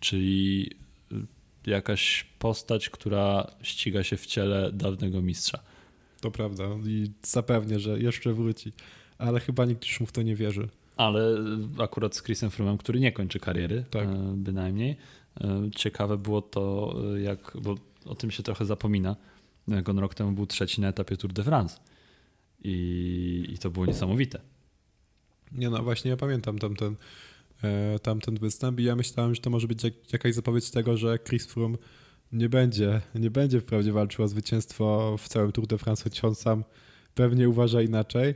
Czyli 0.00 0.70
y, 1.12 1.70
jakaś 1.70 2.26
postać, 2.38 2.90
która 2.90 3.50
ściga 3.62 4.04
się 4.04 4.16
w 4.16 4.26
ciele 4.26 4.72
dawnego 4.72 5.22
mistrza. 5.22 5.58
To 6.20 6.30
prawda 6.30 6.64
i 6.86 7.10
zapewnię, 7.22 7.80
że 7.80 8.00
jeszcze 8.00 8.32
wróci, 8.32 8.72
ale 9.18 9.40
chyba 9.40 9.64
nikt 9.64 9.86
już 9.86 10.00
mu 10.00 10.06
w 10.06 10.12
to 10.12 10.22
nie 10.22 10.36
wierzy. 10.36 10.68
Ale 10.96 11.36
akurat 11.78 12.16
z 12.16 12.22
Chrisem 12.22 12.50
Froome'em, 12.50 12.76
który 12.76 13.00
nie 13.00 13.12
kończy 13.12 13.40
kariery, 13.40 13.84
tak. 13.90 14.08
E, 14.08 14.32
bynajmniej, 14.36 14.96
ciekawe 15.76 16.18
było 16.18 16.42
to, 16.42 16.94
e, 17.16 17.20
jak, 17.20 17.56
bo 17.62 17.74
o 18.06 18.14
tym 18.14 18.30
się 18.30 18.42
trochę 18.42 18.64
zapomina, 18.64 19.16
jak 19.68 19.88
on 19.88 19.98
rok 19.98 20.14
temu 20.14 20.32
był 20.32 20.46
trzeci 20.46 20.80
na 20.80 20.88
etapie 20.88 21.16
Tour 21.16 21.32
de 21.32 21.44
France. 21.44 21.78
I, 22.64 23.46
i 23.48 23.58
to 23.58 23.70
było 23.70 23.86
niesamowite. 23.86 24.40
Nie 25.52 25.70
no, 25.70 25.82
właśnie 25.82 26.10
ja 26.10 26.16
pamiętam 26.16 26.58
tamten, 26.58 26.96
e, 27.64 27.98
tamten 27.98 28.34
występ 28.34 28.80
i 28.80 28.84
ja 28.84 28.96
myślałem, 28.96 29.34
że 29.34 29.40
to 29.40 29.50
może 29.50 29.68
być 29.68 29.84
jak, 29.84 30.12
jakaś 30.12 30.34
zapowiedź 30.34 30.70
tego, 30.70 30.96
że 30.96 31.18
Chris 31.18 31.46
Froome 31.46 31.78
nie 32.32 32.48
będzie, 32.48 33.00
nie 33.14 33.30
będzie 33.30 33.60
wprawdzie 33.60 33.92
walczył 33.92 34.24
o 34.24 34.28
zwycięstwo 34.28 35.16
w 35.18 35.28
całym 35.28 35.52
Tour 35.52 35.66
de 35.66 35.78
France, 35.78 36.04
choć 36.04 36.24
on 36.24 36.34
sam 36.34 36.64
pewnie 37.14 37.48
uważa 37.48 37.82
inaczej. 37.82 38.34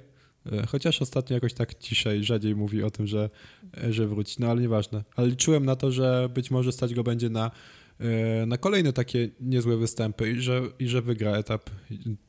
E, 0.52 0.66
chociaż 0.66 1.02
ostatnio 1.02 1.34
jakoś 1.34 1.54
tak 1.54 1.74
ciszej, 1.74 2.24
rzadziej 2.24 2.56
mówi 2.56 2.82
o 2.82 2.90
tym, 2.90 3.06
że, 3.06 3.30
e, 3.84 3.92
że 3.92 4.06
wróci, 4.06 4.36
no 4.38 4.46
ale 4.46 4.60
nieważne. 4.60 5.04
Ale 5.16 5.28
liczyłem 5.28 5.64
na 5.66 5.76
to, 5.76 5.92
że 5.92 6.28
być 6.34 6.50
może 6.50 6.72
stać 6.72 6.94
go 6.94 7.02
będzie 7.02 7.30
na, 7.30 7.50
e, 8.00 8.46
na 8.46 8.58
kolejne 8.58 8.92
takie 8.92 9.28
niezłe 9.40 9.76
występy 9.76 10.30
i 10.30 10.40
że, 10.40 10.62
i 10.78 10.88
że 10.88 11.02
wygra 11.02 11.36
etap, 11.36 11.70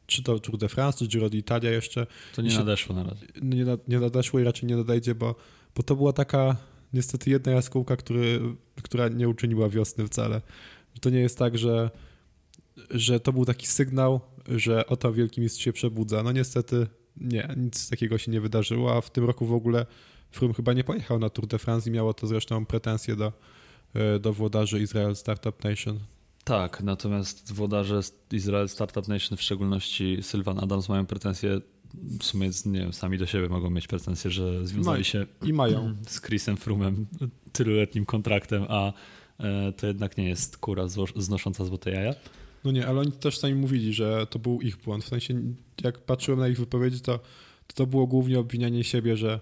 czy 0.08 0.24
to 0.24 0.40
Tour 0.40 0.58
de 0.58 0.70
France, 0.70 1.00
czy 1.00 1.08
Giro 1.08 1.28
d'Italia 1.28 1.70
jeszcze. 1.70 2.08
To 2.36 2.42
nie 2.42 2.58
nadeszło 2.58 2.96
na 2.96 3.04
razie. 3.04 3.28
Nie, 3.42 3.66
nie 3.88 4.00
nadeszło 4.00 4.40
i 4.40 4.44
raczej 4.44 4.70
nie 4.70 4.76
nadejdzie, 4.76 5.16
bo, 5.16 5.36
bo 5.76 5.84
to 5.84 5.96
była 5.96 6.14
taka 6.14 6.58
niestety 6.94 7.30
jedna 7.30 7.52
jaskółka, 7.52 7.96
który, 7.96 8.40
która 8.84 9.08
nie 9.08 9.30
uczyniła 9.30 9.70
wiosny 9.70 10.08
wcale. 10.08 10.42
To 11.02 11.10
nie 11.10 11.20
jest 11.20 11.38
tak, 11.38 11.58
że, 11.58 11.90
że 12.90 13.20
to 13.20 13.34
był 13.34 13.46
taki 13.46 13.68
sygnał, 13.68 14.22
że 14.48 14.88
oto 14.88 15.14
wielki 15.14 15.42
mistrz 15.42 15.64
się 15.64 15.74
przebudza. 15.74 16.24
No 16.24 16.32
niestety 16.32 16.88
nie, 17.18 17.56
nic 17.58 17.90
takiego 17.90 18.18
się 18.18 18.32
nie 18.32 18.42
wydarzyło, 18.42 18.98
a 18.98 19.02
w 19.02 19.10
tym 19.10 19.26
roku 19.26 19.46
w 19.46 19.54
ogóle 19.54 19.86
Froome 20.32 20.54
chyba 20.54 20.74
nie 20.74 20.84
pojechał 20.84 21.20
na 21.20 21.30
Tour 21.30 21.48
de 21.48 21.60
France 21.60 21.90
i 21.90 21.94
miało 21.94 22.14
to 22.14 22.28
zresztą 22.28 22.66
pretensje 22.66 23.16
do, 23.16 23.34
e, 23.94 24.20
do 24.20 24.34
włodarzy 24.34 24.82
Israel 24.82 25.16
Startup 25.16 25.64
Nation. 25.64 26.00
Tak, 26.44 26.84
natomiast 26.84 27.54
włodarze 27.54 28.02
Israel 28.32 28.70
Startup 28.70 29.08
Nation, 29.08 29.38
w 29.38 29.42
szczególności 29.42 30.18
Sylvan 30.22 30.60
Adams, 30.60 30.90
mają 30.90 31.06
pretensje 31.06 31.62
w 32.20 32.24
sumie 32.24 32.50
nie 32.66 32.80
wiem, 32.80 32.94
sami 32.94 33.18
do 33.18 33.26
siebie 33.26 33.50
mogą 33.50 33.70
mieć 33.70 33.88
pretensje, 33.88 34.32
że 34.32 34.68
związali 34.68 35.00
no, 35.00 35.04
się 35.04 35.26
i 35.44 35.54
mają. 35.54 35.96
z 36.08 36.22
Chrisem 36.22 36.58
Frumem 36.58 37.06
tyluletnim 37.52 38.06
kontraktem, 38.06 38.66
a 38.70 38.94
e, 39.40 39.72
to 39.72 39.88
jednak 39.88 40.18
nie 40.18 40.30
jest 40.30 40.58
kura 40.58 40.88
znosząca 41.16 41.66
złote 41.66 41.92
jaja. 41.92 42.14
No 42.66 42.72
nie, 42.72 42.88
ale 42.88 43.00
oni 43.00 43.12
też 43.12 43.38
sami 43.38 43.56
mówili, 43.56 43.94
że 43.94 44.28
to 44.28 44.40
był 44.40 44.62
ich 44.62 44.78
błąd. 44.78 45.04
W 45.04 45.08
sensie, 45.08 45.42
jak 45.84 46.00
patrzyłem 46.00 46.40
na 46.40 46.48
ich 46.48 46.58
wypowiedzi, 46.58 47.02
to 47.02 47.20
to, 47.68 47.74
to 47.76 47.88
było 47.88 48.08
głównie 48.08 48.40
obwinianie 48.40 48.84
siebie, 48.84 49.18
że, 49.18 49.40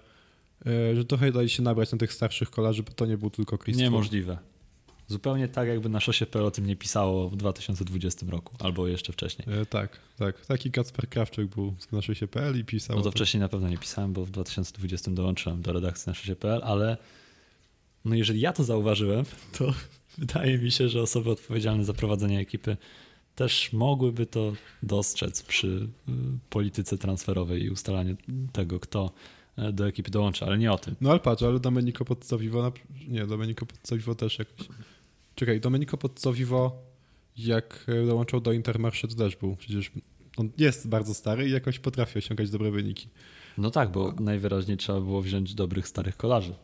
yy, 0.66 0.96
że 0.96 1.06
trochę 1.06 1.32
dali 1.32 1.50
się 1.50 1.64
nabrać 1.64 1.92
na 1.92 1.98
tych 1.98 2.14
starszych 2.14 2.50
kolarzy, 2.50 2.84
bo 2.84 2.92
to 2.92 3.06
nie 3.06 3.18
był 3.18 3.30
tylko 3.30 3.58
Chris 3.58 3.78
Niemożliwe. 3.78 4.38
Zupełnie 5.08 5.48
tak, 5.48 5.68
jakby 5.68 5.90
na 5.90 6.00
szosie.pl 6.00 6.46
o 6.46 6.52
tym 6.52 6.66
nie 6.66 6.76
pisało 6.76 7.30
w 7.30 7.36
2020 7.36 8.26
roku, 8.30 8.56
albo 8.60 8.88
jeszcze 8.88 9.14
wcześniej. 9.14 9.62
E, 9.62 9.66
tak, 9.66 10.00
tak. 10.18 10.46
Taki 10.46 10.72
Kacper 10.72 11.10
Krawczyk 11.10 11.48
był 11.48 11.76
z 11.80 11.92
na 11.92 12.02
szosie.pl 12.02 12.60
i 12.60 12.66
pisał. 12.66 12.98
No 12.98 13.04
to 13.04 13.12
wcześniej 13.12 13.42
na 13.42 13.48
pewno 13.48 13.70
nie 13.70 13.78
pisałem, 13.78 14.14
bo 14.14 14.26
w 14.26 14.32
2020 14.32 15.12
dołączyłem 15.12 15.62
do 15.62 15.74
redakcji 15.74 16.10
na 16.10 16.14
szosie.pl, 16.14 16.62
ale 16.64 16.98
no 18.06 18.16
jeżeli 18.16 18.40
ja 18.40 18.54
to 18.54 18.64
zauważyłem, 18.64 19.26
to 19.58 19.74
wydaje 20.18 20.58
mi 20.58 20.72
się, 20.72 20.90
że 20.90 21.02
osoby 21.02 21.32
odpowiedzialne 21.32 21.86
za 21.86 21.94
prowadzenie 21.94 22.40
ekipy 22.40 22.78
też 23.36 23.74
mogłyby 23.74 24.26
to 24.26 24.54
dostrzec 24.84 25.44
przy 25.44 25.68
y, 25.68 26.12
polityce 26.50 26.98
transferowej 26.98 27.64
i 27.64 27.70
ustalaniu 27.70 28.16
tego, 28.52 28.80
kto 28.80 29.12
e, 29.58 29.72
do 29.72 29.88
ekipy 29.88 30.12
dołącza, 30.12 30.46
ale 30.46 30.58
nie 30.58 30.72
o 30.72 30.78
tym. 30.78 30.96
No 31.02 31.12
ale 31.12 31.20
patrz, 31.20 31.44
ale 31.44 31.60
Domenico 31.60 32.06
Pozzovivo, 32.06 32.72
nie, 33.08 33.28
Domenico 33.28 33.66
Pozzovivo 33.66 34.16
też 34.16 34.40
jakoś. 34.40 34.68
Czekaj, 35.36 35.62
Domenico 35.62 35.98
Pozzovivo 35.98 36.92
jak 37.38 37.86
e, 37.88 38.06
dołączał 38.06 38.42
do 38.42 38.52
Intermarché 38.52 39.08
to 39.08 39.16
też 39.16 39.36
był, 39.36 39.56
przecież 39.56 39.92
on 40.38 40.50
jest 40.58 40.88
bardzo 40.88 41.14
stary 41.14 41.48
i 41.48 41.52
jakoś 41.52 41.80
potrafi 41.80 42.20
osiągać 42.20 42.50
dobre 42.50 42.72
wyniki. 42.72 43.08
No 43.58 43.72
tak, 43.72 43.92
bo 43.92 44.14
najwyraźniej 44.20 44.78
trzeba 44.78 45.02
było 45.02 45.22
wziąć 45.22 45.56
dobrych 45.56 45.88
starych 45.88 46.18
kolarzy. 46.18 46.56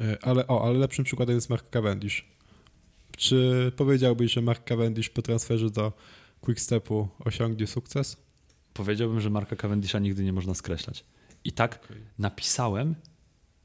E, 0.00 0.18
ale 0.22 0.46
o, 0.46 0.66
ale 0.66 0.78
lepszym 0.78 1.04
przykładem 1.04 1.34
jest 1.34 1.50
Mark 1.50 1.70
Cavendish. 1.70 2.33
Czy 3.16 3.72
powiedziałbyś, 3.76 4.32
że 4.32 4.42
Mark 4.42 4.64
Cavendish 4.64 5.08
po 5.08 5.22
transferze 5.22 5.70
do 5.70 5.92
Quickstepu 6.40 7.08
osiągnie 7.18 7.66
sukces? 7.66 8.16
Powiedziałbym, 8.74 9.20
że 9.20 9.30
Marka 9.30 9.56
Cavendisha 9.56 9.98
nigdy 9.98 10.24
nie 10.24 10.32
można 10.32 10.54
skreślać. 10.54 11.04
I 11.44 11.52
tak 11.52 11.84
okay. 11.84 11.96
napisałem, 12.18 12.94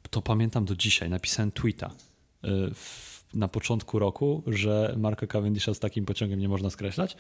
to 0.10 0.22
pamiętam 0.22 0.66
do 0.66 0.76
dzisiaj, 0.76 1.10
napisałem 1.10 1.52
tweeta 1.52 1.88
y, 1.88 2.74
w, 2.74 3.24
na 3.34 3.48
początku 3.48 4.00
roku, 4.00 4.44
że 4.48 4.96
Marka 4.98 5.28
Cavendisha 5.28 5.74
z 5.74 5.80
takim 5.80 6.06
pociągiem 6.06 6.40
nie 6.40 6.50
można 6.50 6.70
skreślać 6.70 7.18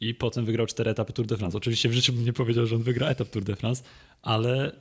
i 0.00 0.14
potem 0.14 0.44
wygrał 0.44 0.66
cztery 0.66 0.90
etapy 0.90 1.12
Tour 1.12 1.26
de 1.26 1.36
France. 1.36 1.58
Oczywiście 1.58 1.88
w 1.88 1.92
życiu 1.92 2.12
bym 2.12 2.24
nie 2.24 2.32
powiedział, 2.32 2.66
że 2.66 2.76
on 2.76 2.82
wygra 2.82 3.08
etap 3.08 3.28
Tour 3.28 3.44
de 3.44 3.56
France, 3.56 3.82
ale 4.22 4.72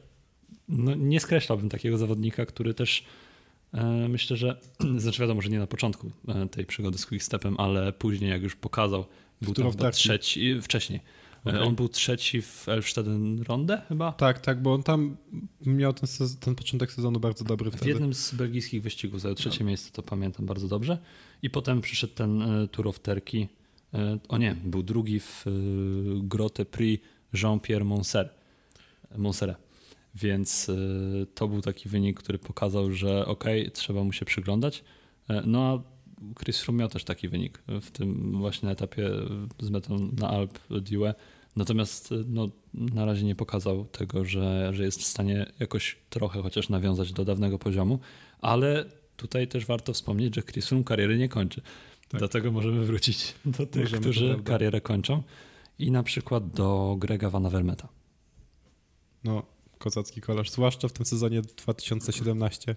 no, 0.70 0.96
nie 0.96 1.20
skreślałbym 1.20 1.70
takiego 1.70 1.98
zawodnika, 1.98 2.46
który 2.46 2.74
też 2.74 3.04
myślę, 4.10 4.38
że, 4.38 4.60
znaczy 4.98 5.22
wiadomo, 5.22 5.42
że 5.42 5.50
nie 5.50 5.60
na 5.60 5.68
początku 5.68 6.12
e, 6.28 6.48
tej 6.48 6.66
przygody 6.66 6.98
z 6.98 7.06
Quickstepem, 7.06 7.56
ale 7.60 7.94
później 7.94 8.30
jak 8.30 8.44
już 8.44 8.56
pokazał, 8.56 9.06
był 9.42 9.54
tam 9.54 9.72
chyba 9.72 9.92
trzeci, 9.92 10.62
wcześniej. 10.62 11.00
E, 11.46 11.50
okay. 11.50 11.62
On 11.64 11.76
był 11.76 11.90
trzeci 11.90 12.42
w 12.42 12.70
Elfsteden 12.70 13.42
Ronde 13.42 13.82
chyba? 13.88 14.12
Tak, 14.12 14.40
tak, 14.40 14.62
bo 14.62 14.74
on 14.74 14.84
tam 14.84 15.18
miał 15.66 15.94
ten, 15.94 16.08
sezon, 16.08 16.38
ten 16.38 16.56
początek 16.56 16.92
sezonu 16.92 17.20
bardzo 17.20 17.46
dobry 17.46 17.72
wtedy. 17.72 17.86
W 17.86 17.88
jednym 17.88 18.14
z 18.14 18.34
belgijskich 18.34 18.82
wyścigów 18.82 19.22
zajął 19.22 19.36
trzecie 19.36 19.60
no. 19.60 19.66
miejsce, 19.66 19.92
to 19.92 20.04
pamiętam 20.04 20.46
bardzo 20.46 20.68
dobrze. 20.68 20.98
I 21.44 21.50
potem 21.50 21.82
przyszedł 21.82 22.14
ten 22.14 22.44
Tour 22.72 22.88
of 22.88 23.00
Turkey. 23.00 23.48
O 24.28 24.38
nie, 24.38 24.56
był 24.64 24.84
drugi 24.84 25.20
w 25.20 25.46
Grotte 26.24 26.66
Prix 26.66 27.04
Jean-Pierre 27.34 27.86
Monser. 29.18 29.56
Więc 30.16 30.70
y, 30.70 31.28
to 31.36 31.48
był 31.48 31.62
taki 31.62 31.90
wynik, 31.90 32.20
który 32.20 32.40
pokazał, 32.40 32.92
że 32.92 33.26
ok, 33.26 33.44
trzeba 33.74 34.04
mu 34.04 34.14
się 34.14 34.26
przyglądać. 34.26 34.84
E, 35.30 35.44
no 35.46 35.60
a 35.62 35.92
Chris 36.40 36.60
Froome 36.60 36.80
miał 36.80 36.90
też 36.90 37.04
taki 37.04 37.30
wynik 37.30 37.64
w 37.82 37.92
tym 37.92 38.32
właśnie 38.38 38.70
etapie 38.70 39.10
z 39.60 39.70
metą 39.70 40.10
na 40.20 40.30
Alp 40.30 40.60
Due. 40.70 41.14
Natomiast 41.56 42.12
y, 42.12 42.24
no, 42.28 42.50
na 42.74 43.06
razie 43.06 43.24
nie 43.24 43.36
pokazał 43.36 43.86
tego, 43.86 44.26
że, 44.26 44.70
że 44.74 44.84
jest 44.84 45.00
w 45.00 45.06
stanie 45.06 45.52
jakoś 45.60 45.98
trochę 46.10 46.42
chociaż 46.42 46.70
nawiązać 46.70 47.14
do 47.14 47.26
dawnego 47.26 47.60
poziomu, 47.60 48.00
ale 48.42 48.86
tutaj 49.18 49.48
też 49.48 49.66
warto 49.66 49.94
wspomnieć, 49.94 50.36
że 50.36 50.44
Chris 50.44 50.68
Froome 50.68 50.84
kariery 50.84 51.18
nie 51.18 51.30
kończy. 51.30 51.62
Tak. 52.10 52.20
Dlatego 52.20 52.52
możemy 52.52 52.86
wrócić 52.86 53.34
do 53.46 53.66
tych, 53.66 53.82
możemy, 53.82 54.02
którzy 54.02 54.40
karierę 54.44 54.82
kończą 54.82 55.24
i 55.80 55.92
na 55.92 56.04
przykład 56.04 56.52
do 56.52 56.96
Grega 57.00 57.30
Van 57.30 57.46
Avermeta. 57.46 57.88
No, 59.24 59.44
kozacki 59.82 60.22
kolarz, 60.22 60.52
zwłaszcza 60.52 60.88
w 60.88 60.94
tym 60.94 61.06
sezonie 61.06 61.42
2017, 61.42 62.76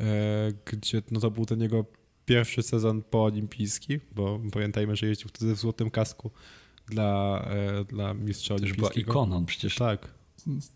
e, 0.00 0.52
gdzie 0.64 1.02
no 1.10 1.20
to 1.20 1.30
był 1.30 1.46
ten 1.46 1.60
jego 1.60 1.84
pierwszy 2.26 2.62
sezon 2.62 3.02
poolimpijski, 3.02 4.00
bo 4.14 4.40
pamiętajmy, 4.52 4.96
że 4.96 5.06
jeździł 5.06 5.28
wtedy 5.28 5.54
w 5.54 5.58
złotym 5.58 5.90
kasku 5.90 6.30
dla, 6.86 7.42
e, 7.50 7.84
dla 7.84 8.14
mistrza 8.14 8.54
olimpijskiego. 8.54 8.86
Już 8.86 9.04
była 9.06 9.12
ikoną 9.12 9.46
przecież. 9.46 9.74
Tak. 9.74 10.14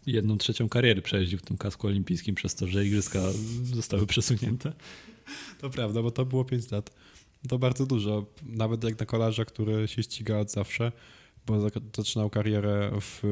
Jedną 0.07 0.39
trzecią 0.39 0.69
kariery 0.69 1.03
przejeździł 1.03 1.39
w 1.39 1.43
tym 1.43 1.57
kasku 1.57 1.87
olimpijskim 1.87 2.35
przez 2.35 2.55
to, 2.55 2.67
że 2.67 2.87
igrzyska 2.87 3.21
zostały 3.63 4.07
przesunięte. 4.07 4.73
To 5.61 5.71
prawda, 5.71 6.03
bo 6.03 6.11
to 6.11 6.25
było 6.25 6.45
5 6.45 6.71
lat. 6.71 6.91
to 7.49 7.59
bardzo 7.59 7.87
dużo. 7.87 8.27
Nawet 8.43 8.85
jak 8.85 9.01
na 9.01 9.07
kolarza, 9.07 9.45
który 9.45 9.89
się 9.89 10.03
ściga 10.03 10.39
od 10.39 10.51
zawsze, 10.51 10.93
bo 11.47 11.71
zaczynał 11.97 12.31
karierę 12.31 12.91
w 13.01 13.23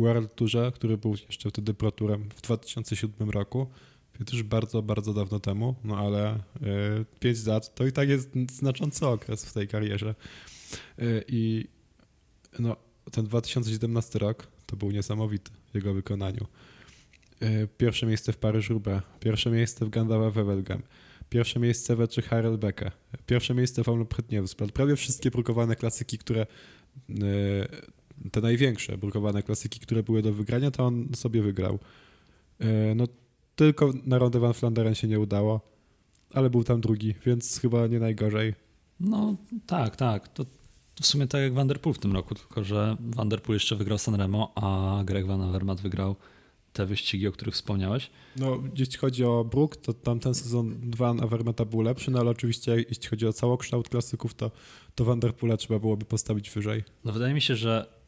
World 0.00 0.34
Tourze, 0.34 0.72
który 0.74 0.98
był 0.98 1.14
jeszcze 1.28 1.50
wtedy 1.50 1.74
Pro 1.74 1.92
Tourem 1.92 2.28
w 2.36 2.40
2007 2.42 3.30
roku, 3.30 3.66
już 4.32 4.42
bardzo, 4.42 4.82
bardzo 4.82 5.14
dawno 5.14 5.40
temu, 5.40 5.74
no 5.84 5.96
ale 5.96 6.34
y, 6.34 6.40
5 7.20 7.46
lat 7.46 7.74
to 7.74 7.86
i 7.86 7.92
tak 7.92 8.08
jest 8.08 8.30
znaczący 8.52 9.06
okres 9.06 9.44
w 9.44 9.52
tej 9.52 9.68
karierze. 9.68 10.14
Y, 10.98 11.24
I 11.28 11.68
no, 12.58 12.76
ten 13.12 13.24
2017 13.24 14.18
rok 14.18 14.46
to 14.66 14.76
był 14.76 14.90
niesamowity 14.90 15.50
w 15.72 15.74
jego 15.74 15.94
wykonaniu. 15.94 16.46
Y, 17.42 17.68
pierwsze 17.78 18.06
miejsce 18.06 18.32
w 18.32 18.38
Paryż-Roubaix, 18.38 19.02
pierwsze 19.20 19.50
miejsce 19.50 19.86
w 19.86 19.90
Gandała 19.90 20.30
Wevelgem, 20.30 20.82
pierwsze 21.30 21.60
miejsce 21.60 21.96
we 21.96 22.08
Czech 22.08 22.28
Harelbeke, 22.28 22.90
pierwsze 23.26 23.54
miejsce 23.54 23.84
w 23.84 23.88
Omlop 23.88 24.14
prawie 24.74 24.96
wszystkie 24.96 25.30
brukowane 25.30 25.76
klasyki, 25.76 26.18
które 26.18 26.46
te 28.32 28.40
największe 28.40 28.98
brukowane 28.98 29.42
klasyki, 29.42 29.80
które 29.80 30.02
były 30.02 30.22
do 30.22 30.32
wygrania, 30.32 30.70
to 30.70 30.84
on 30.84 31.08
sobie 31.14 31.42
wygrał. 31.42 31.78
E, 32.58 32.94
no 32.94 33.04
tylko 33.56 33.92
na 34.06 34.18
Rondę 34.18 34.40
Van 34.40 34.54
Flanderen 34.54 34.94
się 34.94 35.08
nie 35.08 35.20
udało, 35.20 35.60
ale 36.34 36.50
był 36.50 36.64
tam 36.64 36.80
drugi, 36.80 37.14
więc 37.26 37.60
chyba 37.60 37.86
nie 37.86 37.98
najgorzej. 37.98 38.54
No 39.00 39.36
tak, 39.66 39.96
tak. 39.96 40.28
To, 40.28 40.46
w 41.00 41.06
sumie 41.06 41.26
tak 41.26 41.40
jak 41.40 41.52
Vanderpool 41.52 41.94
w 41.94 41.98
tym 41.98 42.12
roku, 42.12 42.34
tylko 42.34 42.64
że 42.64 42.96
Vanderpool 43.00 43.56
jeszcze 43.56 43.76
wygrał 43.76 43.98
Sanremo, 43.98 44.52
a 44.54 45.02
Greg 45.04 45.26
Van 45.26 45.42
Avermaet 45.42 45.80
wygrał 45.80 46.16
te 46.72 46.86
wyścigi, 46.86 47.28
o 47.28 47.32
których 47.32 47.54
wspomniałeś. 47.54 48.10
No, 48.36 48.62
jeśli 48.76 48.98
chodzi 48.98 49.24
o 49.24 49.44
Brook, 49.44 49.76
to 49.76 49.92
tamten 49.92 50.34
sezon 50.34 50.90
Van 50.96 51.20
Avermaeta 51.20 51.64
był 51.64 51.80
lepszy, 51.80 52.10
no 52.10 52.20
ale 52.20 52.30
oczywiście 52.30 52.76
jeśli 52.88 53.08
chodzi 53.08 53.26
o 53.26 53.32
całokształt 53.32 53.88
klasyków, 53.88 54.34
to, 54.34 54.50
to 54.94 55.04
Vanderpoola 55.04 55.56
trzeba 55.56 55.80
byłoby 55.80 56.04
postawić 56.04 56.50
wyżej. 56.50 56.84
No 57.04 57.12
wydaje 57.12 57.34
mi 57.34 57.40
się, 57.40 57.56
że 57.56 57.99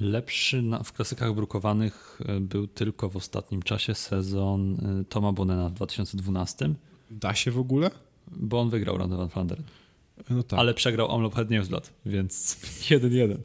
Lepszy 0.00 0.62
na, 0.62 0.82
w 0.82 0.92
klasykach 0.92 1.34
brukowanych 1.34 2.20
e, 2.26 2.40
był 2.40 2.66
tylko 2.66 3.08
w 3.08 3.16
ostatnim 3.16 3.62
czasie 3.62 3.94
sezon 3.94 4.74
e, 5.00 5.04
Toma 5.04 5.32
Bonena 5.32 5.68
w 5.68 5.72
2012. 5.72 6.74
Da 7.10 7.34
się 7.34 7.50
w 7.50 7.58
ogóle? 7.58 7.90
Bo 8.30 8.60
on 8.60 8.70
wygrał 8.70 8.98
Ronde 8.98 9.16
van 9.16 9.28
Flandern. 9.28 9.62
No 10.30 10.42
tak. 10.42 10.58
Ale 10.58 10.74
przegrał 10.74 11.08
Omloop 11.08 11.34
Het 11.34 11.50
Nieuwsblad, 11.50 11.92
więc 12.06 12.56
1-1. 12.90 13.36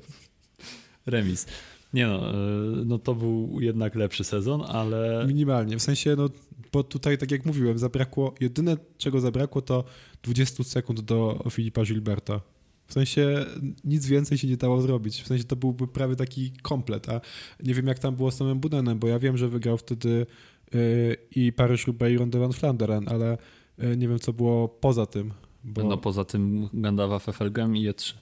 Remis. 1.06 1.46
Nie 1.94 2.08
no, 2.08 2.30
e, 2.30 2.34
no 2.86 3.00
to 3.00 3.16
był 3.16 3.58
jednak 3.62 3.96
lepszy 3.96 4.24
sezon, 4.24 4.62
ale... 4.68 5.26
Minimalnie, 5.28 5.78
w 5.78 5.82
sensie 5.82 6.16
no, 6.16 6.30
bo 6.72 6.84
tutaj 6.84 7.18
tak 7.18 7.32
jak 7.32 7.46
mówiłem, 7.46 7.78
zabrakło, 7.78 8.34
jedyne 8.40 8.78
czego 8.98 9.20
zabrakło 9.20 9.62
to 9.62 9.84
20 10.24 10.64
sekund 10.64 11.02
do 11.02 11.44
Filipa 11.50 11.84
Gilberta. 11.84 12.42
W 12.92 12.94
sensie 12.94 13.46
nic 13.84 14.06
więcej 14.06 14.38
się 14.38 14.48
nie 14.48 14.58
dało 14.58 14.82
zrobić. 14.82 15.22
W 15.22 15.28
sensie 15.28 15.44
to 15.44 15.56
byłby 15.56 15.88
prawie 15.88 16.16
taki 16.16 16.52
komplet. 16.62 17.10
A 17.10 17.22
nie 17.64 17.74
wiem, 17.74 17.88
jak 17.88 18.00
tam 18.00 18.16
było 18.16 18.32
z 18.32 18.38
samym 18.38 18.60
Budenem, 18.60 19.00
bo 19.00 19.08
ja 19.08 19.20
wiem, 19.20 19.38
że 19.38 19.50
wygrał 19.50 19.78
wtedy 19.78 20.26
yy, 20.74 21.18
i 21.36 21.54
Paryż-Roubaix 21.54 22.14
i 22.14 22.18
Ronde 22.18 22.40
van 22.40 22.54
Flanderen, 22.54 23.10
ale 23.10 23.38
yy, 23.78 23.98
nie 23.98 24.08
wiem, 24.08 24.20
co 24.20 24.34
było 24.34 24.68
poza 24.68 25.06
tym. 25.06 25.34
Bo... 25.64 25.84
No 25.84 25.98
poza 25.98 26.26
tym 26.26 26.70
Gandawa, 26.74 27.20
Fefelgem 27.20 27.78
i 27.78 27.90
E3. 27.90 28.14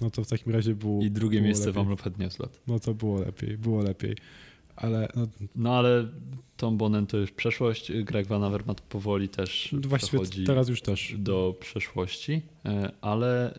No 0.00 0.10
to 0.10 0.24
w 0.24 0.28
takim 0.28 0.52
razie 0.52 0.74
było. 0.74 1.02
I 1.02 1.10
drugie 1.10 1.38
było 1.38 1.46
miejsce 1.46 1.66
lepiej. 1.66 1.84
w 1.84 1.86
Omlop 1.86 2.18
Newslet. 2.18 2.60
No 2.66 2.80
to 2.80 2.94
było 2.94 3.20
lepiej, 3.20 3.58
było 3.58 3.82
lepiej. 3.82 4.16
Ale, 4.76 5.08
no... 5.16 5.26
no 5.56 5.74
ale 5.74 6.08
Tom 6.56 6.76
Bonen 6.76 7.06
to 7.06 7.16
już 7.16 7.30
przeszłość. 7.30 7.92
Greg 7.92 8.26
Van 8.26 8.44
Avermaet 8.44 8.80
powoli 8.80 9.28
też 9.28 9.74
Właściwie 9.88 10.46
teraz 10.46 10.68
już 10.68 10.82
też. 10.82 11.14
do 11.18 11.56
przeszłości, 11.60 12.42
e, 12.64 12.92
ale 13.00 13.58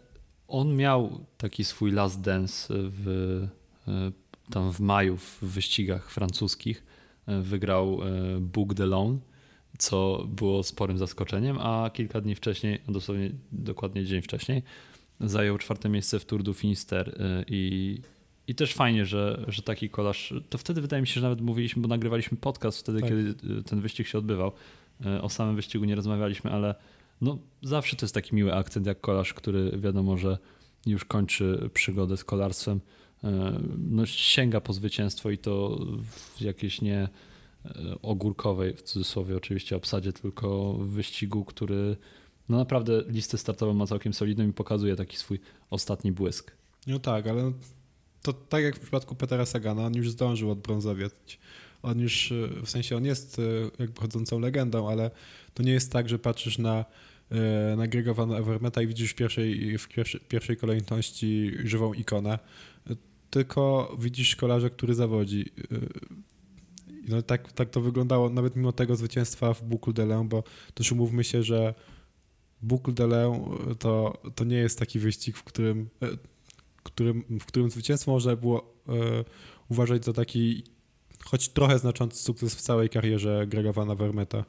on 0.51 0.75
miał 0.75 1.25
taki 1.37 1.63
swój 1.63 1.91
last 1.91 2.21
dance 2.21 2.73
w, 2.77 3.07
e, 3.87 4.11
tam 4.51 4.73
w 4.73 4.79
maju 4.79 5.17
w 5.17 5.39
wyścigach 5.41 6.11
francuskich. 6.11 6.83
E, 7.27 7.41
wygrał 7.41 7.99
e, 8.03 8.39
Book 8.39 8.79
Lone, 8.79 9.17
co 9.77 10.25
było 10.27 10.63
sporym 10.63 10.97
zaskoczeniem, 10.97 11.57
a 11.59 11.89
kilka 11.93 12.21
dni 12.21 12.35
wcześniej, 12.35 12.81
dosłownie 12.87 13.31
dokładnie 13.51 14.05
dzień 14.05 14.21
wcześniej, 14.21 14.63
zajął 15.19 15.57
czwarte 15.57 15.89
miejsce 15.89 16.19
w 16.19 16.25
Tour 16.25 16.43
du 16.43 16.53
Finisterre 16.53 17.43
i, 17.47 17.97
i 18.47 18.55
też 18.55 18.73
fajnie, 18.73 19.05
że, 19.05 19.45
że 19.47 19.61
taki 19.61 19.89
kolarz, 19.89 20.33
to 20.49 20.57
wtedy 20.57 20.81
wydaje 20.81 21.01
mi 21.01 21.07
się, 21.07 21.13
że 21.13 21.21
nawet 21.21 21.41
mówiliśmy, 21.41 21.81
bo 21.81 21.87
nagrywaliśmy 21.87 22.37
podcast 22.37 22.79
wtedy, 22.79 23.01
tak. 23.01 23.09
kiedy 23.09 23.35
ten 23.63 23.81
wyścig 23.81 24.07
się 24.07 24.17
odbywał. 24.17 24.51
O 25.21 25.29
samym 25.29 25.55
wyścigu 25.55 25.85
nie 25.85 25.95
rozmawialiśmy, 25.95 26.51
ale 26.51 26.75
no 27.21 27.37
zawsze 27.63 27.95
to 27.95 28.05
jest 28.05 28.15
taki 28.15 28.35
miły 28.35 28.53
akcent 28.53 28.85
jak 28.85 29.01
kolarz, 29.01 29.33
który 29.33 29.71
wiadomo, 29.77 30.17
że 30.17 30.37
już 30.85 31.05
kończy 31.05 31.69
przygodę 31.73 32.17
z 32.17 32.23
kolarstwem. 32.23 32.81
E, 33.23 33.59
no, 33.77 34.05
sięga 34.05 34.61
po 34.61 34.73
zwycięstwo 34.73 35.29
i 35.29 35.37
to 35.37 35.79
w 36.35 36.41
jakiejś 36.41 36.81
nie 36.81 36.99
e, 37.65 38.01
ogórkowej, 38.01 38.73
w 38.73 38.81
cudzysłowie 38.81 39.37
oczywiście, 39.37 39.75
obsadzie, 39.75 40.13
tylko 40.13 40.73
w 40.73 40.89
wyścigu, 40.89 41.45
który 41.45 41.97
no 42.49 42.57
naprawdę 42.57 43.03
listę 43.07 43.37
startową 43.37 43.73
ma 43.73 43.87
całkiem 43.87 44.13
solidną 44.13 44.47
i 44.47 44.53
pokazuje 44.53 44.95
taki 44.95 45.17
swój 45.17 45.39
ostatni 45.69 46.11
błysk. 46.11 46.51
No 46.87 46.99
tak, 46.99 47.27
ale 47.27 47.51
to 48.21 48.33
tak 48.33 48.63
jak 48.63 48.75
w 48.75 48.79
przypadku 48.79 49.15
Petera 49.15 49.45
Sagana, 49.45 49.85
on 49.85 49.95
już 49.95 50.11
zdążył 50.11 50.51
odbrązowieć. 50.51 51.39
On 51.83 51.99
już, 51.99 52.31
e, 52.31 52.47
w 52.65 52.69
sensie 52.69 52.97
on 52.97 53.05
jest 53.05 53.41
jakby 53.79 54.01
chodzącą 54.01 54.39
legendą, 54.39 54.89
ale 54.89 55.11
to 55.53 55.63
nie 55.63 55.71
jest 55.71 55.91
tak, 55.91 56.09
że 56.09 56.19
patrzysz 56.19 56.57
na 56.57 56.85
E, 57.31 57.75
nagrywa 57.75 58.23
Evermeta 58.23 58.81
i 58.81 58.87
widzisz 58.87 59.11
w 59.11 59.15
pierwszej, 59.15 59.77
w 59.77 59.87
pierwszej 60.27 60.57
kolejności 60.57 61.51
żywą 61.63 61.93
ikonę, 61.93 62.39
tylko 63.29 63.95
widzisz 63.99 64.35
kolarza, 64.35 64.69
który 64.69 64.95
zawodzi. 64.95 65.45
E, 65.71 65.77
no 67.07 67.21
tak, 67.21 67.51
tak 67.51 67.69
to 67.69 67.81
wyglądało 67.81 68.29
nawet 68.29 68.55
mimo 68.55 68.71
tego 68.71 68.95
zwycięstwa 68.95 69.53
w 69.53 69.63
Boucle 69.63 69.93
de 69.93 70.05
Lens, 70.05 70.29
bo 70.29 70.43
też 70.73 70.91
umówmy 70.91 71.23
się, 71.23 71.43
że 71.43 71.73
Boucle 72.61 72.93
de 72.93 73.07
Lens 73.07 73.37
to, 73.79 74.21
to 74.35 74.43
nie 74.43 74.57
jest 74.57 74.79
taki 74.79 74.99
wyścig, 74.99 75.37
w 75.37 75.43
którym, 75.43 75.89
e, 76.01 76.07
którym, 76.83 77.23
w 77.39 77.45
którym 77.45 77.71
zwycięstwo 77.71 78.11
można 78.11 78.35
było 78.35 78.73
uważać 79.69 80.05
za 80.05 80.13
taki 80.13 80.63
choć 81.25 81.49
trochę 81.49 81.79
znaczący 81.79 82.23
sukces 82.23 82.55
w 82.55 82.61
całej 82.61 82.89
karierze 82.89 83.47
Grega 83.47 83.73
Van 83.73 83.91
Avermeta. 83.91 84.45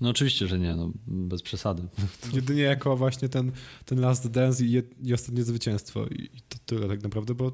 No 0.00 0.10
oczywiście, 0.10 0.46
że 0.46 0.58
nie, 0.58 0.74
no, 0.74 0.92
bez 1.06 1.42
przesady. 1.42 1.82
Jedynie 2.32 2.62
jako 2.62 2.96
właśnie 2.96 3.28
ten, 3.28 3.52
ten 3.84 4.00
last 4.00 4.30
dance 4.30 4.64
i, 4.64 4.82
i 5.02 5.14
ostatnie 5.14 5.42
zwycięstwo 5.42 6.06
i, 6.06 6.30
to 6.48 6.58
tyle 6.66 6.88
tak 6.88 7.02
naprawdę, 7.02 7.34
bo 7.34 7.52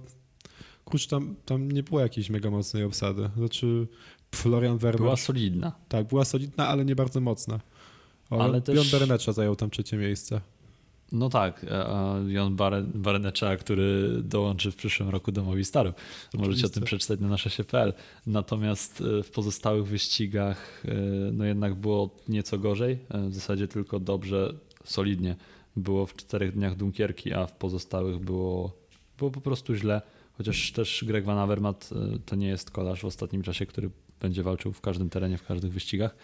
kurczę, 0.84 1.08
tam, 1.08 1.36
tam 1.44 1.72
nie 1.72 1.82
było 1.82 2.00
jakiejś 2.00 2.30
mega 2.30 2.50
mocnej 2.50 2.84
obsady. 2.84 3.30
Znaczy 3.36 3.88
Florian 4.34 4.78
Werner... 4.78 5.00
Była 5.00 5.16
solidna. 5.16 5.72
Tak, 5.88 6.08
była 6.08 6.24
solidna, 6.24 6.68
ale 6.68 6.84
nie 6.84 6.96
bardzo 6.96 7.20
mocna. 7.20 7.60
O, 8.30 8.42
ale 8.42 8.60
też... 8.60 8.90
Bjorn 8.90 9.32
zajął 9.32 9.56
tam 9.56 9.70
trzecie 9.70 9.96
miejsce. 9.96 10.40
No 11.12 11.28
tak, 11.28 11.66
a 11.86 12.14
Jon 12.26 12.56
Barenecza, 12.94 13.56
który 13.56 14.08
dołączy 14.22 14.70
w 14.70 14.76
przyszłym 14.76 15.08
roku 15.08 15.32
do 15.32 15.44
Movistaru. 15.44 15.92
Możecie 16.34 16.66
o 16.66 16.68
tym 16.68 16.84
przeczytać 16.84 17.20
na 17.20 17.28
nasze.pl. 17.28 17.92
Natomiast 18.26 19.02
e, 19.18 19.22
w 19.22 19.30
pozostałych 19.30 19.86
wyścigach 19.86 20.84
e, 20.84 20.94
no 21.32 21.44
jednak 21.44 21.74
było 21.74 22.10
nieco 22.28 22.58
gorzej. 22.58 22.98
E, 23.10 23.28
w 23.28 23.34
zasadzie 23.34 23.68
tylko 23.68 24.00
dobrze, 24.00 24.54
solidnie 24.84 25.36
było 25.76 26.06
w 26.06 26.14
czterech 26.16 26.52
dniach 26.52 26.76
Dunkierki, 26.76 27.32
a 27.32 27.46
w 27.46 27.56
pozostałych 27.56 28.18
było, 28.18 28.76
było 29.18 29.30
po 29.30 29.40
prostu 29.40 29.74
źle. 29.74 30.02
Chociaż 30.32 30.72
też 30.72 31.04
Greg 31.06 31.24
Van 31.24 31.38
Avermaet 31.38 31.90
to 32.26 32.36
nie 32.36 32.48
jest 32.48 32.70
kolarz 32.70 33.00
w 33.00 33.04
ostatnim 33.04 33.42
czasie, 33.42 33.66
który 33.66 33.90
będzie 34.20 34.42
walczył 34.42 34.72
w 34.72 34.80
każdym 34.80 35.10
terenie, 35.10 35.38
w 35.38 35.46
każdych 35.46 35.72
wyścigach, 35.72 36.16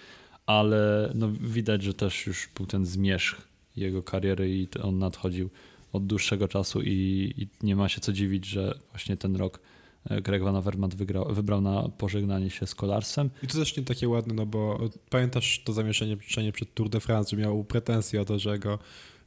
ale 0.47 1.12
no 1.14 1.28
widać, 1.41 1.82
że 1.82 1.95
też 1.95 2.26
już 2.26 2.49
był 2.57 2.66
ten 2.66 2.86
zmierzch 2.86 3.49
jego 3.78 4.02
kariery 4.02 4.50
i 4.50 4.68
on 4.82 4.98
nadchodził 4.98 5.50
od 5.92 6.06
dłuższego 6.06 6.48
czasu 6.48 6.82
i, 6.82 7.34
i 7.38 7.66
nie 7.66 7.76
ma 7.76 7.88
się 7.88 8.00
co 8.00 8.12
dziwić, 8.12 8.46
że 8.46 8.78
właśnie 8.90 9.16
ten 9.16 9.36
rok 9.36 9.60
e, 10.10 10.22
Greg 10.22 10.42
Van 10.42 10.56
Avermaet 10.56 10.94
wygrał, 10.94 11.34
wybrał 11.34 11.60
na 11.60 11.88
pożegnanie 11.88 12.50
się 12.50 12.66
z 12.66 12.74
kolarstwem. 12.74 13.30
I 13.42 13.46
to 13.46 13.58
też 13.58 13.76
nie 13.76 13.82
takie 13.82 14.08
ładne, 14.08 14.34
no 14.34 14.46
bo 14.46 14.78
pamiętasz 15.10 15.62
to 15.64 15.72
zamieszanie 15.72 16.16
przed 16.52 16.74
Tour 16.74 16.88
de 16.88 17.00
France, 17.00 17.30
że 17.30 17.36
miał 17.36 17.64
pretensje 17.64 18.20
o 18.20 18.24
to, 18.24 18.38
że 18.38 18.58
go 18.58 18.78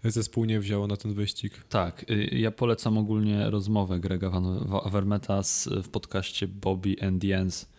zespół 0.04 0.46
nie 0.46 0.60
wziął 0.60 0.88
na 0.88 0.98
ten 0.98 1.14
wyścig. 1.14 1.64
Tak, 1.70 2.06
y, 2.12 2.30
ja 2.32 2.52
polecam 2.52 2.98
ogólnie 2.98 3.50
rozmowę 3.50 4.00
Grega 4.00 4.30
Van 4.30 4.68
Avermeta 4.84 5.42
w 5.84 5.90
podcaście 5.90 6.48
Bobby 6.48 6.96
and 7.02 7.24
Jens. 7.24 7.70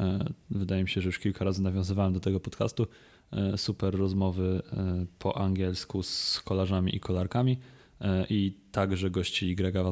E, 0.00 0.24
wydaje 0.50 0.82
mi 0.82 0.88
się, 0.88 1.00
że 1.00 1.08
już 1.08 1.18
kilka 1.18 1.44
razy 1.44 1.62
nawiązywałem 1.62 2.12
do 2.12 2.20
tego 2.20 2.40
podcastu. 2.40 2.86
E, 3.32 3.58
super 3.58 3.94
rozmowy 3.94 4.62
e, 4.72 5.06
po 5.18 5.38
angielsku 5.38 6.02
z 6.02 6.42
kolarzami 6.44 6.96
i 6.96 7.00
kolarkami 7.00 7.58
e, 8.00 8.26
i 8.30 8.54
także 8.72 9.10
gościli 9.10 9.56
Grega 9.56 9.84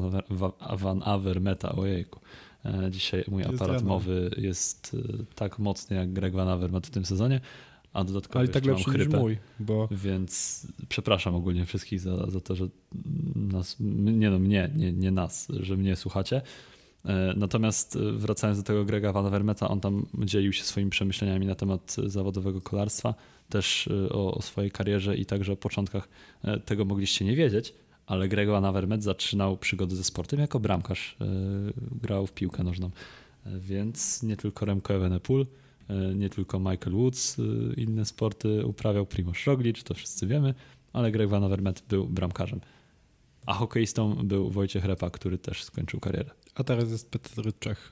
Van 0.77 1.01
Avermeta. 1.05 1.75
Ojejku, 1.75 2.19
dzisiaj 2.89 3.23
mój 3.27 3.43
jest 3.43 3.53
aparat 3.53 3.83
mowy 3.83 4.31
jest 4.37 4.95
tak 5.35 5.59
mocny 5.59 5.95
jak 5.95 6.13
Greg 6.13 6.33
Van 6.33 6.47
Avermet 6.47 6.87
w 6.87 6.89
tym 6.89 7.05
sezonie, 7.05 7.41
a 7.93 8.03
dodatkowo 8.03 8.39
Ale 8.39 8.47
tak 8.47 8.65
lepszy 8.65 8.89
chrypę, 8.89 9.19
mój, 9.19 9.37
bo... 9.59 9.87
Więc 9.91 10.67
przepraszam 10.89 11.35
ogólnie 11.35 11.65
wszystkich 11.65 11.99
za, 11.99 12.31
za 12.31 12.41
to, 12.41 12.55
że 12.55 12.67
nas, 13.35 13.75
nie 13.79 14.29
no 14.29 14.39
mnie, 14.39 14.69
nie, 14.75 14.93
nie 14.93 15.11
nas, 15.11 15.47
że 15.59 15.77
mnie 15.77 15.95
słuchacie. 15.95 16.41
E, 17.05 17.33
natomiast 17.37 17.97
wracając 17.97 18.59
do 18.59 18.63
tego 18.63 18.85
Grega 18.85 19.13
Van 19.13 19.31
Vermeta, 19.31 19.69
on 19.69 19.79
tam 19.79 20.05
dzielił 20.25 20.53
się 20.53 20.63
swoimi 20.63 20.89
przemyśleniami 20.89 21.45
na 21.45 21.55
temat 21.55 21.95
zawodowego 22.05 22.61
kolarstwa, 22.61 23.13
też 23.49 23.89
o, 24.11 24.33
o 24.33 24.41
swojej 24.41 24.71
karierze 24.71 25.17
i 25.17 25.25
także 25.25 25.53
o 25.53 25.57
początkach 25.57 26.09
tego 26.65 26.85
mogliście 26.85 27.25
nie 27.25 27.35
wiedzieć, 27.35 27.73
ale 28.05 28.27
Greg 28.27 28.49
Van 28.49 28.73
Vermet 28.73 29.03
zaczynał 29.03 29.57
przygody 29.57 29.95
ze 29.95 30.03
sportem 30.03 30.39
jako 30.39 30.59
bramkarz. 30.59 31.17
Grał 32.01 32.27
w 32.27 32.33
piłkę 32.33 32.63
nożną, 32.63 32.91
więc 33.45 34.23
nie 34.23 34.37
tylko 34.37 34.65
Remco 34.65 34.93
Evenepoel, 34.93 35.45
E, 35.89 36.15
nie 36.15 36.29
tylko 36.29 36.59
Michael 36.59 36.95
Woods, 36.95 37.39
e, 37.39 37.43
inne 37.73 38.05
sporty 38.05 38.65
uprawiał 38.65 39.05
Primoz 39.05 39.37
Roglic, 39.45 39.83
to 39.83 39.93
wszyscy 39.93 40.27
wiemy, 40.27 40.53
ale 40.93 41.11
Greg 41.11 41.29
Van 41.29 41.43
Avermaet 41.43 41.83
był 41.89 42.07
bramkarzem. 42.07 42.61
A 43.45 43.53
hokeistą 43.53 44.15
był 44.15 44.49
Wojciech 44.49 44.85
Repa, 44.85 45.09
który 45.09 45.37
też 45.37 45.63
skończył 45.63 45.99
karierę. 45.99 46.29
A 46.57 46.63
teraz 46.63 46.91
jest 46.91 47.11
Petr 47.11 47.59
Czech. 47.59 47.91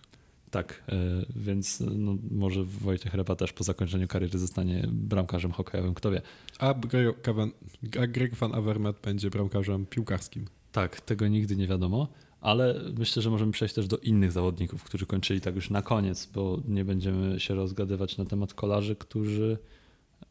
Tak, 0.51 0.83
e, 0.89 0.95
więc 1.35 1.79
no, 1.79 2.17
może 2.31 2.63
Wojciech 2.63 3.13
Repa 3.13 3.35
też 3.35 3.53
po 3.53 3.63
zakończeniu 3.63 4.07
kariery 4.07 4.39
zostanie 4.39 4.87
bramkarzem 4.91 5.51
hokejowym, 5.51 5.93
kto 5.93 6.11
wie. 6.11 6.21
A 6.59 6.75
Greg, 8.07 8.35
Van 8.35 8.55
Avermaet 8.55 8.99
będzie 8.99 9.29
bramkarzem 9.29 9.85
piłkarskim. 9.85 10.45
Tak, 10.71 11.01
tego 11.01 11.27
nigdy 11.27 11.55
nie 11.55 11.67
wiadomo 11.67 12.07
ale 12.45 12.81
myślę, 12.97 13.21
że 13.21 13.29
możemy 13.29 13.51
przejść 13.51 13.75
też 13.75 13.87
do 13.87 13.97
innych 13.97 14.31
zawodników, 14.31 14.83
którzy 14.83 15.05
kończyli 15.05 15.41
tak 15.41 15.55
już 15.55 15.69
na 15.69 15.81
koniec, 15.81 16.25
bo 16.33 16.59
nie 16.67 16.85
będziemy 16.85 17.39
się 17.39 17.55
rozgadywać 17.55 18.17
na 18.17 18.25
temat 18.25 18.53
kolarzy, 18.53 18.95
którzy 18.95 19.57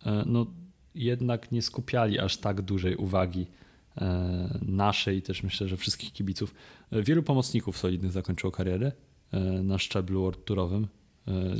e, 0.07 0.25
no, 0.27 0.47
jednak 0.95 1.53
nie 1.53 1.63
skupiali 1.63 2.19
aż 2.19 2.37
tak 2.37 2.63
dużej 2.63 2.97
uwagi 2.97 3.43
e, 3.43 3.64
naszej 4.63 5.19
i 5.19 5.23
też 5.23 5.43
myślę, 5.43 5.69
że 5.69 5.77
wszystkich 5.77 6.13
kibiców. 6.13 6.55
E, 6.91 7.03
wielu 7.03 7.23
pomocników 7.23 7.79
solidnych 7.79 8.13
zakończyło 8.13 8.51
karierę 8.51 8.93
na 9.63 9.79
szczeblu 9.79 10.23
world 10.23 10.45
tourowym. 10.45 10.87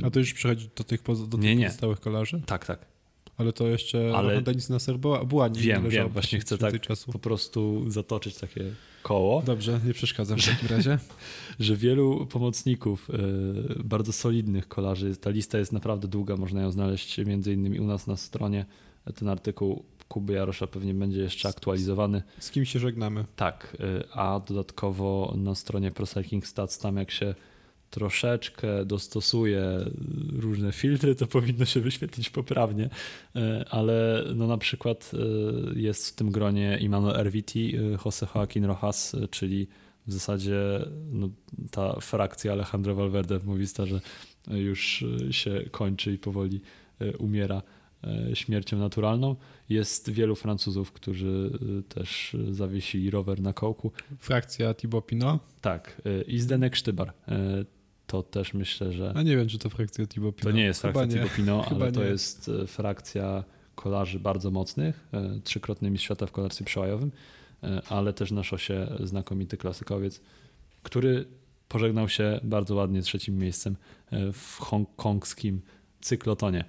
A 0.03 0.09
to 0.09 0.19
już 0.19 0.33
przechodzi 0.33 0.69
do 0.75 0.83
tych, 0.83 1.03
do 1.03 1.27
tych 1.27 1.39
nie, 1.39 1.55
nie. 1.55 1.65
pozostałych 1.65 1.99
kolarzy? 1.99 2.41
Tak, 2.45 2.65
tak. 2.65 2.85
Ale 3.37 3.53
to 3.53 3.67
jeszcze 3.67 4.11
Ale 4.15 4.41
Denis 4.41 4.69
Nasser 4.69 4.97
była, 4.97 5.25
była 5.25 5.47
nie 5.47 5.59
Wiem, 5.59 5.89
wiem, 5.89 6.09
właśnie 6.09 6.39
chcę 6.39 6.57
tak 6.57 6.81
czasu. 6.81 7.11
po 7.11 7.19
prostu 7.19 7.85
zatoczyć 7.87 8.35
takie 8.37 8.63
koło. 9.03 9.41
Dobrze, 9.41 9.79
nie 9.85 9.93
przeszkadzam 9.93 10.39
w 10.39 10.45
takim 10.45 10.77
razie. 10.77 10.99
że 11.59 11.75
wielu 11.75 12.25
pomocników, 12.25 13.09
e, 13.09 13.83
bardzo 13.83 14.13
solidnych 14.13 14.67
kolarzy, 14.67 15.15
ta 15.15 15.29
lista 15.29 15.57
jest 15.57 15.71
naprawdę 15.71 16.07
długa, 16.07 16.37
można 16.37 16.61
ją 16.61 16.71
znaleźć 16.71 17.17
między 17.17 17.53
innymi 17.53 17.79
u 17.79 17.87
nas 17.87 18.07
na 18.07 18.17
stronie. 18.17 18.65
Ten 19.15 19.29
artykuł 19.29 19.83
Kuby 20.15 20.33
Jarosza 20.33 20.67
pewnie 20.67 20.93
będzie 20.93 21.21
jeszcze 21.21 21.49
aktualizowany. 21.49 22.23
Z 22.39 22.51
kim 22.51 22.65
się 22.65 22.79
żegnamy? 22.79 23.25
Tak, 23.35 23.77
e, 23.79 24.17
a 24.17 24.39
dodatkowo 24.39 25.33
na 25.37 25.55
stronie 25.55 25.91
Pro 25.91 26.07
Cycling 26.07 26.47
Stats, 26.47 26.79
tam 26.79 26.97
jak 26.97 27.11
się 27.11 27.35
troszeczkę 27.89 28.85
dostosuje 28.85 29.85
różne 30.39 30.71
filtry, 30.71 31.15
to 31.15 31.27
powinno 31.27 31.65
się 31.65 31.79
wyświetlić 31.81 32.29
poprawnie, 32.29 32.89
e, 33.35 33.65
ale 33.69 34.23
no 34.35 34.47
na 34.47 34.57
przykład 34.57 35.11
e, 35.13 35.79
jest 35.79 36.09
w 36.09 36.15
tym 36.15 36.31
gronie 36.31 36.77
Immanuel 36.81 37.15
RVT, 37.15 37.59
e, 37.59 37.97
Jose 38.05 38.27
Joaquin 38.35 38.65
Rojas, 38.65 39.15
czyli 39.31 39.67
w 40.07 40.13
zasadzie 40.13 40.85
no, 41.11 41.29
ta 41.71 41.99
frakcja 41.99 42.51
Alejandro 42.51 42.95
Valverde 42.95 43.39
w 43.39 43.45
Movistarze 43.45 44.01
już 44.47 45.05
się 45.31 45.61
kończy 45.71 46.13
i 46.13 46.17
powoli 46.17 46.61
umiera 47.19 47.61
śmiercią 48.33 48.77
naturalną. 48.77 49.35
Jest 49.69 50.09
wielu 50.09 50.35
Francuzów, 50.35 50.91
którzy 50.91 51.59
też 51.89 52.37
zawiesili 52.51 53.09
rower 53.09 53.41
na 53.41 53.53
kołku. 53.53 53.91
Frakcja 54.19 54.73
Thibaut 54.73 55.05
Pinot? 55.05 55.41
Tak. 55.61 56.01
I 56.27 56.39
Zdenek 56.39 56.75
Sztybar 56.75 57.13
to 58.07 58.23
też 58.23 58.53
myślę, 58.53 58.91
że. 58.91 59.13
A 59.15 59.21
nie 59.21 59.37
wiem, 59.37 59.47
czy 59.47 59.59
to 59.59 59.69
frakcja 59.69 60.07
Thibaut 60.07 60.35
Pinot. 60.35 60.51
To 60.51 60.57
nie 60.57 60.63
jest 60.63 60.81
frakcja 60.81 61.07
Thibaut 61.07 61.33
Pinot, 61.35 61.67
ale 61.71 61.91
to 61.91 62.03
jest 62.03 62.49
e, 62.49 62.67
frakcja 62.67 63.43
kolarzy 63.75 64.19
bardzo 64.19 64.51
mocnych, 64.51 65.07
e, 65.13 65.39
trzykrotny 65.43 65.89
mistrz 65.89 66.05
świata 66.05 66.25
w 66.25 66.31
kolarstwie 66.31 66.65
przełajowym, 66.65 67.11
e, 67.63 67.81
ale 67.89 68.13
też 68.13 68.31
na 68.31 68.43
szosie 68.43 68.87
znakomity 69.03 69.57
klasykowiec, 69.57 70.21
który 70.83 71.25
pożegnał 71.67 72.09
się 72.09 72.39
bardzo 72.43 72.75
ładnie 72.75 73.01
trzecim 73.01 73.37
miejscem 73.37 73.75
w 74.33 74.57
hongkongskim 74.59 75.61
cyklotonie. 76.01 76.65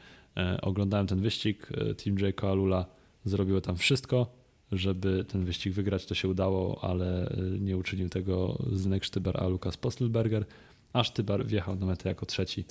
Oglądałem 0.63 1.07
ten 1.07 1.21
wyścig, 1.21 1.69
Team 2.05 2.19
J. 2.19 2.45
Alula 2.45 2.87
zrobiło 3.25 3.61
tam 3.61 3.77
wszystko, 3.77 4.33
żeby 4.73 5.25
ten 5.25 5.45
wyścig 5.45 5.73
wygrać, 5.73 6.07
to 6.07 6.15
się 6.15 6.29
udało, 6.29 6.85
ale 6.85 7.37
nie 7.61 7.77
uczynił 7.77 8.09
tego 8.09 8.59
Zdenek 8.73 9.05
Sztybar, 9.05 9.43
a 9.43 9.49
Lukas 9.49 9.77
Postelberger. 9.77 10.45
Aż 10.93 11.11
Tybar 11.11 11.47
wjechał 11.47 11.77
na 11.77 11.87
metę 11.87 12.09
jako 12.09 12.27
trzeci 12.27 12.65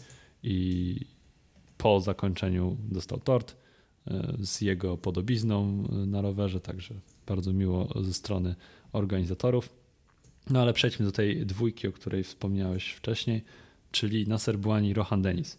i 0.44 0.96
po 1.78 2.00
zakończeniu 2.00 2.78
dostał 2.80 3.20
tort 3.20 3.56
e, 4.08 4.34
z 4.40 4.62
jego 4.62 4.98
podobizną 4.98 5.84
e, 5.92 5.96
na 5.96 6.22
rowerze, 6.22 6.60
także 6.60 6.94
bardzo 7.28 7.54
miło 7.54 7.90
ze 8.02 8.14
strony 8.14 8.56
organizatorów. 8.92 9.70
No 10.50 10.62
ale 10.62 10.74
przejdźmy 10.74 11.06
do 11.06 11.12
tej 11.12 11.46
dwójki, 11.46 11.88
o 11.88 11.92
której 11.92 12.24
wspomniałeś 12.24 12.92
wcześniej, 12.92 13.44
czyli 13.92 14.28
Nasser 14.28 14.58
Buani, 14.58 14.94
Rohan 14.94 15.22
Denis. 15.22 15.58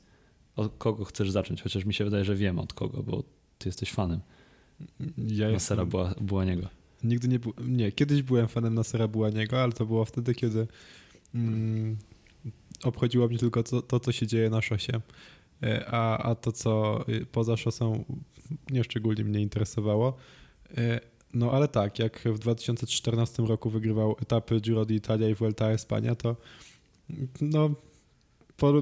Od 0.56 0.72
kogo 0.78 1.04
chcesz 1.04 1.30
zacząć? 1.30 1.62
Chociaż 1.62 1.84
mi 1.84 1.94
się 1.94 2.04
wydaje, 2.04 2.24
że 2.24 2.36
wiem 2.36 2.58
od 2.58 2.72
kogo, 2.72 3.02
bo 3.02 3.22
ty 3.58 3.68
jesteś 3.68 3.92
fanem 3.92 4.20
ja 5.18 5.50
Nassera 5.50 5.82
jestem... 5.82 6.26
Buaniego. 6.26 6.68
Nigdy 7.04 7.28
nie, 7.28 7.38
nie, 7.66 7.92
kiedyś 7.92 8.22
byłem 8.22 8.48
fanem 8.48 8.74
Nassera 8.74 9.08
Buaniego, 9.08 9.62
ale 9.62 9.72
to 9.72 9.86
było 9.86 10.04
wtedy, 10.04 10.34
kiedy 10.34 10.66
mm, 11.34 11.96
obchodziło 12.84 13.28
mnie 13.28 13.38
tylko 13.38 13.62
to, 13.62 13.82
to, 13.82 14.00
co 14.00 14.12
się 14.12 14.26
dzieje 14.26 14.50
na 14.50 14.62
szosie, 14.62 15.00
e, 15.62 15.86
a, 15.90 16.18
a 16.18 16.34
to, 16.34 16.52
co 16.52 17.04
y, 17.08 17.26
poza 17.26 17.56
szosą, 17.56 18.04
nie 18.70 18.84
szczególnie 18.84 19.24
mnie 19.24 19.40
interesowało. 19.40 20.16
E, 20.76 21.00
no 21.34 21.52
ale 21.52 21.68
tak, 21.68 21.98
jak 21.98 22.20
w 22.24 22.38
2014 22.38 23.42
roku 23.42 23.70
wygrywał 23.70 24.16
etapy 24.22 24.60
Giro 24.60 24.82
d'Italia 24.82 25.30
i 25.30 25.34
Vuelta 25.34 25.70
Espania, 25.70 26.14
to 26.14 26.36
no, 27.40 27.70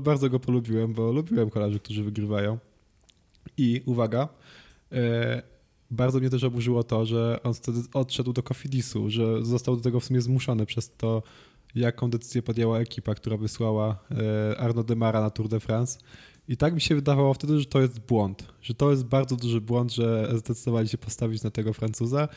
bardzo 0.00 0.30
go 0.30 0.40
polubiłem, 0.40 0.92
bo 0.92 1.12
lubiłem 1.12 1.50
kolarzy, 1.50 1.80
którzy 1.80 2.04
wygrywają. 2.04 2.58
I 3.56 3.82
uwaga, 3.86 4.28
e, 4.92 5.42
bardzo 5.90 6.18
mnie 6.20 6.30
też 6.30 6.44
oburzyło 6.44 6.84
to, 6.84 7.06
że 7.06 7.40
on 7.42 7.54
wtedy 7.54 7.80
odszedł 7.94 8.32
do 8.32 8.42
Cofidisu, 8.42 9.10
że 9.10 9.44
został 9.44 9.76
do 9.76 9.82
tego 9.82 10.00
w 10.00 10.04
sumie 10.04 10.20
zmuszony 10.20 10.66
przez 10.66 10.92
to, 10.96 11.22
jaką 11.74 12.10
decyzję 12.10 12.42
podjęła 12.42 12.78
ekipa, 12.78 13.14
która 13.14 13.36
wysłała 13.36 13.98
e, 14.10 14.58
Arno 14.58 14.84
Demara 14.84 15.20
na 15.20 15.30
Tour 15.30 15.48
de 15.48 15.60
France. 15.60 15.98
I 16.48 16.56
tak 16.56 16.74
mi 16.74 16.80
się 16.80 16.94
wydawało 16.94 17.34
wtedy, 17.34 17.60
że 17.60 17.66
to 17.66 17.80
jest 17.80 18.00
błąd, 18.00 18.48
że 18.62 18.74
to 18.74 18.90
jest 18.90 19.04
bardzo 19.04 19.36
duży 19.36 19.60
błąd, 19.60 19.92
że 19.92 20.32
zdecydowali 20.34 20.88
się 20.88 20.98
postawić 20.98 21.42
na 21.42 21.50
tego 21.50 21.72
Francuza. 21.72 22.28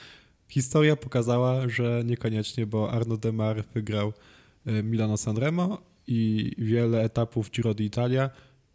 Historia 0.48 0.96
pokazała, 0.96 1.70
że 1.70 2.04
niekoniecznie, 2.06 2.66
bo 2.66 2.92
Arno 2.92 3.18
Demar 3.18 3.64
wygrał 3.74 4.14
e, 4.66 4.84
Milano 4.84 5.18
Sanremo 5.18 5.78
i 6.08 6.52
wiele 6.58 7.04
etapów 7.04 7.52
Giro 7.52 7.72
d'Italia, 7.72 8.30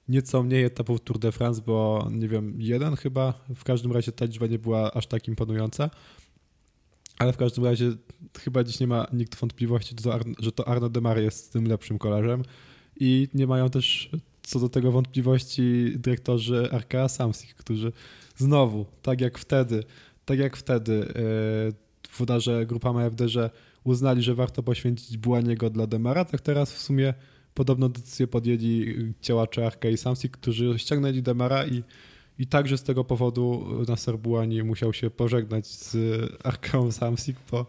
nieco 0.09 0.43
mniej 0.43 0.65
etapów 0.65 1.01
Tour 1.01 1.19
de 1.19 1.33
France, 1.33 1.63
bo 1.67 2.09
nie 2.13 2.29
wiem, 2.29 2.55
jeden 2.59 2.97
chyba, 2.97 3.45
w 3.55 3.65
każdym 3.65 3.93
razie 3.93 4.13
ta 4.13 4.25
liczba 4.25 4.47
nie 4.47 4.59
była 4.59 4.93
aż 4.93 5.07
tak 5.07 5.29
imponująca. 5.29 5.91
Ale 7.19 7.33
w 7.33 7.37
każdym 7.37 7.65
razie 7.65 7.93
chyba 8.39 8.65
dziś 8.65 8.81
nie 8.81 8.87
ma 8.87 9.07
nikt 9.13 9.37
wątpliwości, 9.37 9.95
że 10.39 10.53
to 10.53 10.69
Arno 10.69 10.89
Demar 10.89 11.19
jest 11.19 11.53
tym 11.53 11.67
lepszym 11.67 11.99
kolarzem 11.99 12.43
i 13.01 13.29
nie 13.35 13.47
mają 13.47 13.71
też 13.71 14.11
co 14.43 14.61
do 14.61 14.69
tego 14.69 14.93
wątpliwości 14.93 15.93
dyrektorzy 15.97 16.69
Arkea 16.73 17.09
Samsic, 17.09 17.55
którzy 17.55 17.93
znowu, 18.37 18.87
tak 19.03 19.21
jak 19.21 19.39
wtedy, 19.39 19.85
tak 20.25 20.39
jak 20.39 20.57
wtedy 20.57 20.93
e, 20.93 21.13
w 22.09 22.21
udarze 22.21 22.67
grupa 22.67 22.91
MFD, 22.91 23.29
uznali, 23.85 24.23
że 24.23 24.35
warto 24.35 24.63
poświęcić 24.63 25.19
Błaniego 25.19 25.71
dla 25.71 25.87
Demara, 25.87 26.25
tak 26.25 26.41
teraz 26.41 26.73
w 26.73 26.81
sumie 26.81 27.15
podobną 27.55 27.89
decyzję 27.89 28.27
podjęli 28.27 28.95
działacze 29.23 29.67
Arkea 29.67 29.91
i 29.91 29.97
Samsic, 29.97 30.33
którzy 30.33 30.79
ściągnęli 30.79 31.23
Demara 31.23 31.67
i 31.67 31.83
i 32.39 32.47
także 32.47 32.79
z 32.79 32.83
tego 32.83 33.05
powodu 33.05 33.67
Nasser 33.89 34.19
Bułani 34.19 34.63
musiał 34.63 34.93
się 34.93 35.11
pożegnać 35.11 35.67
z 35.67 35.97
Arką 36.45 36.93
Samsik, 36.93 37.37
bo 37.51 37.67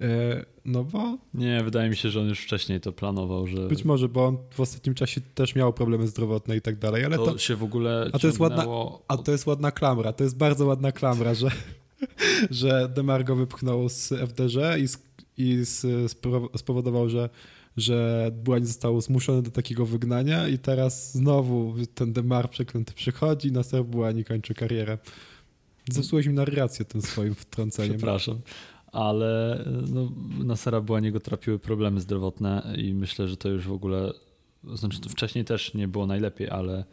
e, 0.00 0.44
no 0.64 0.84
bo... 0.84 1.18
Nie, 1.34 1.64
wydaje 1.64 1.90
mi 1.90 1.96
się, 1.96 2.10
że 2.10 2.20
on 2.20 2.28
już 2.28 2.40
wcześniej 2.40 2.80
to 2.80 2.92
planował, 2.92 3.46
że... 3.46 3.68
Być 3.68 3.84
może, 3.84 4.08
bo 4.08 4.26
on 4.26 4.38
w 4.50 4.60
ostatnim 4.60 4.94
czasie 4.94 5.20
też 5.34 5.54
miał 5.54 5.72
problemy 5.72 6.06
zdrowotne 6.06 6.56
i 6.56 6.60
tak 6.60 6.78
dalej, 6.78 7.04
ale 7.04 7.16
to... 7.16 7.32
to 7.32 7.38
się 7.38 7.56
w 7.56 7.62
ogóle 7.62 8.10
a 8.12 8.18
to, 8.18 8.26
jest 8.26 8.38
ładna, 8.40 8.66
a 9.08 9.16
to 9.16 9.32
jest 9.32 9.46
ładna 9.46 9.70
klamra, 9.70 10.12
to 10.12 10.24
jest 10.24 10.36
bardzo 10.36 10.66
ładna 10.66 10.92
klamra, 10.92 11.34
że, 11.34 11.50
że 12.50 12.88
Demar 12.94 13.24
go 13.24 13.36
wypchnął 13.36 13.88
z 13.88 14.12
FDŻ 14.12 14.78
i, 14.78 14.88
i 15.40 15.66
spowodował, 16.56 17.08
że 17.08 17.30
że 17.76 18.30
Błań 18.44 18.64
został 18.64 19.00
zmuszony 19.00 19.42
do 19.42 19.50
takiego 19.50 19.86
wygnania 19.86 20.48
i 20.48 20.58
teraz 20.58 21.12
znowu 21.12 21.74
ten 21.94 22.12
Demar 22.12 22.50
przeklęty 22.50 22.94
przychodzi, 22.94 23.52
na 23.52 23.62
Błań 23.84 24.24
kończy 24.24 24.54
karierę. 24.54 24.98
Zepsułeś 25.90 26.26
mi 26.26 26.34
narrację 26.34 26.84
tym 26.84 27.02
swoim 27.02 27.34
wtrąceniem. 27.34 27.96
Przepraszam. 27.96 28.40
Ale 28.92 29.64
no, 29.88 30.12
na 30.44 30.56
Sarabuaniego 30.56 31.20
trapiły 31.20 31.58
problemy 31.58 32.00
zdrowotne 32.00 32.74
i 32.76 32.94
myślę, 32.94 33.28
że 33.28 33.36
to 33.36 33.48
już 33.48 33.66
w 33.66 33.72
ogóle, 33.72 34.12
znaczy 34.74 34.98
wcześniej 35.08 35.44
też 35.44 35.74
nie 35.74 35.88
było 35.88 36.06
najlepiej, 36.06 36.48
ale 36.48 36.84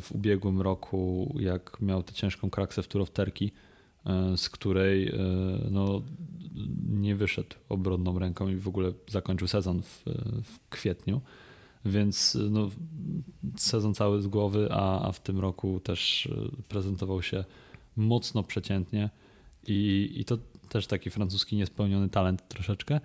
w 0.00 0.12
ubiegłym 0.12 0.60
roku, 0.60 1.34
jak 1.40 1.80
miał 1.80 2.02
tę 2.02 2.12
ciężką 2.12 2.50
kraksę 2.50 2.82
w 2.82 2.88
turowterki, 2.88 3.52
z 4.36 4.48
której 4.48 5.08
e, 5.08 5.14
no, 5.70 6.02
nie 6.88 7.16
wyszedł 7.16 7.56
obronną 7.68 8.18
ręką 8.18 8.48
i 8.48 8.56
w 8.56 8.68
ogóle 8.68 8.92
zakończył 9.08 9.48
sezon 9.48 9.82
w, 9.82 10.02
w 10.44 10.68
kwietniu. 10.70 11.20
Więc 11.84 12.38
no, 12.50 12.70
sezon 13.56 13.94
cały 13.94 14.22
z 14.22 14.26
głowy, 14.26 14.68
a, 14.70 15.08
a 15.08 15.12
w 15.12 15.20
tym 15.20 15.38
roku 15.40 15.80
też 15.80 16.26
e, 16.26 16.62
prezentował 16.68 17.22
się 17.22 17.44
mocno 17.96 18.42
przeciętnie 18.42 19.10
i, 19.66 20.12
i 20.14 20.24
to 20.24 20.38
też 20.68 20.86
taki 20.86 21.10
francuski 21.10 21.56
niespełniony 21.56 22.08
talent 22.08 22.48
troszeczkę. 22.48 23.00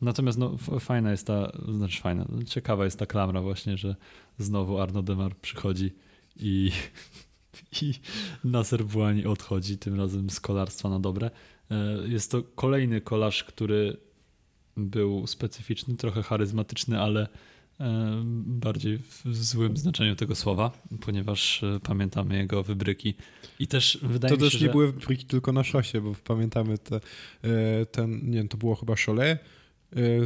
Natomiast 0.00 0.38
no, 0.38 0.56
fajna 0.80 1.10
jest 1.10 1.26
ta, 1.26 1.52
znaczy 1.76 2.02
fajna, 2.02 2.26
ciekawa 2.46 2.84
jest 2.84 2.98
ta 2.98 3.06
klamra 3.06 3.42
właśnie, 3.42 3.76
że 3.76 3.96
znowu 4.38 4.78
Arno 4.78 5.02
Demar 5.02 5.36
przychodzi 5.36 5.94
i, 6.36 6.70
i 7.82 7.94
Nasser 8.44 8.84
Błani 8.84 9.26
odchodzi, 9.26 9.78
tym 9.78 10.00
razem 10.00 10.30
z 10.30 10.40
kolarstwa 10.40 10.88
na 10.88 11.00
dobre. 11.00 11.30
E, 11.70 12.08
jest 12.08 12.30
to 12.30 12.42
kolejny 12.42 13.00
kolarz, 13.00 13.44
który 13.44 13.96
był 14.76 15.26
specyficzny, 15.26 15.96
trochę 15.96 16.22
charyzmatyczny, 16.22 17.00
ale 17.00 17.28
e, 17.80 18.22
bardziej 18.46 18.98
w 18.98 19.36
złym 19.36 19.76
znaczeniu 19.76 20.16
tego 20.16 20.34
słowa, 20.34 20.70
ponieważ 21.00 21.62
e, 21.62 21.80
pamiętamy 21.82 22.36
jego 22.36 22.62
wybryki. 22.62 23.14
I 23.58 23.66
też 23.66 23.98
wydaje 24.02 24.36
to 24.36 24.40
mi 24.40 24.46
się, 24.46 24.50
też 24.50 24.60
nie 24.60 24.66
że... 24.66 24.72
były 24.72 24.92
wybryki 24.92 25.24
tylko 25.24 25.52
na 25.52 25.64
szosie, 25.64 26.00
bo 26.00 26.14
pamiętamy 26.24 26.78
te, 26.78 27.00
ten, 27.92 28.30
nie 28.30 28.38
wiem, 28.38 28.48
to 28.48 28.56
było 28.56 28.74
chyba 28.74 28.94
Cholet, 29.06 29.44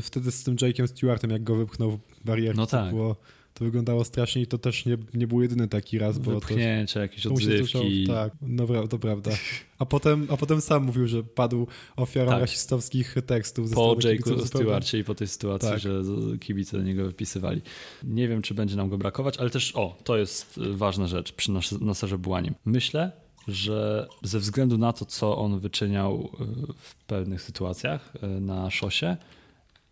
wtedy 0.02 0.32
z 0.32 0.44
tym 0.44 0.56
Jake'em 0.56 0.86
Stewartem, 0.86 1.30
jak 1.30 1.44
go 1.44 1.56
wypchnął 1.56 1.90
w 1.90 2.24
barierkę, 2.24 2.56
no 2.56 2.66
tak. 2.66 2.84
to 2.84 2.90
było 2.90 3.16
to 3.54 3.64
wyglądało 3.64 4.04
strasznie 4.04 4.42
i 4.42 4.46
to 4.46 4.58
też 4.58 4.86
nie, 4.86 4.98
nie 5.14 5.26
był 5.26 5.42
jedyny 5.42 5.68
taki 5.68 5.98
raz. 5.98 6.18
Bo 6.18 6.30
Wypchnięcie, 6.30 6.94
to, 6.94 7.00
jakieś 7.00 7.26
odzywki. 7.26 8.06
tak, 8.06 8.32
no 8.42 8.86
to 8.88 8.98
prawda. 8.98 9.30
A 9.78 9.86
potem, 9.86 10.26
a 10.30 10.36
potem 10.36 10.60
sam 10.60 10.84
mówił, 10.84 11.06
że 11.06 11.22
padł 11.22 11.66
ofiarą 11.96 12.30
tak. 12.30 12.40
rasistowskich 12.40 13.14
tekstów. 13.26 13.68
Ze 13.68 13.74
po 13.74 13.94
Jake'u 13.94 14.46
Stewarcie 14.46 14.98
i 14.98 15.04
po 15.04 15.14
tej 15.14 15.28
sytuacji, 15.28 15.68
tak. 15.68 15.78
że 15.78 16.02
kibice 16.40 16.76
do 16.76 16.82
niego 16.82 17.04
wypisywali. 17.04 17.62
Nie 18.04 18.28
wiem, 18.28 18.42
czy 18.42 18.54
będzie 18.54 18.76
nam 18.76 18.88
go 18.88 18.98
brakować, 18.98 19.38
ale 19.38 19.50
też, 19.50 19.76
o, 19.76 19.98
to 20.04 20.16
jest 20.16 20.60
ważna 20.72 21.06
rzecz 21.06 21.32
przy 21.32 21.52
nas, 21.52 21.72
Naserze 21.72 22.18
Błaniem. 22.18 22.54
Myślę, 22.64 23.12
że 23.48 24.08
ze 24.22 24.38
względu 24.38 24.78
na 24.78 24.92
to, 24.92 25.04
co 25.04 25.38
on 25.38 25.58
wyczyniał 25.58 26.30
e, 26.40 26.44
w 26.76 26.94
pewnych 26.94 27.42
sytuacjach 27.42 28.12
e, 28.22 28.26
na 28.26 28.70
szosie, 28.70 29.16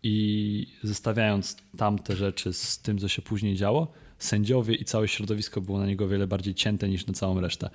i 0.03 0.66
zestawiając 0.82 1.57
tamte 1.76 2.16
rzeczy 2.16 2.53
z 2.53 2.78
tym, 2.78 2.98
co 2.98 3.09
się 3.09 3.22
później 3.22 3.57
działo, 3.57 3.92
sędziowie 4.18 4.74
i 4.74 4.84
całe 4.84 5.09
środowisko 5.09 5.61
było 5.61 5.78
na 5.78 5.86
niego 5.86 6.09
wiele 6.09 6.26
bardziej 6.26 6.55
cięte 6.55 6.88
niż 6.88 7.07
na 7.07 7.14
całą 7.14 7.40
resztę. 7.40 7.70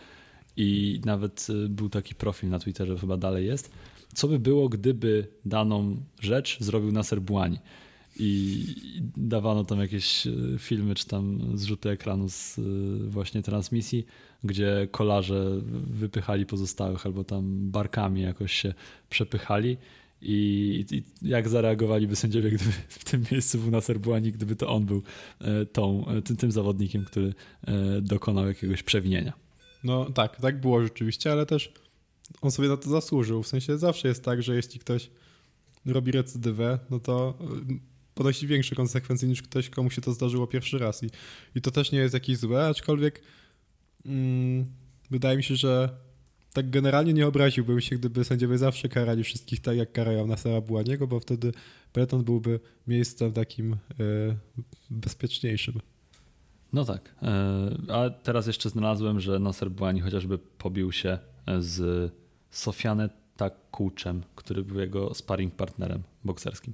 I 0.57 1.01
nawet 1.05 1.47
y, 1.49 1.69
był 1.69 1.89
taki 1.89 2.15
profil 2.15 2.49
na 2.49 2.59
Twitterze, 2.59 2.97
chyba 2.97 3.17
dalej 3.17 3.45
jest. 3.45 3.71
Co 4.13 4.27
by 4.27 4.39
było, 4.39 4.69
gdyby 4.69 5.27
daną 5.45 5.97
rzecz 6.19 6.57
zrobił 6.59 6.91
Nasser 6.91 7.21
Błani? 7.21 7.57
I 8.19 8.65
dawano 9.17 9.63
tam 9.63 9.79
jakieś 9.79 10.27
y, 10.27 10.55
filmy, 10.59 10.95
czy 10.95 11.07
tam 11.07 11.51
zrzuty 11.57 11.89
ekranu 11.89 12.29
z 12.29 12.57
y, 12.57 12.61
właśnie 13.09 13.41
transmisji, 13.41 14.05
gdzie 14.43 14.87
kolarze 14.91 15.61
wypychali 15.89 16.45
pozostałych 16.45 17.05
albo 17.05 17.23
tam 17.23 17.71
barkami 17.71 18.21
jakoś 18.21 18.53
się 18.53 18.73
przepychali 19.09 19.77
i, 20.21 20.85
I, 20.91 21.03
jak 21.21 21.49
zareagowaliby 21.49 22.15
sędziowie, 22.15 22.51
gdyby 22.51 22.71
w 22.89 23.03
tym 23.03 23.25
miejscu 23.31 23.59
był 23.59 23.71
Nasser 23.71 23.99
Błani, 23.99 24.31
gdyby 24.31 24.55
to 24.55 24.69
on 24.69 24.85
był 24.85 25.03
e, 25.39 25.65
tą, 25.65 26.07
e, 26.07 26.21
tym, 26.21 26.37
tym 26.37 26.51
zawodnikiem, 26.51 27.05
który 27.05 27.33
e, 27.67 28.01
dokonał 28.01 28.47
jakiegoś 28.47 28.83
przewinienia. 28.83 29.33
No 29.83 30.05
tak, 30.05 30.41
tak 30.41 30.61
było 30.61 30.83
rzeczywiście, 30.83 31.31
ale 31.31 31.45
też 31.45 31.73
on 32.41 32.51
sobie 32.51 32.69
na 32.69 32.77
to 32.77 32.89
zasłużył. 32.89 33.43
W 33.43 33.47
sensie 33.47 33.77
zawsze 33.77 34.07
jest 34.07 34.23
tak, 34.23 34.43
że 34.43 34.55
jeśli 34.55 34.79
ktoś 34.79 35.09
robi 35.85 36.11
recydywę, 36.11 36.79
no 36.89 36.99
to 36.99 37.37
ponosi 38.15 38.47
większe 38.47 38.75
konsekwencje 38.75 39.27
niż 39.27 39.41
ktoś, 39.41 39.69
komu 39.69 39.89
się 39.89 40.01
to 40.01 40.13
zdarzyło 40.13 40.47
pierwszy 40.47 40.77
raz. 40.77 41.03
I, 41.03 41.09
i 41.55 41.61
to 41.61 41.71
też 41.71 41.91
nie 41.91 41.99
jest 41.99 42.13
jakieś 42.13 42.37
złe, 42.37 42.67
aczkolwiek 42.67 43.21
mm, 44.05 44.65
wydaje 45.11 45.37
mi 45.37 45.43
się, 45.43 45.55
że 45.55 46.04
tak 46.55 46.69
generalnie 46.69 47.13
nie 47.13 47.27
obraziłbym 47.27 47.81
się, 47.81 47.95
gdyby 47.95 48.23
sędziowie 48.23 48.57
zawsze 48.57 48.89
karali 48.89 49.23
wszystkich 49.23 49.59
tak, 49.59 49.77
jak 49.77 49.91
karają 49.91 50.27
na 50.27 50.37
Sarabuaniego, 50.37 51.07
bo 51.07 51.19
wtedy 51.19 51.51
Breton 51.93 52.23
byłby 52.23 52.59
miejscem 52.87 53.33
takim 53.33 53.73
e, 53.73 53.77
bezpieczniejszym. 54.89 55.79
No 56.73 56.85
tak. 56.85 57.15
E, 57.21 57.93
a 57.93 58.09
teraz 58.09 58.47
jeszcze 58.47 58.69
znalazłem, 58.69 59.19
że 59.19 59.39
Nasser 59.39 59.71
Błani 59.71 60.01
chociażby 60.01 60.37
pobił 60.37 60.91
się 60.91 61.19
z 61.59 62.11
Sofiane 62.51 63.09
Takuczem, 63.37 64.23
który 64.35 64.63
był 64.63 64.79
jego 64.79 65.13
sparring 65.13 65.55
partnerem 65.55 66.03
bokserskim. 66.23 66.73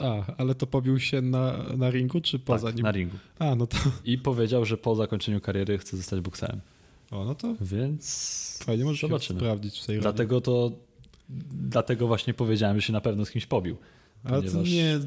A, 0.00 0.34
ale 0.36 0.54
to 0.54 0.66
pobił 0.66 1.00
się 1.00 1.22
na, 1.22 1.56
na 1.76 1.90
ringu, 1.90 2.20
czy 2.20 2.38
poza 2.38 2.66
tak, 2.66 2.76
nim? 2.76 2.84
na 2.84 2.92
ringu. 2.92 3.16
A, 3.38 3.54
no 3.54 3.66
to... 3.66 3.76
I 4.04 4.18
powiedział, 4.18 4.64
że 4.64 4.76
po 4.76 4.94
zakończeniu 4.94 5.40
kariery 5.40 5.78
chce 5.78 5.96
zostać 5.96 6.20
bokserem. 6.20 6.60
O, 7.10 7.24
no 7.24 7.34
to 7.34 7.54
więc 7.60 8.58
fajnie 8.62 8.84
możesz 8.84 9.00
zobaczymy. 9.00 9.40
sprawdzić 9.40 9.80
w 9.80 9.86
tej 9.86 10.00
Dlatego 10.00 10.40
to 10.40 10.72
dlatego 11.50 12.06
właśnie 12.06 12.34
powiedziałem, 12.34 12.80
że 12.80 12.86
się 12.86 12.92
na 12.92 13.00
pewno 13.00 13.24
z 13.24 13.30
kimś 13.30 13.46
pobił. 13.46 13.76
Ale 14.24 14.42
ponieważ... 14.42 14.70
nie, 14.70 15.00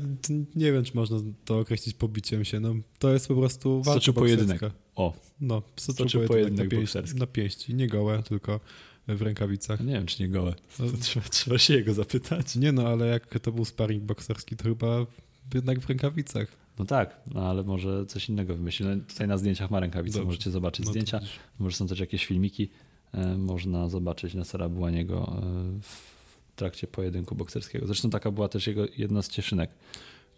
nie 0.56 0.72
wiem, 0.72 0.84
czy 0.84 0.96
można 0.96 1.18
to 1.46 1.60
określić 1.60 1.96
pobiciem 1.96 2.46
się. 2.46 2.60
No, 2.60 2.76
to 3.00 3.14
jest 3.14 3.28
po 3.28 3.36
prostu 3.36 3.76
walka 3.82 3.92
Stoczył 3.92 4.14
pojedynek. 4.14 4.62
O. 4.96 5.14
No, 5.42 5.62
stoczył 5.76 6.28
pojedynek, 6.28 6.28
pojedynek 6.28 6.72
na, 6.72 7.00
pięści, 7.00 7.16
na 7.20 7.28
pięści. 7.28 7.76
Nie 7.76 7.88
gołe, 7.88 8.24
tylko 8.24 8.60
w 9.08 9.22
rękawicach. 9.22 9.80
Nie 9.80 9.94
wiem, 9.94 10.06
czy 10.06 10.24
nie 10.24 10.30
gołe. 10.30 10.56
No. 10.80 10.86
Trzeba, 11.02 11.30
trzeba 11.30 11.58
się 11.58 11.74
jego 11.74 11.94
zapytać. 11.94 12.56
Nie 12.56 12.72
no, 12.72 12.88
ale 12.88 13.08
jak 13.08 13.40
to 13.40 13.52
był 13.52 13.66
sparring 13.66 14.04
bokserski, 14.04 14.56
to 14.56 14.64
chyba 14.64 15.06
jednak 15.54 15.80
w 15.80 15.90
rękawicach. 15.90 16.48
No 16.80 16.86
tak, 16.86 17.22
no 17.34 17.50
ale 17.50 17.64
może 17.64 18.06
coś 18.06 18.30
innego 18.30 18.56
wymyślić. 18.56 18.90
No 18.90 19.06
tutaj 19.08 19.28
na 19.28 19.38
zdjęciach 19.38 19.72
ma 19.72 19.80
rękawice, 19.80 20.14
Dobrze. 20.14 20.26
możecie 20.26 20.52
zobaczyć 20.52 20.86
no 20.86 20.92
zdjęcia. 20.92 21.20
Może 21.60 21.78
są 21.78 21.88
też 21.88 22.00
jakieś 22.00 22.26
filmiki. 22.26 22.70
E, 23.14 23.38
można 23.38 23.90
zobaczyć 23.90 24.34
na 24.34 24.44
Sara 24.46 24.70
Bułaniego 24.70 25.34
e, 25.38 25.82
w 25.82 26.56
trakcie 26.56 26.88
pojedynku 26.88 27.36
bokserskiego. 27.36 27.86
Zresztą 27.86 28.10
taka 28.10 28.32
była 28.32 28.48
też 28.48 28.68
jego 28.68 28.86
jedna 28.98 29.22
z 29.22 29.30
cieszynek. 29.30 29.70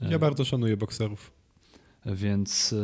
Ja 0.10 0.20
bardzo 0.20 0.46
szanuję 0.46 0.78
bokserów. 0.78 1.32
Więc 2.06 2.76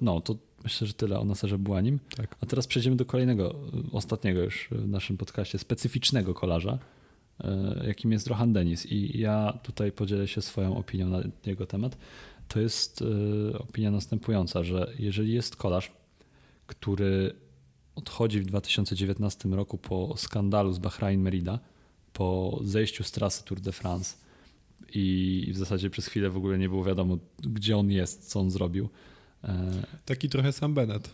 no, 0.00 0.20
to 0.20 0.36
myślę, 0.64 0.86
że 0.86 0.94
tyle 0.94 1.20
o 1.20 1.24
Nasarze 1.24 1.58
Bułanim. 1.58 1.98
Tak. 2.16 2.36
A 2.40 2.46
teraz 2.46 2.66
przejdziemy 2.66 2.96
do 2.96 3.04
kolejnego, 3.04 3.54
ostatniego 3.92 4.42
już 4.42 4.68
w 4.70 4.88
naszym 4.88 5.16
podcaście, 5.16 5.58
specyficznego 5.58 6.34
kolarza, 6.34 6.78
jakim 7.86 8.12
jest 8.12 8.26
Rohan 8.26 8.52
Denis. 8.52 8.86
I 8.86 9.18
ja 9.18 9.58
tutaj 9.62 9.92
podzielę 9.92 10.28
się 10.28 10.42
swoją 10.42 10.76
opinią 10.76 11.08
na 11.08 11.22
jego 11.46 11.66
temat 11.66 11.96
to 12.48 12.60
jest 12.60 13.02
e, 13.52 13.58
opinia 13.58 13.90
następująca, 13.90 14.64
że 14.64 14.92
jeżeli 14.98 15.32
jest 15.32 15.56
kolarz, 15.56 15.92
który 16.66 17.34
odchodzi 17.94 18.40
w 18.40 18.46
2019 18.46 19.48
roku 19.48 19.78
po 19.78 20.14
skandalu 20.16 20.72
z 20.72 20.78
Bahrain 20.78 21.20
Merida, 21.20 21.58
po 22.12 22.60
zejściu 22.64 23.04
z 23.04 23.10
trasy 23.10 23.44
Tour 23.44 23.60
de 23.60 23.72
France 23.72 24.16
i 24.94 25.48
w 25.54 25.56
zasadzie 25.56 25.90
przez 25.90 26.06
chwilę 26.06 26.30
w 26.30 26.36
ogóle 26.36 26.58
nie 26.58 26.68
było 26.68 26.84
wiadomo, 26.84 27.18
gdzie 27.38 27.76
on 27.76 27.90
jest, 27.90 28.28
co 28.28 28.40
on 28.40 28.50
zrobił. 28.50 28.88
E, 29.44 29.72
Taki 30.04 30.28
trochę 30.28 30.52
Sam 30.52 30.74
Bennett 30.74 31.10